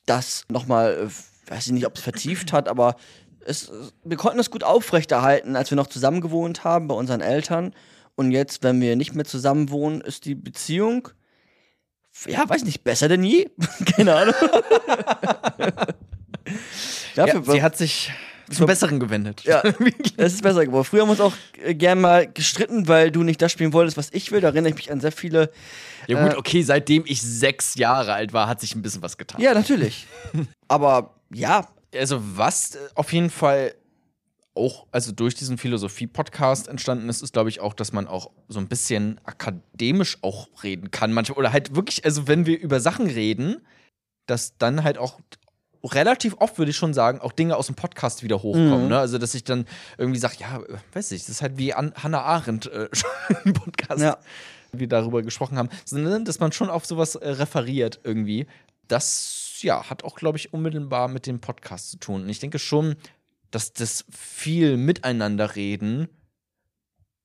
das 0.06 0.44
nochmal, 0.48 0.94
äh, 0.94 1.50
weiß 1.50 1.66
ich 1.66 1.72
nicht, 1.72 1.86
ob 1.86 1.96
es 1.96 2.02
vertieft 2.02 2.52
hat, 2.52 2.68
aber 2.68 2.96
es, 3.46 3.70
wir 4.04 4.16
konnten 4.16 4.38
es 4.38 4.50
gut 4.50 4.64
aufrechterhalten, 4.64 5.56
als 5.56 5.70
wir 5.70 5.76
noch 5.76 5.86
zusammen 5.86 6.20
gewohnt 6.20 6.64
haben 6.64 6.88
bei 6.88 6.94
unseren 6.94 7.20
Eltern. 7.20 7.74
Und 8.16 8.30
jetzt, 8.30 8.62
wenn 8.62 8.80
wir 8.80 8.96
nicht 8.96 9.14
mehr 9.14 9.24
zusammen 9.24 9.70
wohnen, 9.70 10.00
ist 10.00 10.24
die 10.24 10.34
Beziehung, 10.34 11.08
ja, 12.26 12.48
weiß 12.48 12.64
nicht, 12.64 12.84
besser 12.84 13.08
denn 13.08 13.24
je. 13.24 13.50
Keine 13.96 14.14
Ahnung. 14.14 14.34
ja, 17.16 17.42
sie 17.42 17.62
hat 17.62 17.76
sich 17.76 18.12
zum 18.50 18.66
Besseren 18.66 19.00
gewendet. 19.00 19.42
Ja, 19.44 19.62
es 20.16 20.34
ist 20.34 20.42
besser 20.42 20.64
geworden. 20.64 20.84
Früher 20.84 21.02
haben 21.02 21.08
wir 21.08 21.12
uns 21.12 21.20
auch 21.20 21.34
äh, 21.62 21.74
gern 21.74 22.00
mal 22.00 22.30
gestritten, 22.30 22.88
weil 22.88 23.10
du 23.10 23.22
nicht 23.22 23.40
das 23.40 23.52
spielen 23.52 23.72
wolltest, 23.72 23.96
was 23.96 24.08
ich 24.12 24.32
will. 24.32 24.40
Da 24.40 24.48
erinnere 24.48 24.70
ich 24.70 24.76
mich 24.76 24.92
an 24.92 25.00
sehr 25.00 25.12
viele. 25.12 25.50
Ja, 26.06 26.22
gut, 26.22 26.34
äh, 26.34 26.36
okay, 26.36 26.62
seitdem 26.62 27.04
ich 27.06 27.22
sechs 27.22 27.74
Jahre 27.74 28.12
alt 28.12 28.32
war, 28.32 28.48
hat 28.48 28.60
sich 28.60 28.74
ein 28.74 28.82
bisschen 28.82 29.02
was 29.02 29.16
getan. 29.16 29.40
Ja, 29.40 29.54
natürlich. 29.54 30.06
Aber 30.68 31.14
ja. 31.32 31.68
Also, 31.94 32.20
was 32.36 32.74
äh, 32.74 32.78
auf 32.94 33.12
jeden 33.12 33.30
Fall 33.30 33.74
auch, 34.54 34.86
also 34.92 35.12
durch 35.12 35.34
diesen 35.34 35.58
Philosophie-Podcast 35.58 36.68
entstanden 36.68 37.08
ist, 37.08 37.22
ist, 37.22 37.32
glaube 37.32 37.48
ich, 37.48 37.60
auch, 37.60 37.74
dass 37.74 37.92
man 37.92 38.06
auch 38.06 38.30
so 38.48 38.60
ein 38.60 38.68
bisschen 38.68 39.20
akademisch 39.24 40.18
auch 40.22 40.48
reden 40.62 40.90
kann. 40.90 41.12
Manchmal, 41.12 41.38
oder 41.38 41.52
halt 41.52 41.74
wirklich, 41.74 42.04
also 42.04 42.28
wenn 42.28 42.46
wir 42.46 42.58
über 42.58 42.80
Sachen 42.80 43.06
reden, 43.06 43.60
dass 44.26 44.56
dann 44.56 44.84
halt 44.84 44.98
auch 44.98 45.20
relativ 45.84 46.34
oft, 46.38 46.58
würde 46.58 46.70
ich 46.70 46.76
schon 46.76 46.94
sagen, 46.94 47.20
auch 47.20 47.32
Dinge 47.32 47.56
aus 47.56 47.66
dem 47.66 47.74
Podcast 47.74 48.22
wieder 48.22 48.42
hochkommen. 48.42 48.84
Mhm. 48.84 48.88
Ne? 48.88 48.98
Also, 48.98 49.18
dass 49.18 49.34
ich 49.34 49.44
dann 49.44 49.66
irgendwie 49.98 50.18
sage, 50.18 50.36
ja, 50.38 50.60
weiß 50.92 51.12
ich, 51.12 51.22
das 51.22 51.28
ist 51.28 51.42
halt 51.42 51.58
wie 51.58 51.74
An 51.74 51.92
Hannah 51.94 52.22
Arendt 52.22 52.66
äh, 52.66 52.88
im 53.44 53.52
Podcast, 53.52 54.00
ja. 54.00 54.18
wir 54.72 54.88
darüber 54.88 55.22
gesprochen 55.22 55.58
haben, 55.58 55.68
sondern 55.84 56.24
dass 56.24 56.40
man 56.40 56.52
schon 56.52 56.70
auf 56.70 56.86
sowas 56.86 57.14
äh, 57.16 57.28
referiert 57.28 58.00
irgendwie. 58.04 58.46
Das, 58.88 59.58
ja, 59.60 59.88
hat 59.88 60.04
auch, 60.04 60.16
glaube 60.16 60.38
ich, 60.38 60.52
unmittelbar 60.52 61.08
mit 61.08 61.26
dem 61.26 61.40
Podcast 61.40 61.90
zu 61.90 61.98
tun. 61.98 62.22
Und 62.22 62.28
ich 62.28 62.38
denke 62.38 62.58
schon, 62.58 62.96
dass 63.50 63.72
das 63.72 64.04
viel 64.10 64.76
miteinander 64.76 65.54
reden 65.54 66.08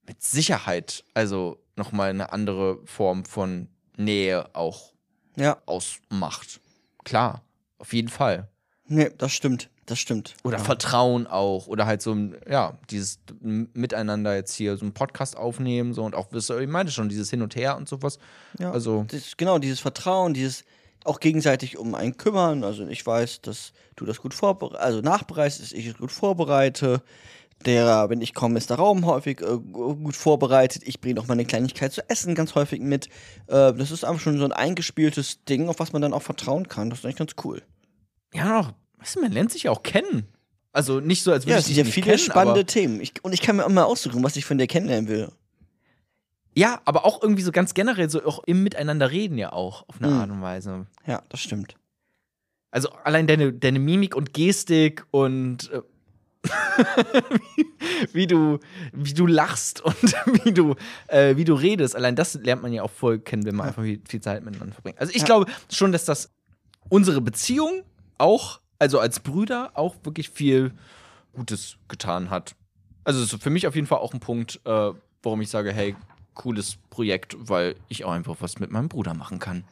mit 0.07 0.21
Sicherheit, 0.21 1.03
also 1.13 1.63
nochmal 1.75 2.09
eine 2.09 2.31
andere 2.33 2.79
Form 2.85 3.25
von 3.25 3.67
Nähe 3.95 4.53
auch 4.53 4.93
ja. 5.35 5.61
ausmacht. 5.65 6.61
Klar. 7.03 7.43
Auf 7.79 7.93
jeden 7.93 8.09
Fall. 8.09 8.47
Nee, 8.87 9.09
das 9.17 9.31
stimmt. 9.31 9.69
Das 9.85 9.97
stimmt. 9.97 10.35
Oder 10.43 10.57
ja. 10.57 10.63
Vertrauen 10.63 11.25
auch. 11.25 11.67
Oder 11.67 11.87
halt 11.87 12.01
so, 12.01 12.15
ja, 12.47 12.77
dieses 12.91 13.19
Miteinander 13.41 14.35
jetzt 14.35 14.53
hier 14.53 14.77
so 14.77 14.85
einen 14.85 14.93
Podcast 14.93 15.35
aufnehmen, 15.35 15.93
so 15.93 16.03
und 16.03 16.13
auch, 16.13 16.27
ich 16.31 16.67
meinte 16.67 16.91
schon, 16.91 17.09
dieses 17.09 17.31
Hin 17.31 17.41
und 17.41 17.55
Her 17.55 17.75
und 17.75 17.89
sowas. 17.89 18.19
Ja. 18.59 18.71
Also. 18.71 19.05
Das, 19.09 19.35
genau, 19.35 19.57
dieses 19.57 19.79
Vertrauen, 19.79 20.35
dieses 20.35 20.63
auch 21.05 21.19
gegenseitig 21.19 21.77
um 21.77 21.95
einen 21.95 22.17
kümmern. 22.17 22.63
Also 22.63 22.85
ich 22.87 23.05
weiß, 23.05 23.41
dass 23.41 23.73
du 23.95 24.05
das 24.05 24.21
gut 24.21 24.33
vorbereitest, 24.33 24.81
also 24.81 25.01
nachbereitest, 25.01 25.61
dass 25.61 25.71
ich 25.71 25.87
es 25.87 25.97
gut 25.97 26.11
vorbereite. 26.11 27.01
Der, 27.65 28.09
wenn 28.09 28.21
ich 28.21 28.33
komme, 28.33 28.57
ist 28.57 28.69
der 28.69 28.77
Raum 28.77 29.05
häufig 29.05 29.41
äh, 29.41 29.57
gut 29.57 30.15
vorbereitet. 30.15 30.83
Ich 30.85 31.01
bringe 31.01 31.19
auch 31.19 31.27
mal 31.27 31.33
eine 31.33 31.45
Kleinigkeit 31.45 31.91
zu 31.91 32.09
essen 32.09 32.33
ganz 32.33 32.55
häufig 32.55 32.79
mit. 32.79 33.07
Äh, 33.47 33.73
das 33.73 33.91
ist 33.91 34.05
einfach 34.05 34.21
schon 34.21 34.37
so 34.37 34.45
ein 34.45 34.53
eingespieltes 34.53 35.43
Ding, 35.43 35.67
auf 35.67 35.79
was 35.79 35.91
man 35.91 36.01
dann 36.01 36.13
auch 36.13 36.21
vertrauen 36.21 36.69
kann. 36.69 36.89
Das 36.89 36.99
ist 36.99 37.05
eigentlich 37.05 37.17
ganz 37.17 37.35
cool. 37.43 37.61
Ja, 38.33 38.73
weißt 38.97 39.17
du, 39.17 39.21
man 39.21 39.31
lernt 39.31 39.51
sich 39.51 39.63
ja 39.63 39.71
auch 39.71 39.83
kennen. 39.83 40.27
Also 40.71 40.99
nicht 40.99 41.23
so, 41.23 41.31
als 41.31 41.45
würde 41.45 41.53
ja, 41.53 41.59
ich 41.59 41.65
dich 41.65 41.77
ja 41.77 41.83
viele 41.83 42.05
kennen, 42.05 42.19
spannende 42.19 42.65
Themen. 42.65 43.01
Ich, 43.01 43.13
und 43.23 43.33
ich 43.33 43.41
kann 43.41 43.57
mir 43.57 43.65
immer 43.65 43.87
aussuchen, 43.87 44.23
was 44.23 44.35
ich 44.35 44.45
von 44.45 44.57
dir 44.57 44.67
kennenlernen 44.67 45.09
will. 45.09 45.29
Ja, 46.55 46.81
aber 46.85 47.05
auch 47.05 47.21
irgendwie 47.21 47.41
so 47.41 47.51
ganz 47.51 47.73
generell, 47.73 48.09
so 48.09 48.23
auch 48.23 48.43
im 48.45 48.63
Miteinander 48.63 49.11
reden 49.11 49.37
ja 49.37 49.51
auch, 49.51 49.87
auf 49.87 50.01
eine 50.01 50.11
mhm. 50.11 50.19
Art 50.19 50.29
und 50.29 50.41
Weise. 50.41 50.87
Ja, 51.05 51.23
das 51.29 51.39
stimmt. 51.39 51.75
Also 52.71 52.89
allein 53.03 53.27
deine, 53.27 53.51
deine 53.51 53.79
Mimik 53.79 54.15
und 54.15 54.33
Gestik 54.33 55.05
und 55.11 55.71
äh, 55.71 55.81
wie, 56.43 57.65
wie, 58.13 58.27
du, 58.27 58.59
wie 58.93 59.13
du 59.13 59.27
lachst 59.27 59.81
und 59.81 59.95
wie 60.43 60.51
du, 60.51 60.75
äh, 61.07 61.35
wie 61.35 61.45
du 61.45 61.53
redest. 61.53 61.95
Allein 61.95 62.15
das 62.15 62.35
lernt 62.35 62.61
man 62.61 62.73
ja 62.73 62.83
auch 62.83 62.91
voll 62.91 63.19
kennen, 63.19 63.45
wenn 63.45 63.55
man 63.55 63.67
einfach 63.67 63.83
viel, 63.83 64.01
viel 64.07 64.21
Zeit 64.21 64.43
miteinander 64.43 64.73
verbringt. 64.73 64.99
Also 64.99 65.11
ich 65.13 65.21
ja. 65.21 65.25
glaube 65.25 65.51
schon, 65.71 65.91
dass 65.91 66.05
das 66.05 66.31
unsere 66.89 67.21
Beziehung 67.21 67.83
auch, 68.17 68.61
also 68.79 68.99
als 68.99 69.19
Brüder, 69.19 69.71
auch 69.73 69.95
wirklich 70.03 70.29
viel 70.29 70.73
Gutes 71.33 71.77
getan 71.87 72.29
hat. 72.29 72.55
Also 73.03 73.23
ist 73.23 73.41
für 73.41 73.49
mich 73.49 73.67
auf 73.67 73.75
jeden 73.75 73.87
Fall 73.87 73.99
auch 73.99 74.13
ein 74.13 74.19
Punkt, 74.19 74.59
äh, 74.65 74.91
warum 75.23 75.41
ich 75.41 75.49
sage, 75.49 75.71
hey, 75.71 75.95
cooles 76.33 76.77
Projekt, 76.89 77.35
weil 77.39 77.75
ich 77.89 78.05
auch 78.05 78.11
einfach 78.11 78.37
was 78.39 78.59
mit 78.59 78.71
meinem 78.71 78.89
Bruder 78.89 79.13
machen 79.13 79.39
kann. 79.39 79.63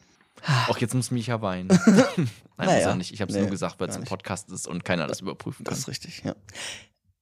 Auch 0.68 0.78
jetzt 0.78 0.94
muss 0.94 1.10
mich 1.10 1.26
ja 1.26 1.40
weinen. 1.42 1.68
Nein, 1.86 2.28
naja, 2.56 2.88
muss 2.88 2.96
nicht. 2.98 3.12
Ich 3.12 3.20
habe 3.20 3.30
es 3.30 3.36
nee, 3.36 3.42
nur 3.42 3.50
gesagt, 3.50 3.78
weil 3.78 3.88
es 3.88 3.96
ein 3.96 4.04
Podcast 4.04 4.50
ist 4.50 4.66
und 4.66 4.84
keiner 4.84 5.06
das 5.06 5.20
überprüfen 5.20 5.64
kann. 5.64 5.72
Das 5.72 5.80
ist 5.80 5.88
richtig, 5.88 6.22
ja. 6.24 6.34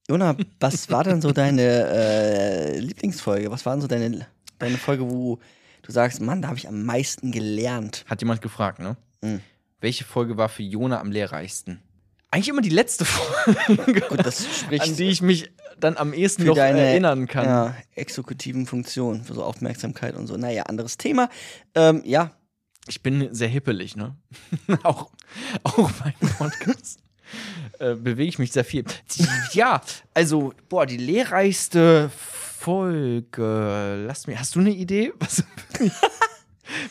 Jona, 0.08 0.36
was 0.60 0.88
war 0.90 1.04
denn 1.04 1.20
so 1.20 1.32
deine 1.32 1.62
äh, 1.62 2.78
Lieblingsfolge? 2.78 3.50
Was 3.50 3.66
war 3.66 3.74
denn 3.74 3.82
so 3.82 3.88
deine, 3.88 4.26
deine 4.58 4.78
Folge, 4.78 5.10
wo 5.10 5.40
du 5.82 5.92
sagst, 5.92 6.20
Mann, 6.20 6.42
da 6.42 6.48
habe 6.48 6.58
ich 6.58 6.68
am 6.68 6.84
meisten 6.84 7.32
gelernt? 7.32 8.04
Hat 8.08 8.22
jemand 8.22 8.40
gefragt, 8.40 8.78
ne? 8.78 8.96
Mhm. 9.22 9.40
Welche 9.80 10.04
Folge 10.04 10.36
war 10.36 10.48
für 10.48 10.62
Jona 10.62 11.00
am 11.00 11.10
lehrreichsten? 11.10 11.80
Eigentlich 12.30 12.48
immer 12.48 12.62
die 12.62 12.70
letzte 12.70 13.04
Folge, 13.04 14.00
Gut, 14.08 14.24
das 14.24 14.44
spricht 14.60 14.84
an 14.84 14.96
die 14.96 15.04
ich 15.04 15.22
mich 15.22 15.50
dann 15.78 15.96
am 15.96 16.12
ehesten 16.12 16.44
noch 16.44 16.54
deine, 16.54 16.80
erinnern 16.80 17.26
kann. 17.26 17.44
Ja, 17.44 17.74
exekutiven 17.94 18.66
Funktionen, 18.66 19.24
für 19.24 19.34
so 19.34 19.44
Aufmerksamkeit 19.44 20.16
und 20.16 20.26
so. 20.26 20.36
Naja, 20.36 20.64
anderes 20.64 20.96
Thema. 20.96 21.28
Ähm, 21.74 22.02
ja, 22.04 22.32
ich 22.88 23.02
bin 23.02 23.34
sehr 23.34 23.48
hippelig, 23.48 23.96
ne? 23.96 24.16
auch, 24.82 25.10
auch 25.64 25.90
beim 25.92 26.30
Podcast. 26.38 27.00
äh, 27.78 27.94
bewege 27.94 28.28
ich 28.28 28.38
mich 28.38 28.52
sehr 28.52 28.64
viel. 28.64 28.84
ja, 29.52 29.80
also, 30.14 30.52
boah, 30.68 30.86
die 30.86 30.96
lehrreichste 30.96 32.10
Folge. 32.10 34.04
Lass 34.06 34.26
mir, 34.26 34.38
hast 34.38 34.54
du 34.54 34.60
eine 34.60 34.70
Idee? 34.70 35.12
Was, 35.20 35.44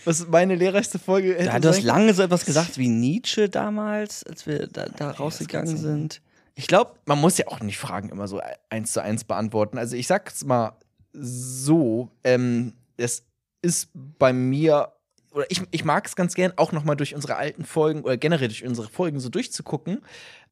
was 0.06 0.28
meine 0.30 0.56
lehrreichste 0.56 1.00
Folge 1.00 1.34
ist? 1.34 1.48
Ja, 1.48 1.60
du 1.60 1.68
hast 1.68 1.84
lange 1.84 2.14
so 2.14 2.24
etwas 2.24 2.46
gesagt 2.46 2.78
wie 2.78 2.88
Nietzsche 2.88 3.50
damals, 3.50 4.24
als 4.24 4.48
wir 4.48 4.68
da, 4.68 4.86
da 4.86 5.12
rausgegangen 5.12 5.76
sind. 5.76 6.22
Ich 6.56 6.68
glaube, 6.68 6.94
man 7.06 7.20
muss 7.20 7.38
ja 7.38 7.48
auch 7.48 7.60
nicht 7.60 7.78
Fragen 7.78 8.08
immer 8.08 8.30
so 8.30 8.42
eins 8.70 8.94
zu 8.94 9.02
eins 9.02 9.26
beantworten. 9.26 9.78
Also 9.78 9.98
ich 9.98 10.08
sag's 10.08 10.46
mal 10.46 10.78
so, 11.12 12.10
ähm, 12.24 12.74
es 12.96 13.26
ist 13.62 13.90
bei 13.94 14.32
mir 14.32 14.95
oder 15.36 15.46
ich, 15.50 15.62
ich 15.72 15.84
mag 15.84 16.08
es 16.08 16.16
ganz 16.16 16.34
gern, 16.34 16.54
auch 16.56 16.72
nochmal 16.72 16.96
durch 16.96 17.14
unsere 17.14 17.36
alten 17.36 17.66
Folgen 17.66 18.02
oder 18.02 18.18
generell 18.18 18.48
durch 18.48 18.66
unsere 18.66 18.88
Folgen 18.88 19.20
so 19.20 19.30
durchzugucken, 19.30 20.02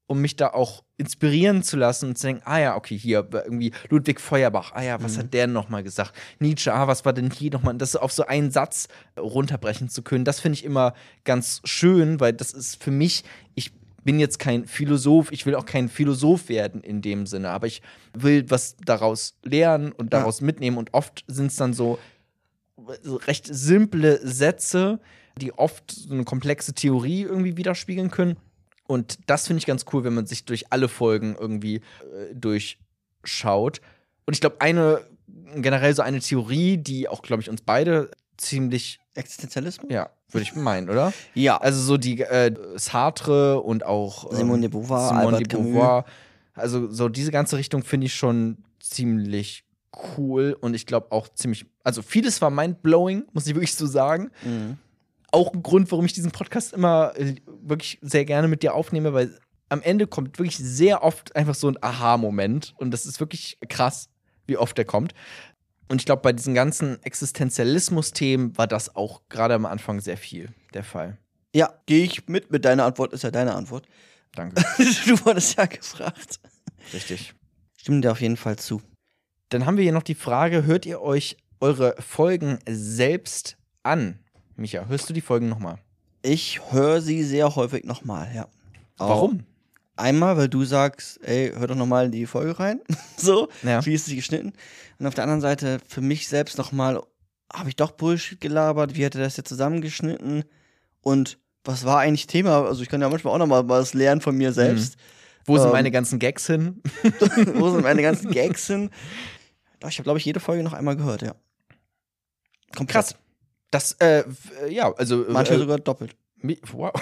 um 0.07 0.19
mich 0.19 0.35
da 0.35 0.49
auch 0.49 0.83
inspirieren 0.97 1.63
zu 1.63 1.77
lassen 1.77 2.09
und 2.09 2.17
zu 2.17 2.27
denken, 2.27 2.41
ah 2.45 2.59
ja, 2.59 2.75
okay, 2.75 2.97
hier 2.97 3.27
irgendwie 3.31 3.71
Ludwig 3.89 4.19
Feuerbach, 4.19 4.73
ah 4.73 4.83
ja, 4.83 5.01
was 5.01 5.15
mhm. 5.15 5.19
hat 5.19 5.33
der 5.33 5.47
nochmal 5.47 5.83
gesagt? 5.83 6.13
Nietzsche, 6.39 6.73
ah, 6.73 6.87
was 6.87 7.05
war 7.05 7.13
denn 7.13 7.31
hier 7.31 7.51
nochmal? 7.51 7.75
Das 7.75 7.95
auf 7.95 8.11
so 8.11 8.25
einen 8.25 8.51
Satz 8.51 8.89
runterbrechen 9.17 9.89
zu 9.89 10.01
können, 10.01 10.25
das 10.25 10.41
finde 10.41 10.57
ich 10.57 10.65
immer 10.65 10.93
ganz 11.23 11.61
schön, 11.63 12.19
weil 12.19 12.33
das 12.33 12.51
ist 12.51 12.83
für 12.83 12.91
mich, 12.91 13.23
ich 13.55 13.71
bin 14.03 14.19
jetzt 14.19 14.37
kein 14.37 14.65
Philosoph, 14.65 15.31
ich 15.31 15.45
will 15.45 15.55
auch 15.55 15.65
kein 15.65 15.87
Philosoph 15.87 16.49
werden 16.49 16.81
in 16.81 17.01
dem 17.01 17.25
Sinne, 17.25 17.51
aber 17.51 17.67
ich 17.67 17.81
will 18.13 18.43
was 18.49 18.75
daraus 18.83 19.37
lernen 19.43 19.93
und 19.93 20.11
daraus 20.11 20.41
ja. 20.41 20.45
mitnehmen 20.45 20.77
und 20.77 20.93
oft 20.93 21.23
sind 21.27 21.47
es 21.47 21.55
dann 21.55 21.73
so 21.73 21.97
recht 22.77 23.47
simple 23.47 24.19
Sätze, 24.25 24.99
die 25.37 25.53
oft 25.53 25.91
so 25.91 26.13
eine 26.13 26.23
komplexe 26.23 26.73
Theorie 26.73 27.23
irgendwie 27.23 27.57
widerspiegeln 27.57 28.11
können. 28.11 28.37
Und 28.87 29.17
das 29.27 29.47
finde 29.47 29.59
ich 29.59 29.65
ganz 29.65 29.85
cool, 29.93 30.03
wenn 30.03 30.13
man 30.13 30.25
sich 30.25 30.45
durch 30.45 30.71
alle 30.71 30.89
Folgen 30.89 31.35
irgendwie 31.39 31.75
äh, 31.75 32.33
durchschaut. 32.33 33.81
Und 34.25 34.33
ich 34.33 34.41
glaube, 34.41 34.59
eine, 34.59 35.01
generell 35.55 35.95
so 35.95 36.01
eine 36.01 36.19
Theorie, 36.19 36.77
die 36.77 37.07
auch, 37.07 37.21
glaube 37.21 37.41
ich, 37.41 37.49
uns 37.49 37.61
beide 37.61 38.11
ziemlich. 38.37 38.99
Existenzialismus? 39.15 39.91
Ja, 39.91 40.09
würde 40.31 40.43
ich 40.43 40.55
meinen, 40.55 40.89
oder? 40.89 41.13
ja. 41.35 41.57
Also 41.57 41.79
so 41.81 41.97
die 41.97 42.21
äh, 42.21 42.53
Sartre 42.75 43.61
und 43.61 43.85
auch 43.85 44.31
ähm, 44.31 44.37
Simone 44.37 44.61
de 44.61 44.69
Beauvoir, 44.69 45.09
Simone 45.09 45.37
Albert 45.37 45.51
de 45.51 45.59
Beauvoir. 45.59 46.03
Camus. 46.03 46.17
Also 46.55 46.91
so 46.91 47.09
diese 47.09 47.31
ganze 47.31 47.57
Richtung 47.57 47.83
finde 47.83 48.07
ich 48.07 48.15
schon 48.15 48.57
ziemlich 48.79 49.63
cool 50.17 50.57
und 50.59 50.73
ich 50.73 50.85
glaube 50.85 51.11
auch 51.11 51.27
ziemlich, 51.29 51.65
also 51.83 52.01
vieles 52.01 52.41
war 52.41 52.49
mindblowing, 52.49 53.25
muss 53.33 53.47
ich 53.47 53.55
wirklich 53.55 53.75
so 53.75 53.85
sagen. 53.85 54.31
Mhm. 54.43 54.77
Auch 55.31 55.53
ein 55.53 55.63
Grund, 55.63 55.91
warum 55.91 56.05
ich 56.05 56.13
diesen 56.13 56.31
Podcast 56.31 56.73
immer 56.73 57.13
äh, 57.15 57.35
wirklich 57.61 57.99
sehr 58.01 58.25
gerne 58.25 58.47
mit 58.47 58.63
dir 58.63 58.73
aufnehme, 58.73 59.13
weil 59.13 59.37
am 59.69 59.81
Ende 59.81 60.05
kommt 60.05 60.37
wirklich 60.37 60.57
sehr 60.57 61.03
oft 61.03 61.35
einfach 61.35 61.55
so 61.55 61.67
ein 61.67 61.77
Aha-Moment 61.81 62.73
und 62.77 62.91
das 62.91 63.05
ist 63.05 63.19
wirklich 63.19 63.57
krass, 63.69 64.09
wie 64.45 64.57
oft 64.57 64.77
der 64.77 64.85
kommt. 64.85 65.13
Und 65.89 66.01
ich 66.01 66.05
glaube, 66.05 66.21
bei 66.21 66.33
diesen 66.33 66.53
ganzen 66.53 67.01
Existenzialismus-Themen 67.03 68.57
war 68.57 68.67
das 68.67 68.95
auch 68.95 69.21
gerade 69.29 69.53
am 69.53 69.65
Anfang 69.65 69.99
sehr 69.99 70.17
viel 70.17 70.49
der 70.73 70.83
Fall. 70.83 71.17
Ja, 71.53 71.73
gehe 71.85 72.03
ich 72.03 72.27
mit. 72.27 72.51
Mit 72.51 72.65
deiner 72.65 72.85
Antwort 72.85 73.13
ist 73.13 73.23
ja 73.23 73.31
deine 73.31 73.53
Antwort. 73.53 73.87
Danke. 74.33 74.55
du 74.77 75.25
wurdest 75.25 75.57
ja 75.57 75.65
gefragt. 75.65 76.39
Richtig. 76.93 77.33
Stimmen 77.77 78.01
dir 78.01 78.11
auf 78.11 78.21
jeden 78.21 78.37
Fall 78.37 78.57
zu. 78.57 78.81
Dann 79.53 79.65
haben 79.65 79.77
wir 79.77 79.83
hier 79.83 79.93
noch 79.93 80.03
die 80.03 80.15
Frage: 80.15 80.65
Hört 80.65 80.85
ihr 80.85 81.01
euch 81.01 81.37
eure 81.59 81.95
Folgen 81.99 82.59
selbst 82.67 83.57
an? 83.83 84.19
Micha, 84.55 84.85
hörst 84.87 85.09
du 85.09 85.13
die 85.13 85.21
Folgen 85.21 85.49
nochmal? 85.49 85.77
Ich 86.21 86.61
höre 86.71 87.01
sie 87.01 87.23
sehr 87.23 87.55
häufig 87.55 87.83
nochmal, 87.85 88.29
ja. 88.35 88.47
Auch 88.97 89.09
Warum? 89.09 89.43
Einmal, 89.95 90.37
weil 90.37 90.49
du 90.49 90.63
sagst, 90.65 91.19
ey, 91.23 91.51
hör 91.55 91.67
doch 91.67 91.75
nochmal 91.75 92.05
in 92.05 92.11
die 92.11 92.25
Folge 92.25 92.59
rein. 92.59 92.79
so, 93.17 93.47
Ja. 93.61 93.85
wie 93.85 93.93
ist 93.93 94.05
sie 94.05 94.15
geschnitten? 94.15 94.53
Und 94.97 95.05
auf 95.05 95.13
der 95.13 95.23
anderen 95.23 95.41
Seite, 95.41 95.79
für 95.87 96.01
mich 96.01 96.27
selbst 96.27 96.57
nochmal, 96.57 96.99
habe 97.53 97.69
ich 97.69 97.75
doch 97.75 97.91
Bullshit 97.91 98.41
gelabert? 98.41 98.95
Wie 98.95 99.05
hat 99.05 99.13
er 99.15 99.21
das 99.21 99.37
jetzt 99.37 99.49
zusammengeschnitten? 99.49 100.45
Und 101.01 101.37
was 101.63 101.85
war 101.85 101.99
eigentlich 101.99 102.25
Thema? 102.25 102.65
Also 102.65 102.81
ich 102.81 102.89
kann 102.89 103.01
ja 103.01 103.09
manchmal 103.09 103.33
auch 103.35 103.37
nochmal 103.37 103.67
was 103.69 103.93
lernen 103.93 104.21
von 104.21 104.35
mir 104.35 104.51
selbst. 104.51 104.97
Wo 105.45 105.57
sind 105.57 105.67
Ähm. 105.67 105.73
meine 105.73 105.91
ganzen 105.91 106.17
Gags 106.19 106.47
hin? 106.47 106.81
Wo 107.53 107.69
sind 107.69 107.83
meine 107.83 108.01
ganzen 108.01 108.31
Gags 108.31 108.65
hin? 108.67 108.89
Doch, 109.83 109.89
Ich 109.89 109.97
habe, 109.97 110.05
glaube 110.05 110.19
ich, 110.19 110.25
jede 110.25 110.39
Folge 110.39 110.63
noch 110.63 110.73
einmal 110.73 110.95
gehört, 110.95 111.21
ja. 111.21 111.35
Komplett. 112.75 112.89
Krass. 112.93 113.15
Das, 113.69 113.91
äh, 113.93 114.23
ja, 114.69 114.93
also. 114.93 115.25
Manche 115.27 115.55
äh, 115.55 115.57
sogar 115.59 115.77
doppelt. 115.77 116.15
Wow. 116.71 116.93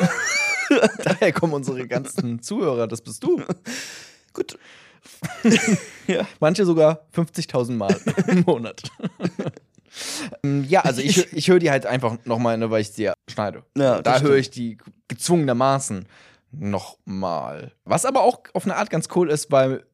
Daher 1.04 1.32
kommen 1.32 1.54
unsere 1.54 1.88
ganzen 1.88 2.42
Zuhörer, 2.42 2.88
das 2.88 3.02
bist 3.02 3.24
du. 3.24 3.44
Gut. 4.34 4.58
Manche 6.40 6.66
sogar 6.66 7.06
50.000 7.16 7.74
Mal 7.74 7.96
im 8.28 8.42
Monat. 8.42 8.84
Ähm, 10.44 10.66
ja, 10.68 10.82
also 10.82 11.02
ich, 11.02 11.32
ich 11.34 11.50
höre 11.50 11.60
die 11.60 11.70
halt 11.70 11.86
einfach 11.86 12.18
nochmal, 12.26 12.58
ne, 12.58 12.72
weil 12.72 12.82
ich 12.82 12.92
sie 12.92 13.04
ja 13.04 13.14
schneide. 13.30 13.64
Ja, 13.78 14.02
da 14.02 14.22
höre 14.22 14.38
ich 14.38 14.50
die 14.50 14.78
gezwungenermaßen 15.08 16.08
nochmal. 16.52 17.74
Was 17.84 18.06
aber 18.06 18.24
auch 18.24 18.44
auf 18.54 18.66
eine 18.66 18.76
Art 18.78 18.90
ganz 18.90 19.08
cool 19.16 19.30
ist, 19.30 19.52
weil 19.52 19.86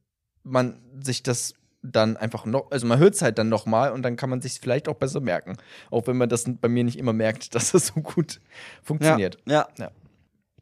man 0.44 0.80
sich 1.02 1.24
das 1.24 1.56
dann 1.92 2.18
einfach 2.18 2.46
noch, 2.46 2.72
also 2.72 2.88
man 2.88 3.00
hört 3.00 3.16
es 3.16 3.22
halt 3.22 3.38
dann 3.38 3.50
nochmal 3.50 3.92
und 3.92 4.04
dann 4.04 4.16
kann 4.16 4.30
man 4.30 4.42
sich 4.42 4.60
vielleicht 4.60 4.88
auch 4.88 4.96
besser 4.96 5.20
merken. 5.20 5.58
Auch 5.92 6.08
wenn 6.08 6.18
man 6.18 6.30
das 6.30 6.46
bei 6.48 6.68
mir 6.68 6.84
nicht 6.84 6.98
immer 6.98 7.14
merkt, 7.14 7.56
dass 7.56 7.72
das 7.72 7.88
so 7.88 8.02
gut 8.02 8.40
funktioniert. 8.84 9.38
Ja. 9.46 9.68
Ja. 9.78 9.92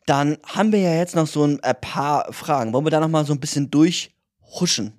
Dann 0.06 0.38
haben 0.46 0.72
wir 0.72 0.80
ja 0.80 0.96
jetzt 0.96 1.16
noch 1.16 1.28
so 1.28 1.46
ein 1.46 1.60
äh, 1.64 1.74
paar 1.74 2.32
Fragen. 2.32 2.74
Wollen 2.74 2.86
wir 2.86 2.92
da 2.92 3.00
noch 3.00 3.10
mal 3.10 3.26
so 3.26 3.34
ein 3.34 3.40
bisschen 3.40 3.72
durchhuschen? 3.72 4.94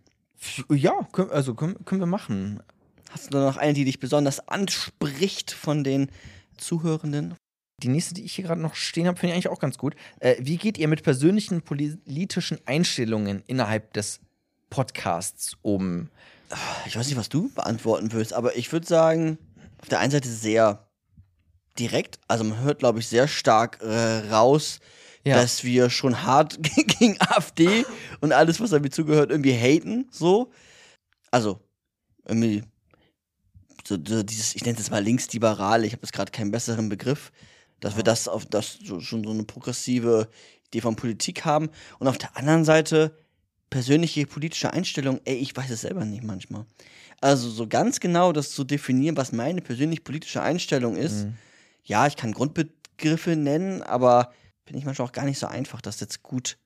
Ja, 0.68 1.06
können, 1.12 1.30
also 1.30 1.54
können, 1.54 1.84
können 1.84 2.00
wir 2.00 2.06
machen. 2.06 2.60
Hast 3.10 3.28
du 3.28 3.30
da 3.30 3.44
noch 3.44 3.56
eine, 3.56 3.72
die 3.72 3.84
dich 3.84 4.00
besonders 4.00 4.48
anspricht 4.48 5.52
von 5.52 5.84
den 5.84 6.10
Zuhörenden? 6.56 7.34
Die 7.82 7.88
nächste, 7.88 8.14
die 8.14 8.24
ich 8.24 8.34
hier 8.34 8.44
gerade 8.44 8.60
noch 8.60 8.74
stehen 8.74 9.06
habe, 9.06 9.18
finde 9.18 9.32
ich 9.32 9.34
eigentlich 9.34 9.52
auch 9.52 9.60
ganz 9.60 9.78
gut. 9.78 9.94
Äh, 10.18 10.36
wie 10.40 10.56
geht 10.56 10.78
ihr 10.78 10.88
mit 10.88 11.02
persönlichen 11.02 11.62
politischen 11.62 12.58
Einstellungen 12.66 13.42
innerhalb 13.46 13.92
des 13.92 14.20
Podcasts 14.70 15.56
um? 15.62 16.08
Ich 16.86 16.96
weiß 16.96 17.06
nicht, 17.06 17.16
was 17.16 17.28
du 17.28 17.48
beantworten 17.54 18.12
willst, 18.12 18.32
aber 18.32 18.56
ich 18.56 18.72
würde 18.72 18.86
sagen, 18.86 19.38
auf 19.80 19.88
der 19.88 19.98
einen 20.00 20.12
Seite 20.12 20.28
sehr 20.28 20.86
direkt. 21.78 22.18
Also 22.28 22.44
man 22.44 22.60
hört, 22.60 22.78
glaube 22.78 23.00
ich, 23.00 23.08
sehr 23.08 23.28
stark 23.28 23.80
äh, 23.82 24.28
raus, 24.30 24.80
Ja. 25.24 25.36
dass 25.36 25.64
wir 25.64 25.90
schon 25.90 26.22
hart 26.22 26.58
gegen 26.62 27.20
AfD 27.20 27.84
und 28.20 28.32
alles, 28.32 28.60
was 28.60 28.70
damit 28.70 28.94
zugehört, 28.94 29.30
irgendwie 29.30 29.54
haten. 29.54 30.08
So. 30.10 30.50
Also, 31.30 31.60
irgendwie. 32.24 32.62
So, 33.86 33.96
so 34.04 34.22
dieses, 34.22 34.54
ich 34.56 34.64
nenne 34.64 34.78
es 34.78 34.90
mal 34.90 35.02
linksliberale, 35.02 35.86
ich 35.86 35.92
habe 35.92 36.02
jetzt 36.02 36.12
gerade 36.12 36.32
keinen 36.32 36.50
besseren 36.50 36.88
Begriff, 36.88 37.30
dass 37.78 37.94
wir 37.96 38.02
das 38.02 38.26
auf 38.26 38.44
das 38.46 38.78
so, 38.82 38.98
schon 39.00 39.22
so 39.22 39.30
eine 39.30 39.44
progressive 39.44 40.28
Idee 40.66 40.80
von 40.80 40.96
Politik 40.96 41.44
haben. 41.44 41.70
Und 42.00 42.08
auf 42.08 42.18
der 42.18 42.36
anderen 42.36 42.64
Seite 42.64 43.16
persönliche 43.70 44.26
politische 44.26 44.72
Einstellung, 44.72 45.20
ey, 45.24 45.36
ich 45.36 45.56
weiß 45.56 45.70
es 45.70 45.82
selber 45.82 46.04
nicht 46.04 46.22
manchmal. 46.22 46.66
Also 47.20 47.50
so 47.50 47.66
ganz 47.66 48.00
genau 48.00 48.32
das 48.32 48.52
zu 48.52 48.64
definieren, 48.64 49.16
was 49.16 49.32
meine 49.32 49.62
persönlich 49.62 50.04
politische 50.04 50.42
Einstellung 50.42 50.96
ist. 50.96 51.26
Ja, 51.82 52.06
ich 52.06 52.16
kann 52.16 52.32
Grundbegriffe 52.32 53.36
nennen, 53.36 53.82
aber 53.82 54.32
finde 54.64 54.80
ich 54.80 54.84
manchmal 54.84 55.08
auch 55.08 55.12
gar 55.12 55.24
nicht 55.24 55.38
so 55.38 55.46
einfach, 55.46 55.80
das 55.80 56.00
jetzt 56.00 56.22
gut 56.22 56.58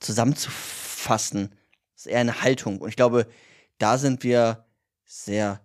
zusammenzufassen. 0.00 1.50
Das 1.94 2.06
ist 2.06 2.12
eher 2.12 2.20
eine 2.20 2.42
Haltung. 2.42 2.78
Und 2.78 2.88
ich 2.88 2.96
glaube, 2.96 3.26
da 3.78 3.98
sind 3.98 4.22
wir 4.22 4.64
sehr 5.04 5.60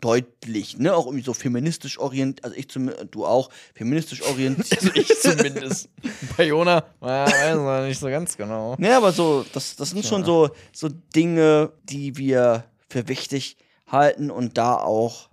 deutlich, 0.00 0.78
ne? 0.78 0.94
Auch 0.94 1.06
irgendwie 1.06 1.24
so 1.24 1.34
feministisch 1.34 1.98
orientiert, 1.98 2.44
also 2.44 2.56
ich 2.56 2.68
zum, 2.68 2.90
du 3.10 3.26
auch, 3.26 3.50
feministisch 3.74 4.22
orientiert. 4.22 4.82
Also 4.82 4.90
ich 4.94 5.20
zumindest. 5.20 5.88
Bei 6.36 6.46
Jona, 6.46 6.84
ja, 7.00 7.26
weiß 7.26 7.56
man 7.56 7.88
nicht 7.88 7.98
so 7.98 8.08
ganz 8.08 8.36
genau. 8.36 8.76
Ja, 8.78 8.96
aber 8.96 9.12
so, 9.12 9.44
das, 9.52 9.76
das 9.76 9.90
sind 9.90 10.04
schon 10.04 10.24
so, 10.24 10.50
so 10.72 10.88
Dinge, 10.88 11.72
die 11.84 12.16
wir 12.16 12.64
für 12.88 13.08
wichtig 13.08 13.56
halten 13.86 14.30
und 14.30 14.58
da 14.58 14.76
auch 14.76 15.30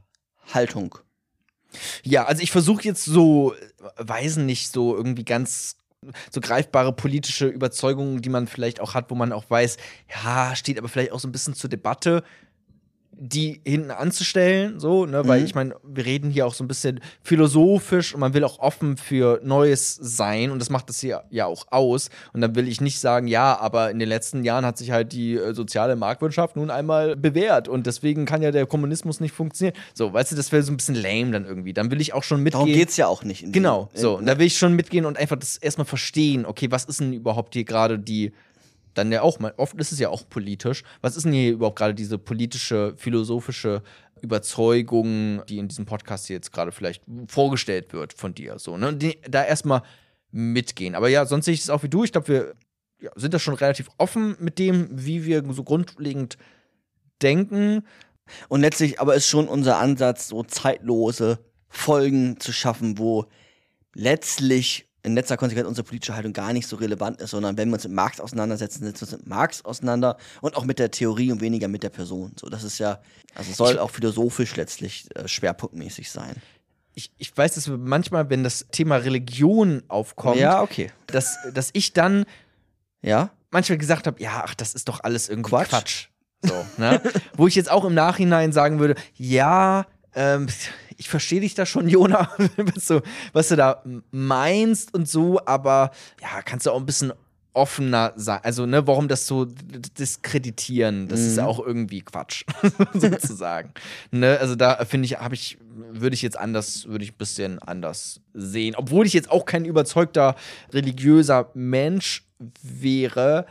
Haltung. 0.54 0.98
Ja, 2.04 2.26
also 2.26 2.42
ich 2.44 2.52
versuche 2.52 2.84
jetzt 2.84 3.04
so, 3.04 3.56
weisen 3.98 4.46
nicht 4.46 4.72
so 4.72 4.96
irgendwie 4.96 5.26
ganz 5.26 5.78
so 6.32 6.42
greifbare 6.42 6.94
politische 6.94 7.48
Überzeugungen, 7.48 8.22
die 8.22 8.30
man 8.30 8.48
vielleicht 8.48 8.80
auch 8.82 8.94
hat, 8.94 9.10
wo 9.10 9.16
man 9.16 9.32
auch 9.32 9.50
weiß, 9.50 9.78
ja, 10.24 10.56
steht 10.56 10.78
aber 10.78 10.90
vielleicht 10.90 11.12
auch 11.12 11.20
so 11.20 11.28
ein 11.28 11.32
bisschen 11.32 11.54
zur 11.54 11.70
Debatte, 11.70 12.24
die 13.18 13.62
hinten 13.66 13.92
anzustellen, 13.92 14.80
so, 14.80 15.06
ne, 15.06 15.28
weil 15.28 15.40
Mhm. 15.40 15.46
ich 15.46 15.56
meine, 15.56 15.76
wir 15.84 16.06
reden 16.06 16.30
hier 16.30 16.46
auch 16.48 16.54
so 16.54 16.64
ein 16.64 16.68
bisschen 16.68 17.00
philosophisch 17.24 18.14
und 18.14 18.20
man 18.20 18.34
will 18.34 18.44
auch 18.44 18.60
offen 18.60 18.98
für 18.98 19.40
Neues 19.44 19.96
sein 19.96 20.52
und 20.52 20.60
das 20.60 20.70
macht 20.70 20.90
das 20.90 21.00
hier 21.00 21.24
ja 21.30 21.46
auch 21.46 21.66
aus. 21.72 22.10
Und 22.34 22.42
dann 22.42 22.56
will 22.56 22.68
ich 22.68 22.80
nicht 22.82 23.00
sagen, 23.00 23.28
ja, 23.28 23.58
aber 23.60 23.92
in 23.92 24.00
den 24.00 24.08
letzten 24.08 24.44
Jahren 24.44 24.66
hat 24.66 24.78
sich 24.78 24.92
halt 24.92 25.12
die 25.12 25.36
äh, 25.36 25.54
soziale 25.54 25.96
Marktwirtschaft 25.96 26.56
nun 26.56 26.70
einmal 26.70 27.16
bewährt 27.16 27.68
und 27.68 27.86
deswegen 27.88 28.26
kann 28.26 28.42
ja 28.42 28.52
der 28.52 28.66
Kommunismus 28.66 29.20
nicht 29.20 29.34
funktionieren. 29.34 29.76
So, 29.94 30.14
weißt 30.14 30.32
du, 30.32 30.36
das 30.36 30.52
wäre 30.52 30.64
so 30.64 30.72
ein 30.72 30.78
bisschen 30.78 30.96
lame 30.96 31.32
dann 31.32 31.46
irgendwie. 31.46 31.74
Dann 31.74 31.92
will 31.92 32.00
ich 32.02 32.14
auch 32.14 32.24
schon 32.24 32.42
mitgehen. 32.42 32.62
Darum 32.66 32.74
geht's 32.74 32.98
ja 32.98 33.08
auch 33.08 33.24
nicht. 33.24 33.52
Genau, 33.52 33.90
so. 33.94 34.18
Und 34.18 34.26
da 34.26 34.38
will 34.40 34.48
ich 34.48 34.58
schon 34.58 34.74
mitgehen 34.74 35.06
und 35.06 35.18
einfach 35.18 35.38
das 35.38 35.58
erstmal 35.58 35.86
verstehen, 35.86 36.46
okay, 36.46 36.72
was 36.72 36.86
ist 36.86 37.00
denn 37.00 37.14
überhaupt 37.14 37.54
hier 37.54 37.64
gerade 37.66 38.00
die, 38.00 38.32
dann 38.94 39.12
ja 39.12 39.22
auch, 39.22 39.40
mal, 39.40 39.54
oft 39.58 39.76
ist 39.76 39.92
es 39.92 40.00
ja 40.00 40.10
auch 40.10 40.28
politisch, 40.30 40.84
was 41.02 41.16
ist 41.16 41.24
denn 41.24 41.34
hier 41.34 41.52
überhaupt 41.52 41.78
gerade 41.78 41.94
diese 41.94 42.18
politische, 42.18 42.94
philosophische 42.98 43.84
Überzeugung, 44.22 45.44
die 45.48 45.58
in 45.58 45.68
diesem 45.68 45.86
Podcast 45.86 46.30
jetzt 46.30 46.52
gerade 46.52 46.72
vielleicht 46.72 47.04
vorgestellt 47.28 47.94
wird 47.94 48.14
von 48.14 48.34
dir, 48.34 48.58
so, 48.60 48.78
ne? 48.78 48.94
Die, 48.94 49.20
da 49.28 49.44
erstmal 49.44 49.84
mitgehen. 50.32 50.96
Aber 50.96 51.10
ja, 51.10 51.26
sonst 51.26 51.46
sehe 51.46 51.54
ich 51.54 51.62
es 51.62 51.70
auch 51.70 51.84
wie 51.84 51.90
du. 51.90 52.04
Ich 52.04 52.12
glaube, 52.12 52.28
wir 52.28 52.54
ja, 53.02 53.12
sind 53.16 53.34
da 53.34 53.40
schon 53.40 53.54
relativ 53.54 53.90
offen 53.98 54.36
mit 54.40 54.60
dem, 54.60 54.88
wie 54.92 55.26
wir 55.26 55.44
so 55.52 55.64
grundlegend 55.64 56.38
denken. 57.22 57.84
Und 58.48 58.62
letztlich 58.62 59.00
aber 59.00 59.16
ist 59.16 59.28
schon 59.28 59.48
unser 59.48 59.78
Ansatz, 59.78 60.28
so 60.30 60.44
zeitlose 60.44 61.40
Folgen 61.68 62.40
zu 62.40 62.52
schaffen, 62.52 62.98
wo 62.98 63.26
letztlich 63.94 64.88
in 65.04 65.16
letzter 65.16 65.36
Konsequenz 65.38 65.68
unsere 65.68 65.86
politische 65.86 66.16
Haltung 66.16 66.34
gar 66.34 66.54
nicht 66.54 66.68
so 66.68 66.78
relevant 66.78 67.22
ist, 67.22 67.32
sondern 67.32 67.58
wenn 67.58 67.70
wir 67.70 67.74
uns 67.76 67.84
mit 67.84 67.94
Marx 67.94 68.20
auseinandersetzen, 68.22 68.86
setzen 68.86 69.02
wir 69.02 69.14
uns 69.14 69.18
mit 69.24 69.28
Marx 69.28 69.64
auseinander 69.66 70.18
und 70.42 70.56
auch 70.56 70.64
mit 70.66 70.80
der 70.80 70.92
Theorie 70.92 71.32
und 71.32 71.42
weniger 71.42 71.68
mit 71.68 71.84
der 71.84 71.90
Person. 71.90 72.32
So, 72.40 72.48
das 72.50 72.64
ist 72.64 72.80
ja, 72.80 73.00
also 73.36 73.52
soll 73.54 73.74
Ich- 73.74 73.80
auch 73.80 73.90
philosophisch 73.92 74.56
letztlich 74.56 75.08
äh, 75.16 75.28
schwerpunktmäßig 75.28 76.10
sein. 76.10 76.36
Ich, 76.96 77.12
ich 77.18 77.36
weiß, 77.36 77.56
dass 77.56 77.68
manchmal, 77.68 78.30
wenn 78.30 78.44
das 78.44 78.68
Thema 78.72 78.98
Religion 78.98 79.84
aufkommt, 79.88 80.38
Ja, 80.40 80.62
okay. 80.62 80.92
dass, 81.08 81.38
dass 81.54 81.70
ich 81.74 81.94
dann 81.94 82.26
Ja? 83.02 83.30
manchmal 83.52 83.78
gesagt 83.80 84.08
habe, 84.08 84.22
ja, 84.22 84.44
ach, 84.46 84.56
das 84.56 84.74
ist 84.74 84.88
doch 84.88 85.04
alles 85.04 85.28
irgendwie 85.28 85.50
Quatsch. 85.50 85.70
Quatsch. 85.70 86.08
So, 86.44 86.66
ne? 86.78 87.02
Wo 87.38 87.48
ich 87.48 87.56
jetzt 87.56 87.72
auch 87.72 87.84
im 87.86 87.94
Nachhinein 87.94 88.52
sagen 88.52 88.80
würde, 88.80 88.96
ja, 89.16 89.86
ähm, 90.16 90.48
ich 90.98 91.10
verstehe 91.10 91.42
dich 91.42 91.56
da 91.56 91.66
schon, 91.66 91.88
Jona, 91.90 92.30
was 92.58 92.88
du, 92.88 93.02
was 93.32 93.48
du 93.50 93.56
da 93.56 93.84
meinst 94.12 94.94
und 94.94 95.08
so, 95.08 95.40
aber 95.46 95.92
ja, 96.22 96.42
kannst 96.42 96.66
du 96.66 96.72
auch 96.72 96.80
ein 96.80 96.86
bisschen 96.86 97.14
offener 97.54 98.14
sein. 98.16 98.40
Also, 98.44 98.66
ne, 98.66 98.88
warum 98.88 99.08
das 99.08 99.28
so 99.28 99.46
diskreditieren, 99.46 101.08
das 101.08 101.20
ist 101.20 101.38
ja 101.38 101.46
auch 101.46 101.60
irgendwie 101.60 102.02
Quatsch, 102.02 102.46
sozusagen. 102.94 103.72
ne, 104.12 104.40
also 104.40 104.56
da 104.56 104.84
finde 104.86 105.06
ich, 105.06 105.20
habe 105.20 105.36
ich, 105.36 105.58
würde 105.92 106.16
ich 106.16 106.22
jetzt 106.22 106.38
anders, 106.38 106.88
würde 106.88 107.04
ich 107.04 107.12
ein 107.12 107.18
bisschen 107.18 107.60
anders 107.60 108.22
sehen. 108.34 108.76
Obwohl 108.76 109.06
ich 109.06 109.14
jetzt 109.14 109.30
auch 109.30 109.46
kein 109.46 109.66
überzeugter 109.66 110.36
religiöser 110.72 111.52
Mensch 111.54 112.28
wäre, 112.64 113.46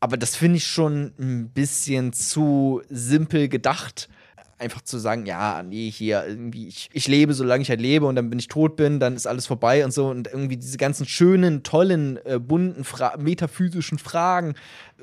aber 0.00 0.16
das 0.16 0.36
finde 0.36 0.58
ich 0.58 0.66
schon 0.66 1.12
ein 1.18 1.50
bisschen 1.50 2.12
zu 2.12 2.82
simpel 2.90 3.48
gedacht. 3.48 4.08
Einfach 4.58 4.82
zu 4.82 4.98
sagen, 4.98 5.26
ja, 5.26 5.62
nee, 5.62 5.90
hier 5.90 6.24
irgendwie, 6.26 6.68
ich, 6.68 6.88
ich 6.92 7.08
lebe, 7.08 7.34
solange 7.34 7.62
ich 7.62 7.70
halt 7.70 7.80
lebe 7.80 8.06
und 8.06 8.14
dann, 8.14 8.30
wenn 8.30 8.38
ich 8.38 8.48
tot 8.48 8.76
bin, 8.76 9.00
dann 9.00 9.16
ist 9.16 9.26
alles 9.26 9.46
vorbei 9.46 9.84
und 9.84 9.92
so. 9.92 10.08
Und 10.08 10.28
irgendwie 10.28 10.56
diese 10.56 10.78
ganzen 10.78 11.06
schönen, 11.06 11.62
tollen, 11.62 12.18
äh, 12.24 12.38
bunten, 12.38 12.84
Fra 12.84 13.16
metaphysischen 13.16 13.98
Fragen, 13.98 14.54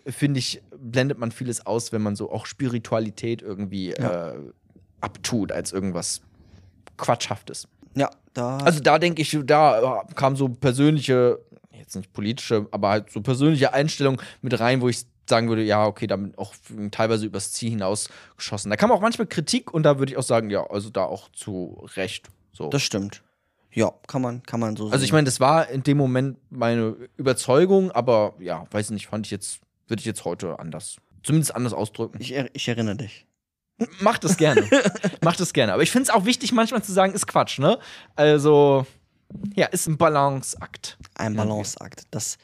äh, 0.05 0.11
finde 0.11 0.39
ich, 0.39 0.61
blendet 0.77 1.17
man 1.17 1.31
vieles 1.31 1.65
aus, 1.65 1.91
wenn 1.91 2.01
man 2.01 2.15
so 2.15 2.31
auch 2.31 2.45
Spiritualität 2.45 3.41
irgendwie 3.41 3.91
äh, 3.91 4.35
abtut 5.01 5.51
als 5.51 5.73
irgendwas 5.73 6.21
Quatschhaftes. 6.97 7.67
Ja, 7.95 8.09
da. 8.33 8.57
Also 8.57 8.79
da 8.79 8.99
denke 8.99 9.21
ich, 9.21 9.37
da 9.43 10.01
äh, 10.01 10.13
kam 10.15 10.35
so 10.35 10.47
persönliche, 10.47 11.39
jetzt 11.77 11.95
nicht 11.95 12.13
politische, 12.13 12.67
aber 12.71 12.89
halt 12.89 13.11
so 13.11 13.21
persönliche 13.21 13.73
Einstellung 13.73 14.21
mit 14.41 14.59
rein, 14.59 14.81
wo 14.81 14.89
ich 14.89 15.05
sagen 15.29 15.47
würde, 15.49 15.63
ja, 15.63 15.85
okay, 15.85 16.07
damit 16.07 16.37
auch 16.37 16.53
teilweise 16.91 17.25
übers 17.25 17.51
Ziel 17.53 17.69
hinausgeschossen. 17.71 18.69
Da 18.69 18.75
kam 18.77 18.91
auch 18.91 19.01
manchmal 19.01 19.27
Kritik 19.27 19.73
und 19.73 19.83
da 19.83 19.99
würde 19.99 20.11
ich 20.11 20.17
auch 20.17 20.23
sagen, 20.23 20.49
ja, 20.49 20.65
also 20.69 20.89
da 20.89 21.03
auch 21.05 21.29
zu 21.31 21.85
Recht. 21.95 22.29
So. 22.53 22.67
das 22.69 22.81
stimmt. 22.83 23.23
Ja, 23.73 23.93
kann 24.07 24.21
man, 24.21 24.43
kann 24.43 24.59
man 24.59 24.75
so 24.75 24.89
Also 24.89 25.05
ich 25.05 25.13
meine, 25.13 25.23
das 25.25 25.39
war 25.39 25.69
in 25.69 25.83
dem 25.83 25.95
Moment 25.97 26.37
meine 26.49 26.95
Überzeugung, 27.15 27.89
aber 27.91 28.33
ja, 28.39 28.65
weiß 28.71 28.89
nicht, 28.89 29.07
fand 29.07 29.25
ich 29.27 29.31
jetzt, 29.31 29.61
würde 29.87 30.01
ich 30.01 30.05
jetzt 30.05 30.25
heute 30.25 30.59
anders, 30.59 30.97
zumindest 31.23 31.55
anders 31.55 31.71
ausdrücken. 31.73 32.17
ich, 32.19 32.33
er- 32.33 32.49
ich 32.53 32.67
erinnere 32.67 32.97
dich. 32.97 33.25
Mach 34.01 34.17
das 34.17 34.35
gerne. 34.37 34.67
Mach 35.21 35.37
das 35.37 35.53
gerne. 35.53 35.73
Aber 35.73 35.81
ich 35.83 35.91
finde 35.91 36.03
es 36.03 36.09
auch 36.09 36.25
wichtig, 36.25 36.51
manchmal 36.51 36.83
zu 36.83 36.91
sagen, 36.91 37.13
ist 37.13 37.25
Quatsch, 37.25 37.59
ne? 37.59 37.79
Also, 38.15 38.85
ja, 39.55 39.67
ist 39.67 39.87
ein 39.87 39.97
Balanceakt. 39.97 40.97
Ein 41.15 41.35
Balanceakt. 41.35 42.03
Das, 42.11 42.37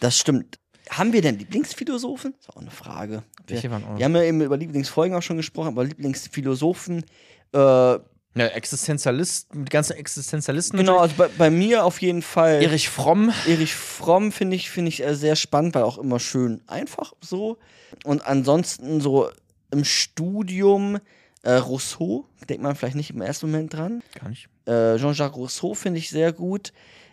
das 0.00 0.16
stimmt. 0.18 0.58
Haben 0.90 1.12
wir 1.12 1.22
denn 1.22 1.38
Lieblingsphilosophen? 1.38 2.32
Das 2.36 2.48
ist 2.48 2.50
auch 2.50 2.60
eine 2.60 2.70
Frage. 2.70 3.22
Wir, 3.46 3.62
wir 3.62 4.04
haben 4.04 4.16
ja 4.16 4.22
eben 4.22 4.40
über 4.40 4.56
Lieblingsfolgen 4.56 5.16
auch 5.16 5.22
schon 5.22 5.36
gesprochen, 5.36 5.68
aber 5.68 5.84
Lieblingsphilosophen. 5.84 7.04
Äh, 7.52 7.58
Ja, 7.58 8.00
Existenzialisten, 8.34 9.64
die 9.64 9.70
ganzen 9.70 9.96
Existenzialisten. 9.96 10.78
genau, 10.78 10.98
also 10.98 11.14
bei, 11.16 11.28
bei 11.28 11.50
mir 11.50 11.84
auf 11.84 12.00
jeden 12.00 12.22
Fall. 12.22 12.62
Erich 12.62 12.88
Fromm. 12.88 13.32
Erich 13.46 13.74
Fromm 13.74 14.30
finde 14.32 14.56
ich, 14.56 14.70
finde 14.70 14.88
ich 14.90 15.02
sehr 15.12 15.36
spannend, 15.36 15.74
weil 15.74 15.82
auch 15.84 15.98
immer 15.98 16.18
schön 16.20 16.60
einfach 16.66 17.12
so. 17.20 17.58
Und 18.04 18.26
ansonsten 18.26 19.00
so 19.00 19.30
im 19.72 19.84
Studium 19.84 20.98
äh, 21.42 21.52
Rousseau, 21.52 22.26
denkt 22.48 22.62
man 22.62 22.74
vielleicht 22.76 22.96
nicht 22.96 23.10
im 23.10 23.20
ersten 23.20 23.46
Moment 23.50 23.72
dran. 23.74 24.02
Gar 24.20 24.28
nicht. 24.30 24.48
Äh, 24.66 24.96
Jean-Jacques 24.96 25.36
Rousseau 25.36 25.74
finde 25.74 25.98
ich 25.98 26.10
sehr 26.10 26.32
gut. 26.32 26.72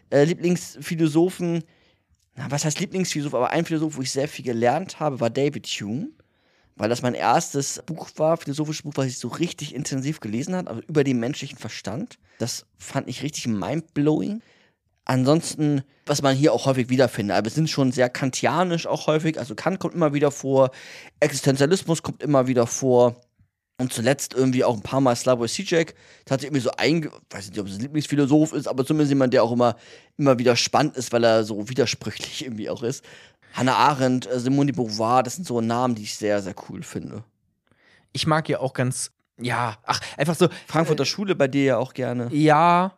Äh, 0.09 0.23
Lieblingsphilosophen, 0.25 1.63
na, 2.37 2.51
was 2.51 2.65
heißt 2.65 2.79
Lieblingsphilosoph, 2.79 3.33
aber 3.33 3.49
ein 3.49 3.65
Philosoph, 3.65 3.97
wo 3.97 4.01
ich 4.03 4.11
sehr 4.11 4.27
viel 4.27 4.45
gelernt 4.45 4.99
habe, 4.99 5.19
war 5.19 5.31
David 5.31 5.65
Hume. 5.65 6.09
Weil 6.75 6.89
das 6.89 7.01
mein 7.01 7.15
erstes 7.15 7.81
Buch 7.87 8.07
war, 8.17 8.37
philosophisches 8.37 8.83
Buch, 8.83 8.93
was 8.95 9.07
ich 9.07 9.17
so 9.17 9.29
richtig 9.29 9.73
intensiv 9.73 10.19
gelesen 10.19 10.55
habe, 10.55 10.69
also 10.69 10.81
über 10.83 11.03
den 11.03 11.19
menschlichen 11.19 11.57
Verstand. 11.57 12.19
Das 12.37 12.67
fand 12.77 13.09
ich 13.09 13.23
richtig 13.23 13.47
mindblowing. 13.47 14.43
Ansonsten, 15.03 15.81
was 16.05 16.21
man 16.21 16.35
hier 16.35 16.53
auch 16.53 16.67
häufig 16.67 16.89
wiederfindet, 16.89 17.35
aber 17.35 17.45
wir 17.45 17.51
sind 17.51 17.71
schon 17.71 17.91
sehr 17.91 18.09
kantianisch 18.09 18.85
auch 18.85 19.07
häufig. 19.07 19.39
Also 19.39 19.55
Kant 19.55 19.79
kommt 19.79 19.95
immer 19.95 20.13
wieder 20.13 20.29
vor, 20.29 20.69
Existenzialismus 21.19 22.03
kommt 22.03 22.21
immer 22.21 22.45
wieder 22.45 22.67
vor. 22.67 23.19
Und 23.79 23.93
zuletzt 23.93 24.33
irgendwie 24.33 24.63
auch 24.63 24.75
ein 24.75 24.81
paar 24.81 25.01
Mal 25.01 25.15
Slavoj 25.15 25.47
Žižek. 25.47 25.93
Das 26.25 26.33
hat 26.33 26.41
sich 26.41 26.47
irgendwie 26.47 26.63
so 26.63 26.71
einge... 26.77 27.11
weiß 27.29 27.49
nicht, 27.49 27.59
ob 27.59 27.67
es 27.67 27.75
ein 27.75 27.81
Lieblingsphilosoph 27.81 28.53
ist, 28.53 28.67
aber 28.67 28.83
zumindest 28.83 29.11
jemand, 29.11 29.33
der 29.33 29.43
auch 29.43 29.51
immer, 29.51 29.75
immer 30.17 30.39
wieder 30.39 30.55
spannend 30.55 30.97
ist, 30.97 31.13
weil 31.13 31.23
er 31.23 31.43
so 31.43 31.69
widersprüchlich 31.69 32.43
irgendwie 32.45 32.69
auch 32.69 32.81
ist. 32.81 33.05
Hannah 33.53 33.75
Arendt, 33.75 34.25
äh, 34.25 34.39
Simone 34.39 34.71
de 34.71 34.75
Beauvoir, 34.75 35.21
das 35.21 35.35
sind 35.35 35.45
so 35.45 35.61
Namen, 35.61 35.93
die 35.93 36.03
ich 36.03 36.15
sehr, 36.15 36.41
sehr 36.41 36.55
cool 36.69 36.81
finde. 36.81 37.23
Ich 38.13 38.25
mag 38.25 38.49
ja 38.49 38.59
auch 38.59 38.73
ganz, 38.73 39.11
ja, 39.39 39.77
ach, 39.83 40.01
einfach 40.17 40.35
so, 40.35 40.49
Frankfurter 40.65 41.05
Schule 41.05 41.35
bei 41.35 41.47
dir 41.47 41.63
ja 41.63 41.77
auch 41.77 41.93
gerne. 41.93 42.29
ja, 42.33 42.96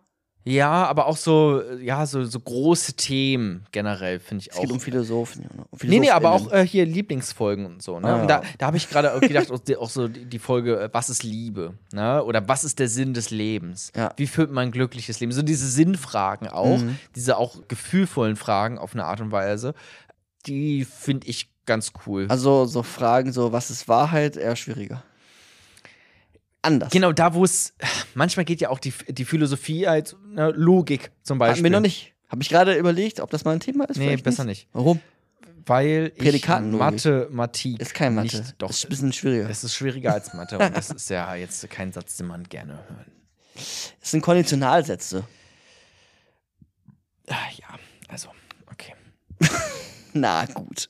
ja, 0.49 0.85
aber 0.85 1.05
auch 1.07 1.17
so, 1.17 1.61
ja, 1.81 2.05
so, 2.05 2.23
so 2.25 2.39
große 2.39 2.93
Themen 2.93 3.65
generell 3.71 4.19
finde 4.19 4.41
ich 4.43 4.51
Es 4.51 4.57
auch. 4.57 4.61
geht 4.61 4.71
um 4.71 4.79
Philosophen. 4.79 5.43
Ja, 5.43 5.63
um 5.69 5.79
Nee, 5.83 5.99
nee, 5.99 6.09
aber 6.09 6.31
auch 6.31 6.51
äh, 6.51 6.65
hier 6.65 6.85
Lieblingsfolgen 6.85 7.65
und 7.65 7.81
so. 7.83 7.99
Ne? 7.99 8.07
Ah, 8.07 8.21
und 8.21 8.27
da, 8.27 8.41
da 8.57 8.65
habe 8.67 8.77
ich 8.77 8.89
gerade 8.89 9.19
gedacht, 9.19 9.51
auch, 9.51 9.89
so 9.89 10.07
die, 10.07 10.25
die 10.25 10.39
Folge, 10.39 10.79
äh, 10.79 10.89
was 10.91 11.09
ist 11.09 11.23
Liebe? 11.23 11.73
Ne? 11.93 12.23
Oder 12.23 12.47
was 12.47 12.63
ist 12.63 12.79
der 12.79 12.87
Sinn 12.89 13.13
des 13.13 13.29
Lebens? 13.29 13.91
Ja. 13.95 14.11
Wie 14.17 14.27
führt 14.27 14.51
man 14.51 14.67
ein 14.67 14.71
glückliches 14.71 15.19
Leben? 15.19 15.31
So 15.31 15.41
diese 15.41 15.67
Sinnfragen 15.67 16.47
auch, 16.47 16.79
Mhm. 16.79 16.97
diese 17.15 17.37
auch 17.37 17.67
gefühlvollen 17.67 18.35
Fragen 18.35 18.77
auf 18.77 18.93
eine 18.93 19.05
Art 19.05 19.21
und 19.21 19.31
Weise, 19.31 19.73
die 20.45 20.85
finde 20.85 21.27
ich 21.27 21.49
ganz 21.65 21.91
cool. 22.07 22.25
Also 22.29 22.65
so 22.65 22.81
Fragen, 22.83 23.31
so 23.31 23.51
was 23.51 23.69
ist 23.69 23.87
Wahrheit, 23.87 24.37
eher 24.37 24.55
schwieriger. 24.55 25.03
Anders. 26.61 26.91
genau 26.91 27.11
da, 27.13 27.33
wo 27.33 27.43
es, 27.45 27.73
manchmal 28.15 28.43
geht 28.45 28.59
ja 28.61 28.69
auch 28.69 28.79
die, 28.79 28.93
die 29.07 29.25
Philosophie 29.25 29.87
halt, 29.87 30.15
ne, 30.27 30.51
Logik 30.51 31.11
zum 31.23 31.37
Beispiel. 31.37 31.53
Hatten 31.57 31.63
wir 31.63 31.71
noch 31.71 31.79
nicht. 31.79 32.13
Habe 32.27 32.41
ich 32.41 32.49
gerade 32.49 32.75
überlegt, 32.77 33.21
ob 33.21 33.29
das 33.31 33.45
mal 33.45 33.51
ein 33.51 33.59
Thema 33.59 33.85
ist? 33.85 33.97
Nee, 33.97 34.05
Vielleicht 34.07 34.23
besser 34.25 34.43
nicht. 34.43 34.67
Warum? 34.73 34.99
Weil 35.65 36.11
ich 36.15 36.21
Prädikatenlogik. 36.23 36.79
Mathematik 36.79 37.79
Ist 37.79 37.93
kein 37.93 38.15
Mathe. 38.15 38.37
nicht, 38.37 38.55
doch, 38.57 38.69
Ist 38.71 38.85
ein 38.85 38.89
bisschen 38.89 39.13
schwieriger. 39.13 39.49
es 39.49 39.63
ist 39.63 39.73
schwieriger 39.75 40.13
als 40.13 40.33
Mathe 40.33 40.57
und 40.57 40.75
das 40.75 40.89
ist 40.89 41.09
ja 41.09 41.33
jetzt 41.35 41.67
kein 41.69 41.91
Satz, 41.91 42.17
den 42.17 42.27
man 42.27 42.43
gerne 42.43 42.73
hört. 42.73 43.07
Es 43.55 44.11
sind 44.11 44.21
Konditionalsätze. 44.21 45.23
Ah, 47.27 47.35
ja, 47.57 47.67
also, 48.07 48.29
okay. 48.71 48.93
Na 50.13 50.45
gut. 50.45 50.89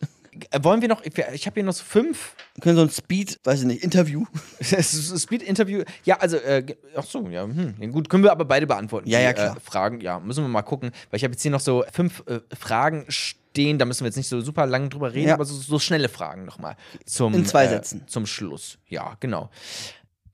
Äh, 0.52 0.64
wollen 0.64 0.82
wir 0.82 0.88
noch, 0.88 1.04
ich 1.04 1.46
habe 1.46 1.54
hier 1.56 1.64
noch 1.64 1.74
so 1.74 1.84
fünf 1.84 2.36
Wir 2.56 2.62
können 2.62 2.76
so 2.76 2.82
ein 2.84 2.90
Speed, 2.90 3.40
weiß 3.44 3.62
ich 3.62 3.66
nicht, 3.66 3.84
Interview. 3.84 4.26
Speed-Interview. 4.62 5.84
Ja, 6.04 6.18
also, 6.18 6.38
äh, 6.38 6.66
ach 6.96 7.04
so, 7.04 7.28
ja, 7.30 7.44
hm, 7.44 7.92
gut, 7.92 8.10
können 8.10 8.24
wir 8.24 8.32
aber 8.32 8.46
beide 8.46 8.68
beantworten. 8.68 9.10
Ja, 9.10 9.20
ja, 9.20 9.34
klar. 9.34 9.58
Äh, 9.58 9.60
Fragen, 9.60 10.02
ja, 10.02 10.20
müssen 10.20 10.44
wir 10.44 10.48
mal 10.50 10.62
gucken, 10.62 10.92
weil 11.10 11.18
ich 11.18 11.24
habe 11.24 11.34
jetzt 11.34 11.42
hier 11.42 11.52
noch 11.52 11.60
so 11.60 11.84
fünf 11.92 12.24
äh, 12.28 12.40
Fragen 12.56 13.06
stehen, 13.10 13.78
da 13.80 13.86
müssen 13.86 14.02
wir 14.02 14.08
jetzt 14.08 14.18
nicht 14.18 14.30
so 14.30 14.42
super 14.42 14.66
lange 14.66 14.90
drüber 14.90 15.14
reden, 15.14 15.30
Ja. 15.30 15.34
aber 15.36 15.46
so, 15.46 15.56
so 15.56 15.80
schnelle 15.80 16.10
Fragen 16.10 16.46
nochmal. 16.46 16.76
Zum, 17.06 17.34
In 17.34 17.46
zwei 17.46 17.66
äh, 17.66 17.70
Sätzen. 17.70 18.08
Zum 18.08 18.26
Schluss, 18.26 18.78
ja, 18.88 19.16
genau. 19.20 19.50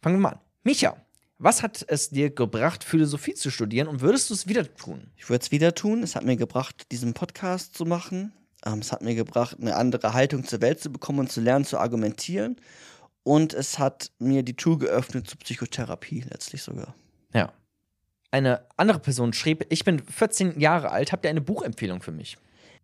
Fangen 0.01 0.17
wir 0.17 0.21
mal 0.21 0.29
an. 0.33 0.39
Micha, 0.63 0.95
was 1.37 1.63
hat 1.63 1.83
es 1.87 2.09
dir 2.09 2.29
gebracht, 2.29 2.83
Philosophie 2.83 3.33
zu 3.33 3.51
studieren 3.51 3.87
und 3.87 4.01
würdest 4.01 4.29
du 4.29 4.33
es 4.33 4.47
wieder 4.47 4.73
tun? 4.75 5.11
Ich 5.17 5.29
würde 5.29 5.43
es 5.43 5.51
wieder 5.51 5.75
tun. 5.75 6.01
Es 6.01 6.15
hat 6.15 6.23
mir 6.23 6.37
gebracht, 6.37 6.91
diesen 6.91 7.13
Podcast 7.13 7.75
zu 7.75 7.85
machen. 7.85 8.31
Ähm, 8.65 8.79
es 8.79 8.91
hat 8.91 9.01
mir 9.01 9.15
gebracht, 9.15 9.57
eine 9.59 9.75
andere 9.75 10.13
Haltung 10.13 10.45
zur 10.45 10.61
Welt 10.61 10.79
zu 10.79 10.91
bekommen 10.91 11.19
und 11.19 11.31
zu 11.31 11.41
lernen, 11.41 11.65
zu 11.65 11.77
argumentieren. 11.77 12.57
Und 13.23 13.53
es 13.53 13.79
hat 13.79 14.11
mir 14.19 14.43
die 14.43 14.55
Tür 14.55 14.77
geöffnet 14.77 15.27
zur 15.27 15.39
Psychotherapie, 15.39 16.25
letztlich 16.29 16.61
sogar. 16.61 16.93
Ja. 17.33 17.51
Eine 18.31 18.65
andere 18.77 18.99
Person 18.99 19.33
schrieb, 19.33 19.65
ich 19.69 19.83
bin 19.83 19.99
14 19.99 20.59
Jahre 20.59 20.91
alt, 20.91 21.11
habt 21.11 21.25
ihr 21.25 21.29
eine 21.29 21.41
Buchempfehlung 21.41 22.01
für 22.01 22.11
mich? 22.11 22.37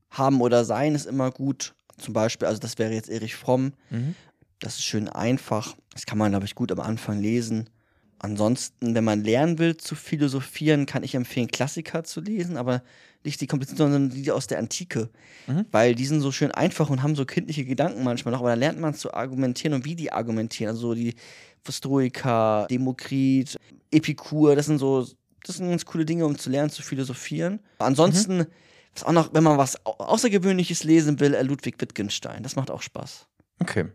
Haben 0.09 0.41
oder 0.41 0.65
sein 0.65 0.95
ist 0.95 1.05
immer 1.05 1.31
gut. 1.31 1.73
Zum 1.97 2.13
Beispiel, 2.13 2.47
also 2.47 2.59
das 2.59 2.79
wäre 2.79 2.93
jetzt 2.93 3.09
Erich 3.09 3.35
Fromm. 3.35 3.73
Mhm. 3.89 4.15
Das 4.59 4.75
ist 4.75 4.83
schön 4.83 5.09
einfach. 5.09 5.75
Das 5.93 6.05
kann 6.05 6.17
man, 6.17 6.31
glaube 6.31 6.45
ich, 6.45 6.55
gut 6.55 6.71
am 6.71 6.79
Anfang 6.79 7.19
lesen. 7.19 7.69
Ansonsten, 8.19 8.93
wenn 8.93 9.03
man 9.03 9.23
lernen 9.23 9.57
will 9.57 9.77
zu 9.77 9.95
philosophieren, 9.95 10.85
kann 10.85 11.03
ich 11.03 11.15
empfehlen, 11.15 11.47
Klassiker 11.47 12.03
zu 12.03 12.21
lesen, 12.21 12.55
aber 12.55 12.83
nicht 13.23 13.39
die 13.41 13.47
komplizierten, 13.47 13.91
sondern 13.91 14.09
die 14.09 14.31
aus 14.31 14.47
der 14.47 14.59
Antike. 14.59 15.09
Mhm. 15.47 15.65
Weil 15.71 15.95
die 15.95 16.05
sind 16.05 16.21
so 16.21 16.31
schön 16.31 16.51
einfach 16.51 16.89
und 16.89 17.03
haben 17.03 17.15
so 17.15 17.25
kindliche 17.25 17.65
Gedanken 17.65 18.03
manchmal 18.03 18.31
noch, 18.31 18.39
aber 18.39 18.49
da 18.49 18.55
lernt 18.55 18.79
man 18.79 18.93
zu 18.93 19.13
argumentieren 19.13 19.73
und 19.73 19.85
wie 19.85 19.95
die 19.95 20.11
argumentieren. 20.11 20.69
Also 20.71 20.89
so 20.89 20.93
die 20.95 21.13
Stoiker, 21.69 22.67
Demokrit, 22.69 23.57
Epikur, 23.91 24.55
das 24.55 24.65
sind 24.65 24.79
so, 24.79 25.07
das 25.43 25.57
sind 25.57 25.69
ganz 25.69 25.85
coole 25.85 26.05
Dinge, 26.05 26.25
um 26.25 26.37
zu 26.37 26.49
lernen, 26.49 26.69
zu 26.69 26.81
philosophieren. 26.81 27.59
Ansonsten, 27.79 28.45
was 28.93 29.03
auch 29.03 29.11
noch, 29.11 29.33
wenn 29.33 29.43
man 29.43 29.57
was 29.57 29.85
Au- 29.85 29.97
Außergewöhnliches 29.97 30.83
lesen 30.83 31.19
will, 31.19 31.33
äh, 31.33 31.43
Ludwig 31.43 31.75
Wittgenstein. 31.79 32.43
Das 32.43 32.55
macht 32.55 32.71
auch 32.71 32.81
Spaß. 32.81 33.27
Okay. 33.59 33.85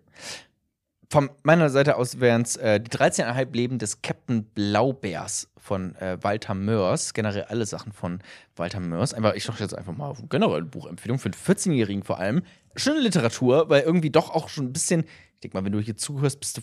Von 1.08 1.30
meiner 1.44 1.70
Seite 1.70 1.96
aus 1.96 2.18
wären 2.18 2.42
es 2.42 2.56
äh, 2.56 2.80
die 2.80 2.90
13,5 2.90 3.54
Leben 3.54 3.78
des 3.78 4.02
Captain 4.02 4.44
Blaubeers 4.44 5.48
von 5.56 5.94
äh, 5.96 6.18
Walter 6.22 6.54
Mörs. 6.54 7.14
Generell 7.14 7.44
alle 7.44 7.64
Sachen 7.64 7.92
von 7.92 8.20
Walter 8.56 8.80
Mörs. 8.80 9.14
Einfach, 9.14 9.34
ich 9.34 9.44
dachte 9.44 9.62
jetzt 9.62 9.76
einfach 9.76 9.96
mal 9.96 10.14
generell 10.28 10.62
Buchempfehlung 10.62 11.18
für 11.18 11.26
einen 11.26 11.34
14-Jährigen 11.34 12.02
vor 12.02 12.18
allem. 12.18 12.42
Schöne 12.74 13.00
Literatur, 13.00 13.68
weil 13.68 13.82
irgendwie 13.82 14.10
doch 14.10 14.30
auch 14.30 14.48
schon 14.48 14.66
ein 14.66 14.72
bisschen, 14.72 15.04
ich 15.34 15.40
denke 15.40 15.56
mal, 15.56 15.64
wenn 15.64 15.72
du 15.72 15.80
hier 15.80 15.96
zuhörst, 15.96 16.40
bist 16.40 16.56
du 16.58 16.62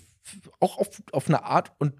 auch 0.59 0.77
auf, 0.77 1.01
auf 1.13 1.27
eine 1.27 1.43
Art 1.43 1.71
und 1.79 1.93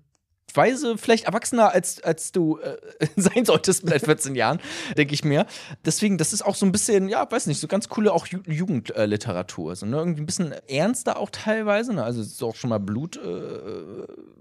Weise 0.56 0.98
vielleicht 0.98 1.26
erwachsener, 1.26 1.72
als, 1.72 2.02
als 2.04 2.32
du 2.32 2.60
äh, 2.60 2.78
sein 3.16 3.46
solltest 3.46 3.86
mit 3.86 4.04
14 4.04 4.36
Jahren, 4.36 4.60
denke 4.98 5.14
ich 5.14 5.24
mir. 5.24 5.46
Deswegen, 5.86 6.18
das 6.18 6.34
ist 6.34 6.44
auch 6.44 6.56
so 6.56 6.66
ein 6.66 6.72
bisschen, 6.72 7.10
ja, 7.10 7.30
weiß 7.30 7.48
nicht, 7.48 7.60
so 7.60 7.68
ganz 7.68 7.90
coole 7.90 8.14
auch 8.14 8.28
Ju 8.28 8.40
Jugendliteratur. 8.48 9.76
So, 9.76 9.86
ne? 9.86 9.98
Irgendwie 9.98 10.22
ein 10.22 10.26
bisschen 10.26 10.54
ernster 10.68 11.18
auch 11.18 11.30
teilweise. 11.30 11.94
Ne? 11.94 12.04
Also 12.04 12.22
ist 12.22 12.42
auch 12.44 12.56
schon 12.56 12.70
mal 12.70 12.80
Blut 12.80 13.18
äh, 13.18 13.24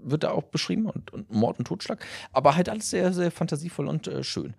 wird 0.03 0.23
da 0.23 0.31
auch 0.31 0.43
beschrieben 0.43 0.85
und, 0.87 1.11
und 1.13 1.31
Mord 1.31 1.59
und 1.59 1.65
Totschlag. 1.65 2.05
Aber 2.31 2.55
halt 2.55 2.69
alles 2.69 2.89
sehr, 2.89 3.13
sehr 3.13 3.31
fantasievoll 3.31 3.87
und 3.87 4.07
äh, 4.07 4.23
schön. 4.23 4.53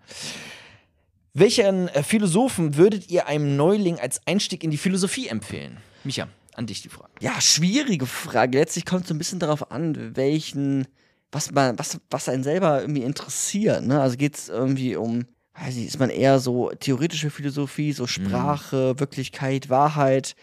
Welchen 1.32 1.88
äh, 1.88 2.02
Philosophen 2.02 2.76
würdet 2.76 3.10
ihr 3.10 3.26
einem 3.26 3.56
Neuling 3.56 3.98
als 3.98 4.20
Einstieg 4.26 4.62
in 4.62 4.70
die 4.70 4.76
Philosophie 4.76 5.28
empfehlen? 5.28 5.78
Micha, 6.04 6.28
an 6.54 6.66
dich 6.66 6.82
die 6.82 6.88
Frage. 6.88 7.10
Ja, 7.20 7.40
schwierige 7.40 8.06
Frage. 8.06 8.58
Letztlich 8.58 8.86
kommt 8.86 9.02
es 9.02 9.08
so 9.08 9.14
ein 9.14 9.18
bisschen 9.18 9.40
darauf 9.40 9.72
an, 9.72 10.16
welchen, 10.16 10.86
was 11.34 11.50
man, 11.50 11.78
was, 11.78 11.98
was 12.10 12.28
einen 12.28 12.44
selber 12.44 12.80
irgendwie 12.80 13.02
interessiert. 13.02 13.84
Ne? 13.84 14.00
Also 14.00 14.16
geht 14.16 14.36
es 14.36 14.48
irgendwie 14.48 14.94
um, 14.94 15.26
weiß 15.54 15.76
ich, 15.76 15.86
ist 15.86 15.98
man 15.98 16.10
eher 16.10 16.38
so 16.38 16.70
theoretische 16.70 17.28
Philosophie, 17.28 17.92
so 17.92 18.06
Sprache, 18.06 18.98
Wirklichkeit, 18.98 19.68
Wahrheit. 19.68 20.36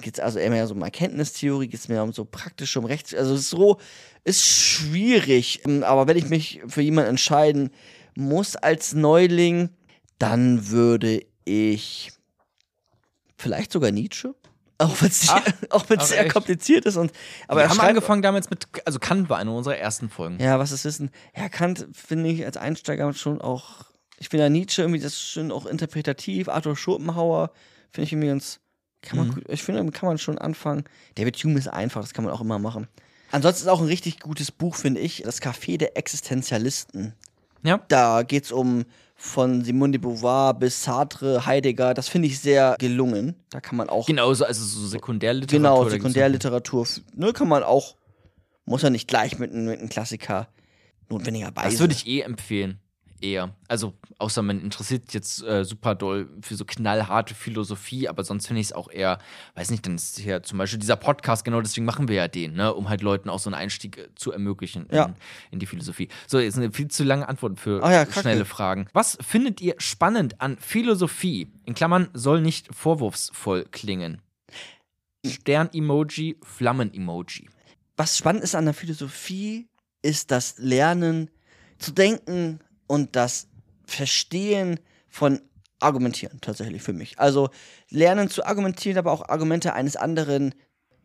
Geht 0.00 0.14
es 0.14 0.20
also 0.20 0.38
eher 0.38 0.50
mehr 0.50 0.66
so 0.66 0.74
um 0.74 0.82
Erkenntnistheorie, 0.82 1.68
geht 1.68 1.80
es 1.80 1.88
mehr 1.88 2.02
um 2.02 2.12
so 2.12 2.24
praktische, 2.24 2.78
um 2.78 2.86
Rechts. 2.86 3.14
Also 3.14 3.34
es 3.34 3.40
ist 3.40 3.50
so, 3.50 3.78
ist 4.24 4.44
schwierig. 4.44 5.62
Aber 5.82 6.06
wenn 6.06 6.16
ich 6.16 6.28
mich 6.28 6.60
für 6.66 6.82
jemanden 6.82 7.10
entscheiden 7.10 7.70
muss 8.14 8.56
als 8.56 8.94
Neuling, 8.94 9.70
dann 10.18 10.70
würde 10.70 11.24
ich 11.44 12.12
vielleicht 13.36 13.72
sogar 13.72 13.90
Nietzsche. 13.90 14.34
Auch 14.78 15.00
wenn 15.00 15.08
es 15.98 16.08
sehr 16.08 16.24
echt? 16.24 16.32
kompliziert 16.32 16.84
ist. 16.84 16.96
Und, 16.96 17.12
aber 17.48 17.60
wir 17.62 17.68
haben 17.68 17.80
angefangen 17.80 18.22
damals 18.22 18.48
mit, 18.50 18.66
also 18.84 18.98
Kant 18.98 19.28
war 19.28 19.38
eine 19.38 19.50
unserer 19.52 19.76
ersten 19.76 20.08
Folgen. 20.08 20.38
Ja, 20.40 20.58
was 20.58 20.70
ist 20.72 20.84
Wissen? 20.84 21.10
Ja, 21.36 21.48
Kant 21.48 21.86
finde 21.92 22.30
ich 22.30 22.44
als 22.44 22.56
Einsteiger 22.56 23.12
schon 23.12 23.40
auch 23.40 23.86
Ich 24.18 24.28
finde 24.28 24.44
ja 24.44 24.50
Nietzsche 24.50 24.82
irgendwie, 24.82 25.00
das 25.00 25.12
ist 25.14 25.28
schon 25.30 25.50
auch 25.52 25.66
interpretativ. 25.66 26.48
Arthur 26.48 26.76
Schopenhauer 26.76 27.50
finde 27.90 28.04
ich 28.06 28.12
irgendwie 28.12 28.28
ganz, 28.28 28.60
kann 29.02 29.18
man, 29.18 29.28
Mhm. 29.28 29.34
gut- 29.34 29.44
ich 29.48 29.62
finde, 29.62 29.90
kann 29.92 30.08
man 30.08 30.18
schon 30.18 30.38
anfangen. 30.38 30.84
David 31.16 31.36
Hume 31.42 31.58
ist 31.58 31.68
einfach, 31.68 32.00
das 32.00 32.12
kann 32.14 32.24
man 32.24 32.32
auch 32.32 32.40
immer 32.40 32.58
machen. 32.58 32.86
Ansonsten 33.30 33.62
ist 33.64 33.68
auch 33.68 33.80
ein 33.80 33.86
richtig 33.86 34.20
gutes 34.20 34.50
Buch, 34.52 34.74
finde 34.76 35.00
ich, 35.00 35.22
das 35.24 35.42
Café 35.42 35.76
der 35.76 35.96
Existenzialisten. 35.96 37.14
Ja. 37.62 37.80
Da 37.88 38.22
geht 38.22 38.44
es 38.44 38.52
um 38.52 38.84
von 39.20 39.64
Simone 39.64 39.90
de 39.92 40.00
Beauvoir 40.00 40.54
bis 40.54 40.84
Sartre, 40.84 41.44
Heidegger. 41.44 41.92
Das 41.92 42.08
finde 42.08 42.28
ich 42.28 42.38
sehr 42.38 42.76
gelungen. 42.78 43.34
Da 43.50 43.60
kann 43.60 43.76
man 43.76 43.88
auch 43.88 44.06
Genauso, 44.06 44.44
also 44.44 44.64
so 44.64 44.86
Sekundärliteratur. 44.86 45.58
Genau, 45.58 45.88
Sekundärliteratur. 45.88 46.86
Ne, 47.16 47.32
kann 47.32 47.48
man 47.48 47.64
auch, 47.64 47.96
muss 48.64 48.82
ja 48.82 48.90
nicht 48.90 49.08
gleich 49.08 49.38
mit, 49.40 49.52
einem- 49.52 49.66
mit 49.66 49.80
einem 49.80 49.88
Klassiker 49.88 50.46
notwendigerweise. 51.08 51.68
Das 51.70 51.80
würde 51.80 51.94
ich 51.94 52.06
eh 52.06 52.20
empfehlen. 52.20 52.78
Eher. 53.20 53.54
Also, 53.68 53.94
außer 54.18 54.42
man 54.42 54.60
interessiert 54.60 55.12
jetzt 55.12 55.42
äh, 55.42 55.64
super 55.64 55.94
doll 55.94 56.28
für 56.40 56.54
so 56.54 56.64
knallharte 56.64 57.34
Philosophie, 57.34 58.08
aber 58.08 58.24
sonst 58.24 58.46
finde 58.46 58.60
ich 58.60 58.68
es 58.68 58.72
auch 58.72 58.90
eher, 58.90 59.18
weiß 59.54 59.70
nicht, 59.70 59.84
dann 59.86 59.96
ist 59.96 60.18
ja 60.20 60.42
zum 60.42 60.58
Beispiel 60.58 60.78
dieser 60.78 60.96
Podcast, 60.96 61.44
genau 61.44 61.60
deswegen 61.60 61.84
machen 61.84 62.08
wir 62.08 62.14
ja 62.16 62.28
den, 62.28 62.54
ne, 62.54 62.72
um 62.72 62.88
halt 62.88 63.02
Leuten 63.02 63.28
auch 63.28 63.38
so 63.38 63.50
einen 63.50 63.54
Einstieg 63.54 63.98
äh, 63.98 64.08
zu 64.14 64.32
ermöglichen 64.32 64.86
in, 64.86 64.96
Ja. 64.96 65.14
in 65.50 65.58
die 65.58 65.66
Philosophie. 65.66 66.08
So, 66.26 66.38
jetzt 66.38 66.56
eine 66.56 66.72
viel 66.72 66.88
zu 66.88 67.04
lange 67.04 67.28
Antwort 67.28 67.58
für 67.60 67.82
Ah 67.82 67.92
ja, 67.92 68.10
schnelle 68.10 68.44
Fragen. 68.44 68.86
Was 68.92 69.18
findet 69.20 69.60
ihr 69.60 69.74
spannend 69.78 70.40
an 70.40 70.56
Philosophie? 70.58 71.52
In 71.64 71.74
Klammern 71.74 72.08
soll 72.14 72.40
nicht 72.40 72.74
vorwurfsvoll 72.74 73.66
klingen. 73.70 74.22
Stern-Emoji, 75.26 76.36
Flammen-Emoji. 76.42 77.48
Was 77.96 78.16
spannend 78.16 78.44
ist 78.44 78.54
an 78.54 78.64
der 78.64 78.74
Philosophie, 78.74 79.68
ist 80.02 80.30
das 80.30 80.58
Lernen 80.58 81.30
zu 81.78 81.92
denken 81.92 82.60
und 82.88 83.14
das 83.14 83.46
Verstehen 83.86 84.80
von 85.08 85.40
Argumentieren 85.80 86.40
tatsächlich 86.40 86.82
für 86.82 86.92
mich. 86.92 87.20
Also 87.20 87.50
lernen 87.88 88.28
zu 88.28 88.44
argumentieren, 88.44 88.98
aber 88.98 89.12
auch 89.12 89.28
Argumente 89.28 89.74
eines 89.74 89.94
anderen 89.94 90.52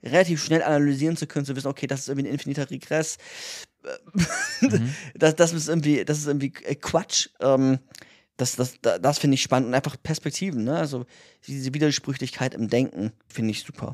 relativ 0.02 0.44
schnell 0.44 0.64
analysieren 0.64 1.16
zu 1.16 1.28
können, 1.28 1.46
zu 1.46 1.56
wissen, 1.56 1.68
okay, 1.68 1.86
das 1.86 2.00
ist 2.00 2.10
irgendwie 2.10 2.28
ein 2.28 2.34
infiniter 2.34 2.72
Regress, 2.72 3.20
das, 5.16 5.36
das 5.36 5.54
ist 5.54 5.68
irgendwie, 5.68 6.06
das 6.06 6.20
ist 6.20 6.28
irgendwie 6.28 6.52
Quatsch. 6.52 7.30
Ähm, 7.40 7.80
das 8.38 8.56
das, 8.56 8.80
das, 8.82 9.00
das 9.02 9.20
finde 9.20 9.36
ich 9.36 9.44
spannend 9.44 9.68
und 9.68 9.74
einfach 9.76 9.96
Perspektiven, 10.02 10.64
ne? 10.64 10.76
Also 10.76 11.06
diese 11.46 11.74
Widersprüchlichkeit 11.74 12.56
im 12.56 12.68
Denken 12.68 13.12
finde 13.28 13.52
ich 13.52 13.62
super. 13.62 13.94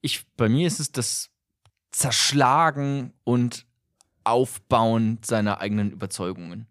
ich, 0.00 0.24
bei 0.36 0.48
mir 0.48 0.66
ist 0.66 0.78
es 0.78 0.92
das 0.92 1.30
Zerschlagen 1.90 3.12
und 3.24 3.66
Aufbauen 4.22 5.18
seiner 5.24 5.60
eigenen 5.60 5.90
Überzeugungen. 5.90 6.67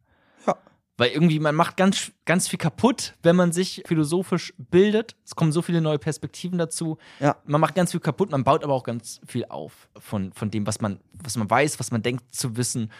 Weil 0.98 1.12
irgendwie, 1.12 1.39
man 1.39 1.54
macht 1.54 1.78
ganz, 1.78 2.12
ganz 2.26 2.48
viel 2.48 2.58
kaputt, 2.58 3.14
wenn 3.22 3.36
man 3.36 3.52
sich 3.52 3.84
philosophisch 3.86 4.54
bildet. 4.58 5.16
Es 5.24 5.36
kommen 5.36 5.52
so 5.52 5.62
viele 5.62 5.80
neue 5.80 6.00
Perspektiven 6.00 6.58
dazu. 6.58 6.98
Ja. 7.20 7.38
Man 7.45 7.62
macht 7.62 7.76
ganz 7.76 7.91
viel 7.91 8.00
kaputt, 8.00 8.32
man 8.32 8.43
baut 8.43 8.64
aber 8.64 8.74
auch 8.74 8.84
ganz 8.84 9.22
viel 9.28 9.45
auf 9.45 9.89
von, 9.98 10.34
von 10.34 10.50
dem, 10.50 10.66
was 10.66 10.82
man, 10.82 11.00
was 11.14 11.38
man 11.38 11.50
weiß, 11.50 11.80
was 11.80 11.91
man 11.91 12.02
denkt 12.02 12.34
zu 12.34 12.58
wissen, 12.58 12.91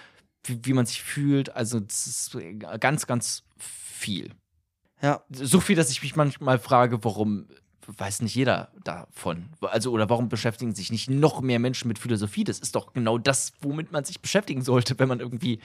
wie, 0.44 0.60
wie 0.64 0.74
man 0.74 0.86
sich 0.86 1.02
fühlt. 1.02 1.56
Also, 1.56 1.80
das 1.80 2.06
ist 2.06 2.38
ganz, 2.80 3.08
ganz 3.08 3.44
viel. 3.58 4.32
Ja, 5.02 5.24
So 5.32 5.60
viel, 5.60 5.76
dass 5.76 5.90
ich 5.90 6.02
mich 6.04 6.16
manchmal 6.16 6.60
frage, 6.60 7.04
warum 7.04 7.48
weiß 7.88 8.22
nicht 8.22 8.36
jeder 8.36 8.72
davon? 8.84 9.50
Also, 9.62 9.92
oder 9.92 10.10
warum 10.10 10.30
beschäftigen 10.30 10.76
sich 10.76 10.92
nicht 10.92 11.10
noch 11.10 11.42
mehr 11.42 11.60
Menschen 11.60 11.88
mit 11.88 12.00
Philosophie? 12.00 12.44
Das 12.44 12.60
ist 12.60 12.76
doch 12.76 12.94
genau 12.94 13.18
das, 13.18 13.54
womit 13.62 13.92
man 13.92 14.04
sich 14.04 14.22
beschäftigen 14.22 14.62
sollte, 14.62 15.00
wenn 15.00 15.08
man 15.08 15.20
irgendwie 15.20 15.60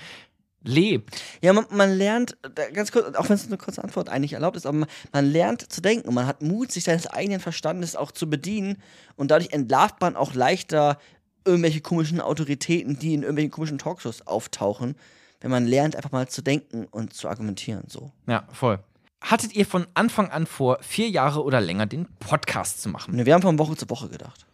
lebt. 0.64 1.20
Ja, 1.40 1.52
man, 1.52 1.66
man 1.70 1.92
lernt, 1.92 2.36
ganz 2.72 2.92
kurz, 2.92 3.14
auch 3.16 3.28
wenn 3.28 3.36
es 3.36 3.46
eine 3.46 3.58
kurze 3.58 3.82
Antwort 3.82 4.08
eigentlich 4.08 4.34
erlaubt 4.34 4.56
ist, 4.56 4.66
aber 4.66 4.78
man, 4.78 4.88
man 5.12 5.26
lernt 5.26 5.72
zu 5.72 5.80
denken 5.80 6.08
und 6.08 6.14
man 6.14 6.26
hat 6.26 6.42
Mut, 6.42 6.72
sich 6.72 6.84
seines 6.84 7.06
eigenen 7.06 7.40
Verstandes 7.40 7.96
auch 7.96 8.12
zu 8.12 8.28
bedienen 8.28 8.80
und 9.16 9.30
dadurch 9.30 9.52
entlarvt 9.52 10.00
man 10.00 10.16
auch 10.16 10.34
leichter 10.34 10.98
irgendwelche 11.44 11.80
komischen 11.80 12.20
Autoritäten, 12.20 12.98
die 12.98 13.14
in 13.14 13.22
irgendwelchen 13.22 13.50
komischen 13.50 13.78
Talkshows 13.78 14.26
auftauchen, 14.26 14.96
wenn 15.40 15.50
man 15.50 15.66
lernt, 15.66 15.96
einfach 15.96 16.12
mal 16.12 16.28
zu 16.28 16.42
denken 16.42 16.86
und 16.86 17.14
zu 17.14 17.28
argumentieren. 17.28 17.84
So. 17.88 18.12
Ja, 18.26 18.44
voll. 18.52 18.78
Hattet 19.20 19.54
ihr 19.54 19.66
von 19.66 19.86
Anfang 19.94 20.30
an 20.30 20.46
vor, 20.46 20.78
vier 20.82 21.08
Jahre 21.08 21.44
oder 21.44 21.60
länger 21.60 21.86
den 21.86 22.06
Podcast 22.18 22.82
zu 22.82 22.88
machen? 22.88 23.16
Ne, 23.16 23.26
Wir 23.26 23.34
haben 23.34 23.42
von 23.42 23.58
Woche 23.58 23.76
zu 23.76 23.88
Woche 23.88 24.08
gedacht. 24.08 24.46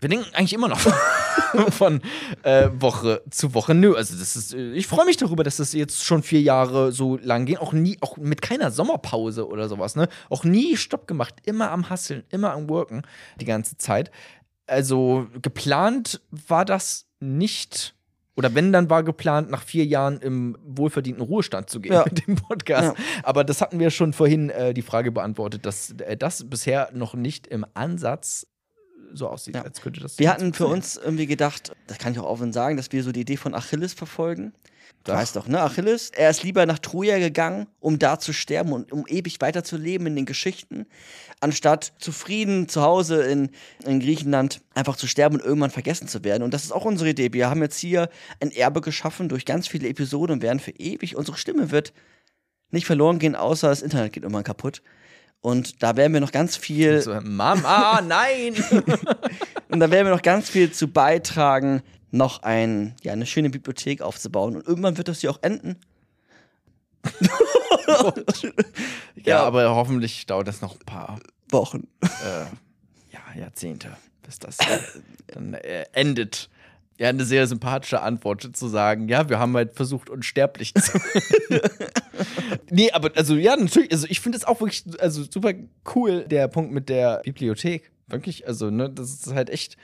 Wir 0.00 0.08
denken 0.08 0.26
eigentlich 0.34 0.52
immer 0.52 0.68
noch 0.68 0.80
von 1.70 2.02
äh, 2.42 2.68
Woche 2.74 3.22
zu 3.30 3.54
Woche. 3.54 3.74
Nö, 3.74 3.94
also 3.94 4.16
das 4.16 4.36
ist, 4.36 4.54
äh, 4.54 4.72
ich 4.72 4.86
freue 4.86 5.06
mich 5.06 5.16
darüber, 5.16 5.44
dass 5.44 5.56
das 5.56 5.72
jetzt 5.72 6.04
schon 6.04 6.22
vier 6.22 6.40
Jahre 6.42 6.92
so 6.92 7.16
lang 7.22 7.46
ging. 7.46 7.56
Auch 7.56 7.72
nie, 7.72 7.96
auch 8.00 8.16
mit 8.16 8.42
keiner 8.42 8.70
Sommerpause 8.70 9.48
oder 9.48 9.68
sowas, 9.68 9.96
ne? 9.96 10.08
Auch 10.30 10.44
nie 10.44 10.76
Stopp 10.76 11.06
gemacht. 11.06 11.36
Immer 11.44 11.70
am 11.70 11.90
Hasseln, 11.90 12.24
immer 12.30 12.52
am 12.52 12.68
Worken 12.68 13.02
die 13.40 13.44
ganze 13.44 13.76
Zeit. 13.76 14.10
Also 14.66 15.26
geplant 15.42 16.20
war 16.30 16.64
das 16.64 17.06
nicht. 17.20 17.94
Oder 18.36 18.54
wenn, 18.54 18.72
dann 18.72 18.90
war 18.90 19.04
geplant, 19.04 19.50
nach 19.50 19.62
vier 19.62 19.84
Jahren 19.84 20.18
im 20.18 20.58
wohlverdienten 20.64 21.22
Ruhestand 21.22 21.70
zu 21.70 21.80
gehen 21.80 21.92
Ja. 21.92 22.04
mit 22.04 22.26
dem 22.26 22.34
Podcast. 22.34 22.96
Aber 23.22 23.44
das 23.44 23.60
hatten 23.60 23.78
wir 23.78 23.90
schon 23.90 24.12
vorhin 24.12 24.50
äh, 24.50 24.74
die 24.74 24.82
Frage 24.82 25.12
beantwortet, 25.12 25.64
dass 25.66 25.92
äh, 25.92 26.16
das 26.16 26.48
bisher 26.50 26.90
noch 26.92 27.14
nicht 27.14 27.46
im 27.46 27.64
Ansatz 27.74 28.46
so 29.16 29.28
aussieht, 29.28 29.54
Ja. 29.54 29.62
als 29.62 29.80
könnte 29.80 30.00
das. 30.00 30.18
Wir 30.18 30.30
hatten 30.30 30.52
für 30.54 30.66
uns 30.66 30.96
irgendwie 30.96 31.26
gedacht, 31.26 31.72
das 31.86 31.98
kann 31.98 32.12
ich 32.12 32.18
auch 32.18 32.24
offen 32.28 32.52
sagen, 32.52 32.76
dass 32.76 32.92
wir 32.92 33.02
so 33.02 33.12
die 33.12 33.20
Idee 33.20 33.36
von 33.36 33.54
Achilles 33.54 33.94
verfolgen. 33.94 34.52
Du 35.04 35.12
Ach. 35.12 35.16
weißt 35.18 35.36
doch, 35.36 35.48
ne? 35.48 35.60
Achilles, 35.60 36.10
er 36.10 36.30
ist 36.30 36.42
lieber 36.42 36.64
nach 36.64 36.78
Troja 36.78 37.18
gegangen, 37.18 37.66
um 37.80 37.98
da 37.98 38.18
zu 38.18 38.32
sterben 38.32 38.72
und 38.72 38.90
um 38.90 39.04
ewig 39.06 39.38
weiterzuleben 39.40 40.06
in 40.06 40.16
den 40.16 40.24
Geschichten, 40.24 40.86
anstatt 41.40 41.92
zufrieden 41.98 42.68
zu 42.70 42.80
Hause 42.80 43.22
in, 43.24 43.50
in 43.84 44.00
Griechenland 44.00 44.62
einfach 44.74 44.96
zu 44.96 45.06
sterben 45.06 45.36
und 45.36 45.44
irgendwann 45.44 45.70
vergessen 45.70 46.08
zu 46.08 46.24
werden. 46.24 46.42
Und 46.42 46.54
das 46.54 46.64
ist 46.64 46.72
auch 46.72 46.86
unsere 46.86 47.10
Idee. 47.10 47.32
Wir 47.34 47.50
haben 47.50 47.60
jetzt 47.60 47.78
hier 47.78 48.08
ein 48.40 48.50
Erbe 48.50 48.80
geschaffen 48.80 49.28
durch 49.28 49.44
ganz 49.44 49.68
viele 49.68 49.88
Episoden 49.88 50.36
und 50.36 50.42
werden 50.42 50.58
für 50.60 50.70
ewig. 50.72 51.16
Unsere 51.16 51.36
Stimme 51.36 51.70
wird 51.70 51.92
nicht 52.70 52.86
verloren 52.86 53.18
gehen, 53.18 53.36
außer 53.36 53.68
das 53.68 53.82
Internet 53.82 54.14
geht 54.14 54.22
irgendwann 54.22 54.42
kaputt. 54.44 54.80
Und 55.44 55.82
da 55.82 55.94
werden 55.94 56.14
wir 56.14 56.22
noch 56.22 56.32
ganz 56.32 56.56
viel. 56.56 57.02
So, 57.02 57.20
Mama, 57.20 58.00
nein! 58.00 58.54
Und 59.68 59.78
da 59.78 59.90
werden 59.90 60.06
wir 60.06 60.14
noch 60.14 60.22
ganz 60.22 60.48
viel 60.48 60.72
zu 60.72 60.88
beitragen, 60.88 61.82
noch 62.10 62.42
ein, 62.42 62.94
ja, 63.02 63.12
eine 63.12 63.26
schöne 63.26 63.50
Bibliothek 63.50 64.00
aufzubauen. 64.00 64.56
Und 64.56 64.66
irgendwann 64.66 64.96
wird 64.96 65.08
das 65.08 65.20
hier 65.20 65.30
auch 65.30 65.42
enden. 65.42 65.76
ja, 69.16 69.42
aber 69.42 69.74
hoffentlich 69.74 70.24
dauert 70.24 70.48
das 70.48 70.62
noch 70.62 70.76
ein 70.76 70.86
paar 70.86 71.20
Wochen. 71.50 71.88
äh, 72.00 72.46
ja, 73.12 73.20
Jahrzehnte, 73.38 73.98
bis 74.22 74.38
das 74.38 74.58
äh, 74.60 74.78
dann 75.26 75.52
äh, 75.52 75.84
endet. 75.92 76.48
Ja, 76.98 77.08
eine 77.08 77.24
sehr 77.24 77.46
sympathische 77.48 78.02
Antwort 78.02 78.48
zu 78.52 78.68
sagen, 78.68 79.08
ja, 79.08 79.28
wir 79.28 79.40
haben 79.40 79.56
halt 79.56 79.74
versucht, 79.74 80.10
unsterblich 80.10 80.74
zu 80.74 81.00
Nee, 82.70 82.92
aber 82.92 83.10
also 83.16 83.34
ja, 83.34 83.56
natürlich, 83.56 83.90
also 83.90 84.06
ich 84.08 84.20
finde 84.20 84.38
es 84.38 84.44
auch 84.44 84.60
wirklich 84.60 84.84
also 85.00 85.24
super 85.28 85.52
cool, 85.94 86.24
der 86.24 86.46
Punkt 86.48 86.72
mit 86.72 86.88
der 86.88 87.20
Bibliothek. 87.24 87.90
Wirklich, 88.06 88.46
also, 88.46 88.70
ne, 88.70 88.90
das 88.90 89.10
ist 89.10 89.34
halt 89.34 89.50
echt, 89.50 89.76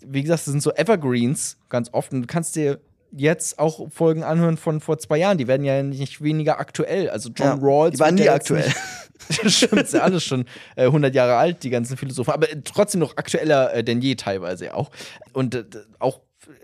wie 0.00 0.22
gesagt, 0.22 0.40
das 0.40 0.46
sind 0.46 0.62
so 0.62 0.72
Evergreens 0.72 1.58
ganz 1.68 1.90
oft. 1.92 2.12
Und 2.12 2.22
du 2.22 2.26
kannst 2.26 2.56
dir 2.56 2.80
jetzt 3.12 3.58
auch 3.58 3.90
Folgen 3.90 4.24
anhören 4.24 4.56
von 4.56 4.80
vor 4.80 4.98
zwei 4.98 5.18
Jahren. 5.18 5.38
Die 5.38 5.46
werden 5.46 5.64
ja 5.64 5.82
nicht 5.82 6.22
weniger 6.22 6.58
aktuell. 6.58 7.10
Also 7.10 7.30
John 7.30 7.46
Ja, 7.46 7.54
Rawls. 7.60 7.94
die 7.94 8.00
waren 8.00 8.14
nie 8.14 8.28
aktuell. 8.28 8.72
stimmt, 9.46 9.90
ja 9.92 10.00
alles 10.00 10.24
schon 10.24 10.44
äh, 10.76 10.84
100 10.84 11.14
Jahre 11.14 11.36
alt, 11.36 11.62
die 11.62 11.70
ganzen 11.70 11.96
Philosophen, 11.96 12.32
aber 12.32 12.50
äh, 12.50 12.60
trotzdem 12.62 13.00
noch 13.00 13.16
aktueller 13.16 13.72
äh, 13.72 13.84
denn 13.84 14.00
je 14.00 14.14
teilweise 14.14 14.74
auch. 14.74 14.90
Und 15.32 15.54
äh, 15.54 15.64
auch 15.98 16.20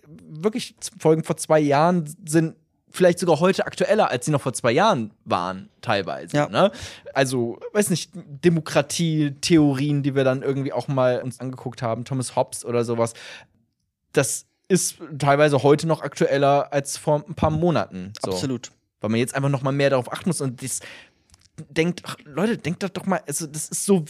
wirklich 0.06 0.74
Folgen 0.98 1.24
vor 1.24 1.36
zwei 1.36 1.60
Jahren 1.60 2.04
sind 2.26 2.56
vielleicht 2.92 3.18
sogar 3.18 3.40
heute 3.40 3.66
aktueller, 3.66 4.10
als 4.10 4.26
sie 4.26 4.30
noch 4.30 4.42
vor 4.42 4.52
zwei 4.52 4.72
Jahren 4.72 5.12
waren, 5.24 5.70
teilweise. 5.80 6.36
Ja. 6.36 6.48
Ne? 6.48 6.70
Also, 7.14 7.58
weiß 7.72 7.90
nicht, 7.90 8.10
Demokratie-Theorien, 8.14 10.02
die 10.02 10.14
wir 10.14 10.24
dann 10.24 10.42
irgendwie 10.42 10.72
auch 10.72 10.88
mal 10.88 11.22
uns 11.22 11.40
angeguckt 11.40 11.82
haben, 11.82 12.04
Thomas 12.04 12.36
Hobbes 12.36 12.64
oder 12.64 12.84
sowas, 12.84 13.14
das 14.12 14.46
ist 14.68 14.96
teilweise 15.18 15.62
heute 15.62 15.86
noch 15.86 16.02
aktueller 16.02 16.72
als 16.72 16.96
vor 16.96 17.24
ein 17.26 17.34
paar 17.34 17.50
Monaten. 17.50 18.12
So 18.24 18.32
Absolut. 18.32 18.70
weil 19.00 19.10
man 19.10 19.20
jetzt 19.20 19.34
einfach 19.34 19.48
noch 19.48 19.62
mal 19.62 19.72
mehr 19.72 19.90
darauf 19.90 20.12
achten 20.12 20.28
muss 20.28 20.40
und 20.40 20.62
das 20.62 20.80
denkt, 21.68 22.02
ach, 22.04 22.16
Leute, 22.24 22.58
denkt 22.58 22.82
doch 22.82 22.88
doch 22.88 23.06
mal, 23.06 23.22
also 23.26 23.46
das 23.46 23.68
ist 23.68 23.84
so 23.84 24.04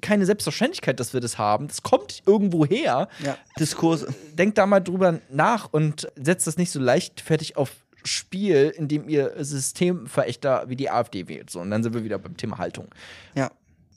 keine 0.00 0.26
Selbstverständlichkeit, 0.26 1.00
dass 1.00 1.12
wir 1.12 1.20
das 1.20 1.38
haben. 1.38 1.68
Das 1.68 1.82
kommt 1.82 2.22
irgendwo 2.26 2.64
her. 2.66 3.08
Ja. 3.24 3.36
Diskurse. 3.58 4.14
Denkt 4.32 4.58
da 4.58 4.66
mal 4.66 4.80
drüber 4.80 5.20
nach 5.30 5.72
und 5.72 6.08
setzt 6.16 6.46
das 6.46 6.56
nicht 6.56 6.70
so 6.70 6.80
leichtfertig 6.80 7.56
auf 7.56 7.70
Spiel, 8.04 8.72
indem 8.76 9.08
ihr 9.08 9.32
Systemverächter 9.38 10.68
wie 10.68 10.76
die 10.76 10.90
AfD 10.90 11.28
wählt. 11.28 11.50
So, 11.50 11.60
und 11.60 11.70
dann 11.70 11.82
sind 11.82 11.94
wir 11.94 12.04
wieder 12.04 12.18
beim 12.18 12.36
Thema 12.36 12.58
Haltung. 12.58 12.88
Ja. 13.34 13.50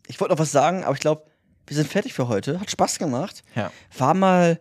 Ich 0.07 0.19
wollte 0.19 0.33
noch 0.33 0.39
was 0.39 0.51
sagen, 0.51 0.83
aber 0.83 0.93
ich 0.93 0.99
glaube, 0.99 1.23
wir 1.67 1.77
sind 1.77 1.87
fertig 1.87 2.13
für 2.13 2.27
heute. 2.27 2.59
Hat 2.59 2.69
Spaß 2.69 2.99
gemacht. 2.99 3.43
Ja. 3.55 3.71
War 3.97 4.13
mal 4.13 4.59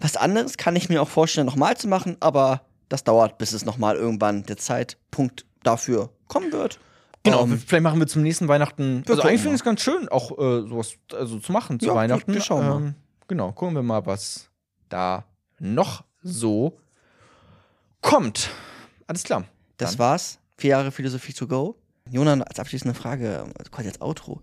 was 0.00 0.16
anderes, 0.16 0.56
kann 0.56 0.76
ich 0.76 0.88
mir 0.88 1.00
auch 1.00 1.08
vorstellen, 1.08 1.46
nochmal 1.46 1.76
zu 1.76 1.88
machen, 1.88 2.16
aber 2.20 2.62
das 2.88 3.04
dauert, 3.04 3.38
bis 3.38 3.52
es 3.52 3.64
nochmal 3.64 3.96
irgendwann 3.96 4.44
der 4.44 4.56
Zeitpunkt 4.56 5.46
dafür 5.62 6.10
kommen 6.28 6.52
wird. 6.52 6.78
Genau, 7.24 7.44
Ähm, 7.44 7.58
vielleicht 7.58 7.82
machen 7.82 7.98
wir 7.98 8.06
zum 8.06 8.22
nächsten 8.22 8.48
Weihnachten. 8.48 9.02
Also 9.08 9.22
eigentlich 9.22 9.40
finde 9.40 9.54
ich 9.56 9.60
es 9.60 9.64
ganz 9.64 9.80
schön, 9.80 10.08
auch 10.10 10.30
äh, 10.32 10.68
sowas 10.68 10.94
also 11.12 11.38
zu 11.38 11.52
machen 11.52 11.80
zu 11.80 11.86
Ja, 11.86 11.94
Weihnachten. 11.94 12.32
wir 12.32 12.40
schauen 12.42 12.68
mal. 12.68 12.76
Ähm, 12.76 12.94
genau, 13.28 13.50
gucken 13.52 13.74
wir 13.74 13.82
mal, 13.82 14.04
was 14.06 14.50
da 14.90 15.24
noch 15.58 16.04
so 16.22 16.78
kommt. 18.00 18.50
Alles 19.06 19.22
klar. 19.24 19.44
das 19.76 19.92
Dann- 19.92 19.98
war's. 20.00 20.38
Vier 20.56 20.70
Jahre 20.70 20.92
Philosophie 20.92 21.32
to 21.32 21.46
go. 21.48 21.76
Jonan, 22.10 22.42
als 22.42 22.60
abschließende 22.60 22.94
Frage, 22.94 23.44
quasi 23.72 23.88
als 23.88 24.00
Outro. 24.00 24.40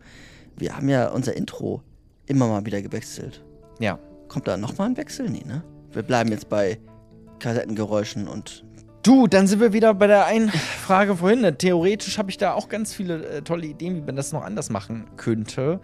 Wir 0.57 0.75
haben 0.75 0.89
ja 0.89 1.07
unser 1.09 1.35
Intro 1.37 1.83
immer 2.25 2.47
mal 2.47 2.65
wieder 2.65 2.81
gewechselt. 2.81 3.43
Ja. 3.79 3.97
Kommt 4.27 4.47
da 4.47 4.57
nochmal 4.57 4.87
ein 4.89 4.97
Wechsel? 4.97 5.29
Nee, 5.29 5.43
ne? 5.45 5.63
Wir 5.91 6.01
bleiben 6.03 6.31
jetzt 6.31 6.49
bei 6.49 6.79
Kassettengeräuschen 7.39 8.27
und 8.27 8.65
Du, 9.03 9.25
dann 9.27 9.47
sind 9.47 9.59
wir 9.59 9.73
wieder 9.73 9.93
bei 9.95 10.07
der 10.07 10.25
einen 10.25 10.49
Frage 10.49 11.17
vorhin. 11.17 11.41
Ne? 11.41 11.57
Theoretisch 11.57 12.17
habe 12.17 12.29
ich 12.29 12.37
da 12.37 12.53
auch 12.53 12.69
ganz 12.69 12.93
viele 12.93 13.25
äh, 13.25 13.41
tolle 13.41 13.65
Ideen, 13.65 13.95
wie 13.95 14.01
man 14.01 14.15
das 14.15 14.31
noch 14.31 14.43
anders 14.43 14.69
machen 14.69 15.05
könnte. 15.17 15.79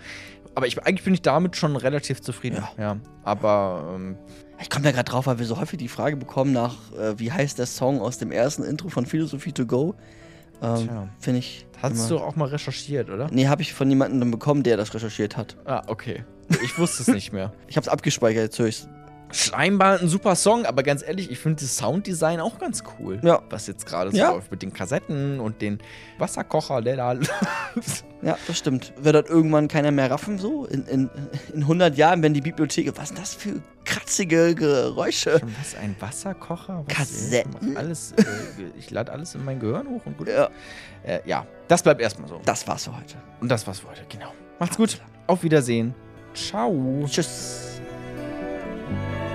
Aber 0.53 0.67
ich, 0.67 0.83
eigentlich 0.85 1.03
bin 1.03 1.13
ich 1.13 1.21
damit 1.21 1.55
schon 1.55 1.75
relativ 1.75 2.21
zufrieden. 2.21 2.63
Ja. 2.77 2.97
Aber 3.23 3.91
ähm, 3.95 4.17
Ich 4.59 4.69
komme 4.69 4.83
da 4.83 4.91
gerade 4.91 5.09
drauf, 5.09 5.25
weil 5.27 5.39
wir 5.39 5.45
so 5.45 5.59
häufig 5.59 5.79
die 5.79 5.87
Frage 5.87 6.15
bekommen 6.17 6.51
nach, 6.51 6.75
äh, 6.93 7.17
wie 7.17 7.31
heißt 7.31 7.57
der 7.57 7.65
Song 7.65 8.01
aus 8.01 8.17
dem 8.19 8.31
ersten 8.31 8.63
Intro 8.63 8.89
von 8.89 9.05
Philosophie 9.05 9.51
to 9.51 9.65
go? 9.65 9.95
Ähm. 10.61 11.09
Finde 11.19 11.39
ich. 11.39 11.67
hast 11.81 12.09
du 12.09 12.17
auch 12.17 12.35
mal 12.35 12.47
recherchiert, 12.47 13.09
oder? 13.09 13.29
Nee, 13.31 13.47
habe 13.47 13.61
ich 13.61 13.73
von 13.73 13.89
jemandem 13.89 14.19
dann 14.19 14.31
bekommen, 14.31 14.63
der 14.63 14.77
das 14.77 14.93
recherchiert 14.93 15.37
hat. 15.37 15.55
Ah, 15.65 15.83
okay. 15.87 16.23
Ich 16.63 16.77
wusste 16.79 17.03
es 17.03 17.07
nicht 17.07 17.33
mehr. 17.33 17.51
Ich 17.67 17.77
habe 17.77 17.83
es 17.83 17.89
abgespeichert, 17.89 18.43
jetzt 18.43 18.59
höre 18.59 18.67
ich's. 18.67 18.87
Scheinbar 19.31 19.99
ein 19.99 20.07
super 20.07 20.35
Song, 20.35 20.65
aber 20.65 20.83
ganz 20.83 21.03
ehrlich, 21.05 21.29
ich 21.29 21.37
finde 21.39 21.61
das 21.61 21.75
Sounddesign 21.77 22.39
auch 22.39 22.59
ganz 22.59 22.83
cool. 22.99 23.19
Ja. 23.23 23.41
Was 23.49 23.67
jetzt 23.67 23.85
gerade 23.85 24.11
so 24.11 24.17
Ja. 24.17 24.31
läuft 24.31 24.51
mit 24.51 24.61
den 24.61 24.71
Kassetten 24.73 25.39
und 25.39 25.61
den 25.61 25.79
Wasserkocher, 26.17 26.81
der 26.81 26.95
da. 26.97 27.15
Ja, 28.23 28.35
das 28.47 28.57
stimmt. 28.57 28.93
Wird 28.97 29.13
das 29.15 29.29
irgendwann 29.29 29.67
keiner 29.67 29.91
mehr 29.91 30.09
raffen, 30.09 30.39
so? 30.39 30.65
In, 30.65 30.85
in, 30.87 31.09
in 31.53 31.61
100 31.61 31.95
Jahren, 31.97 32.23
wenn 32.23 32.33
die 32.33 32.41
Bibliothek. 32.41 32.91
Was 32.97 33.09
sind 33.09 33.19
das 33.19 33.35
für 33.35 33.61
kratzige 33.85 34.55
Geräusche? 34.55 35.39
Was, 35.59 35.75
ein 35.75 35.95
Wasserkocher? 35.99 36.83
Was, 36.87 36.95
Kassetten? 36.95 37.77
Alles, 37.77 38.13
äh, 38.13 38.23
ich 38.79 38.89
lade 38.89 39.11
alles 39.11 39.35
in 39.35 39.45
mein 39.45 39.59
Gehirn 39.59 39.87
hoch 39.87 40.01
und 40.05 40.17
gut. 40.17 40.29
Ja, 40.29 40.49
Äh, 41.03 41.19
ja, 41.25 41.45
das 41.67 41.83
bleibt 41.83 42.01
erstmal 42.01 42.27
so. 42.27 42.41
das 42.43 42.67
war's 42.67 42.85
für 42.85 42.97
heute. 42.97 43.17
Und 43.39 43.49
das 43.49 43.67
war's 43.67 43.81
für 43.81 43.89
heute, 43.89 44.01
genau. 44.09 44.33
Macht's 44.57 44.77
gut. 44.77 44.99
Auf 45.27 45.43
Wiedersehen. 45.43 45.93
Ciao. 46.33 47.05
Tschüss. 47.07 47.66
Thank 48.89 49.21
you. 49.21 49.26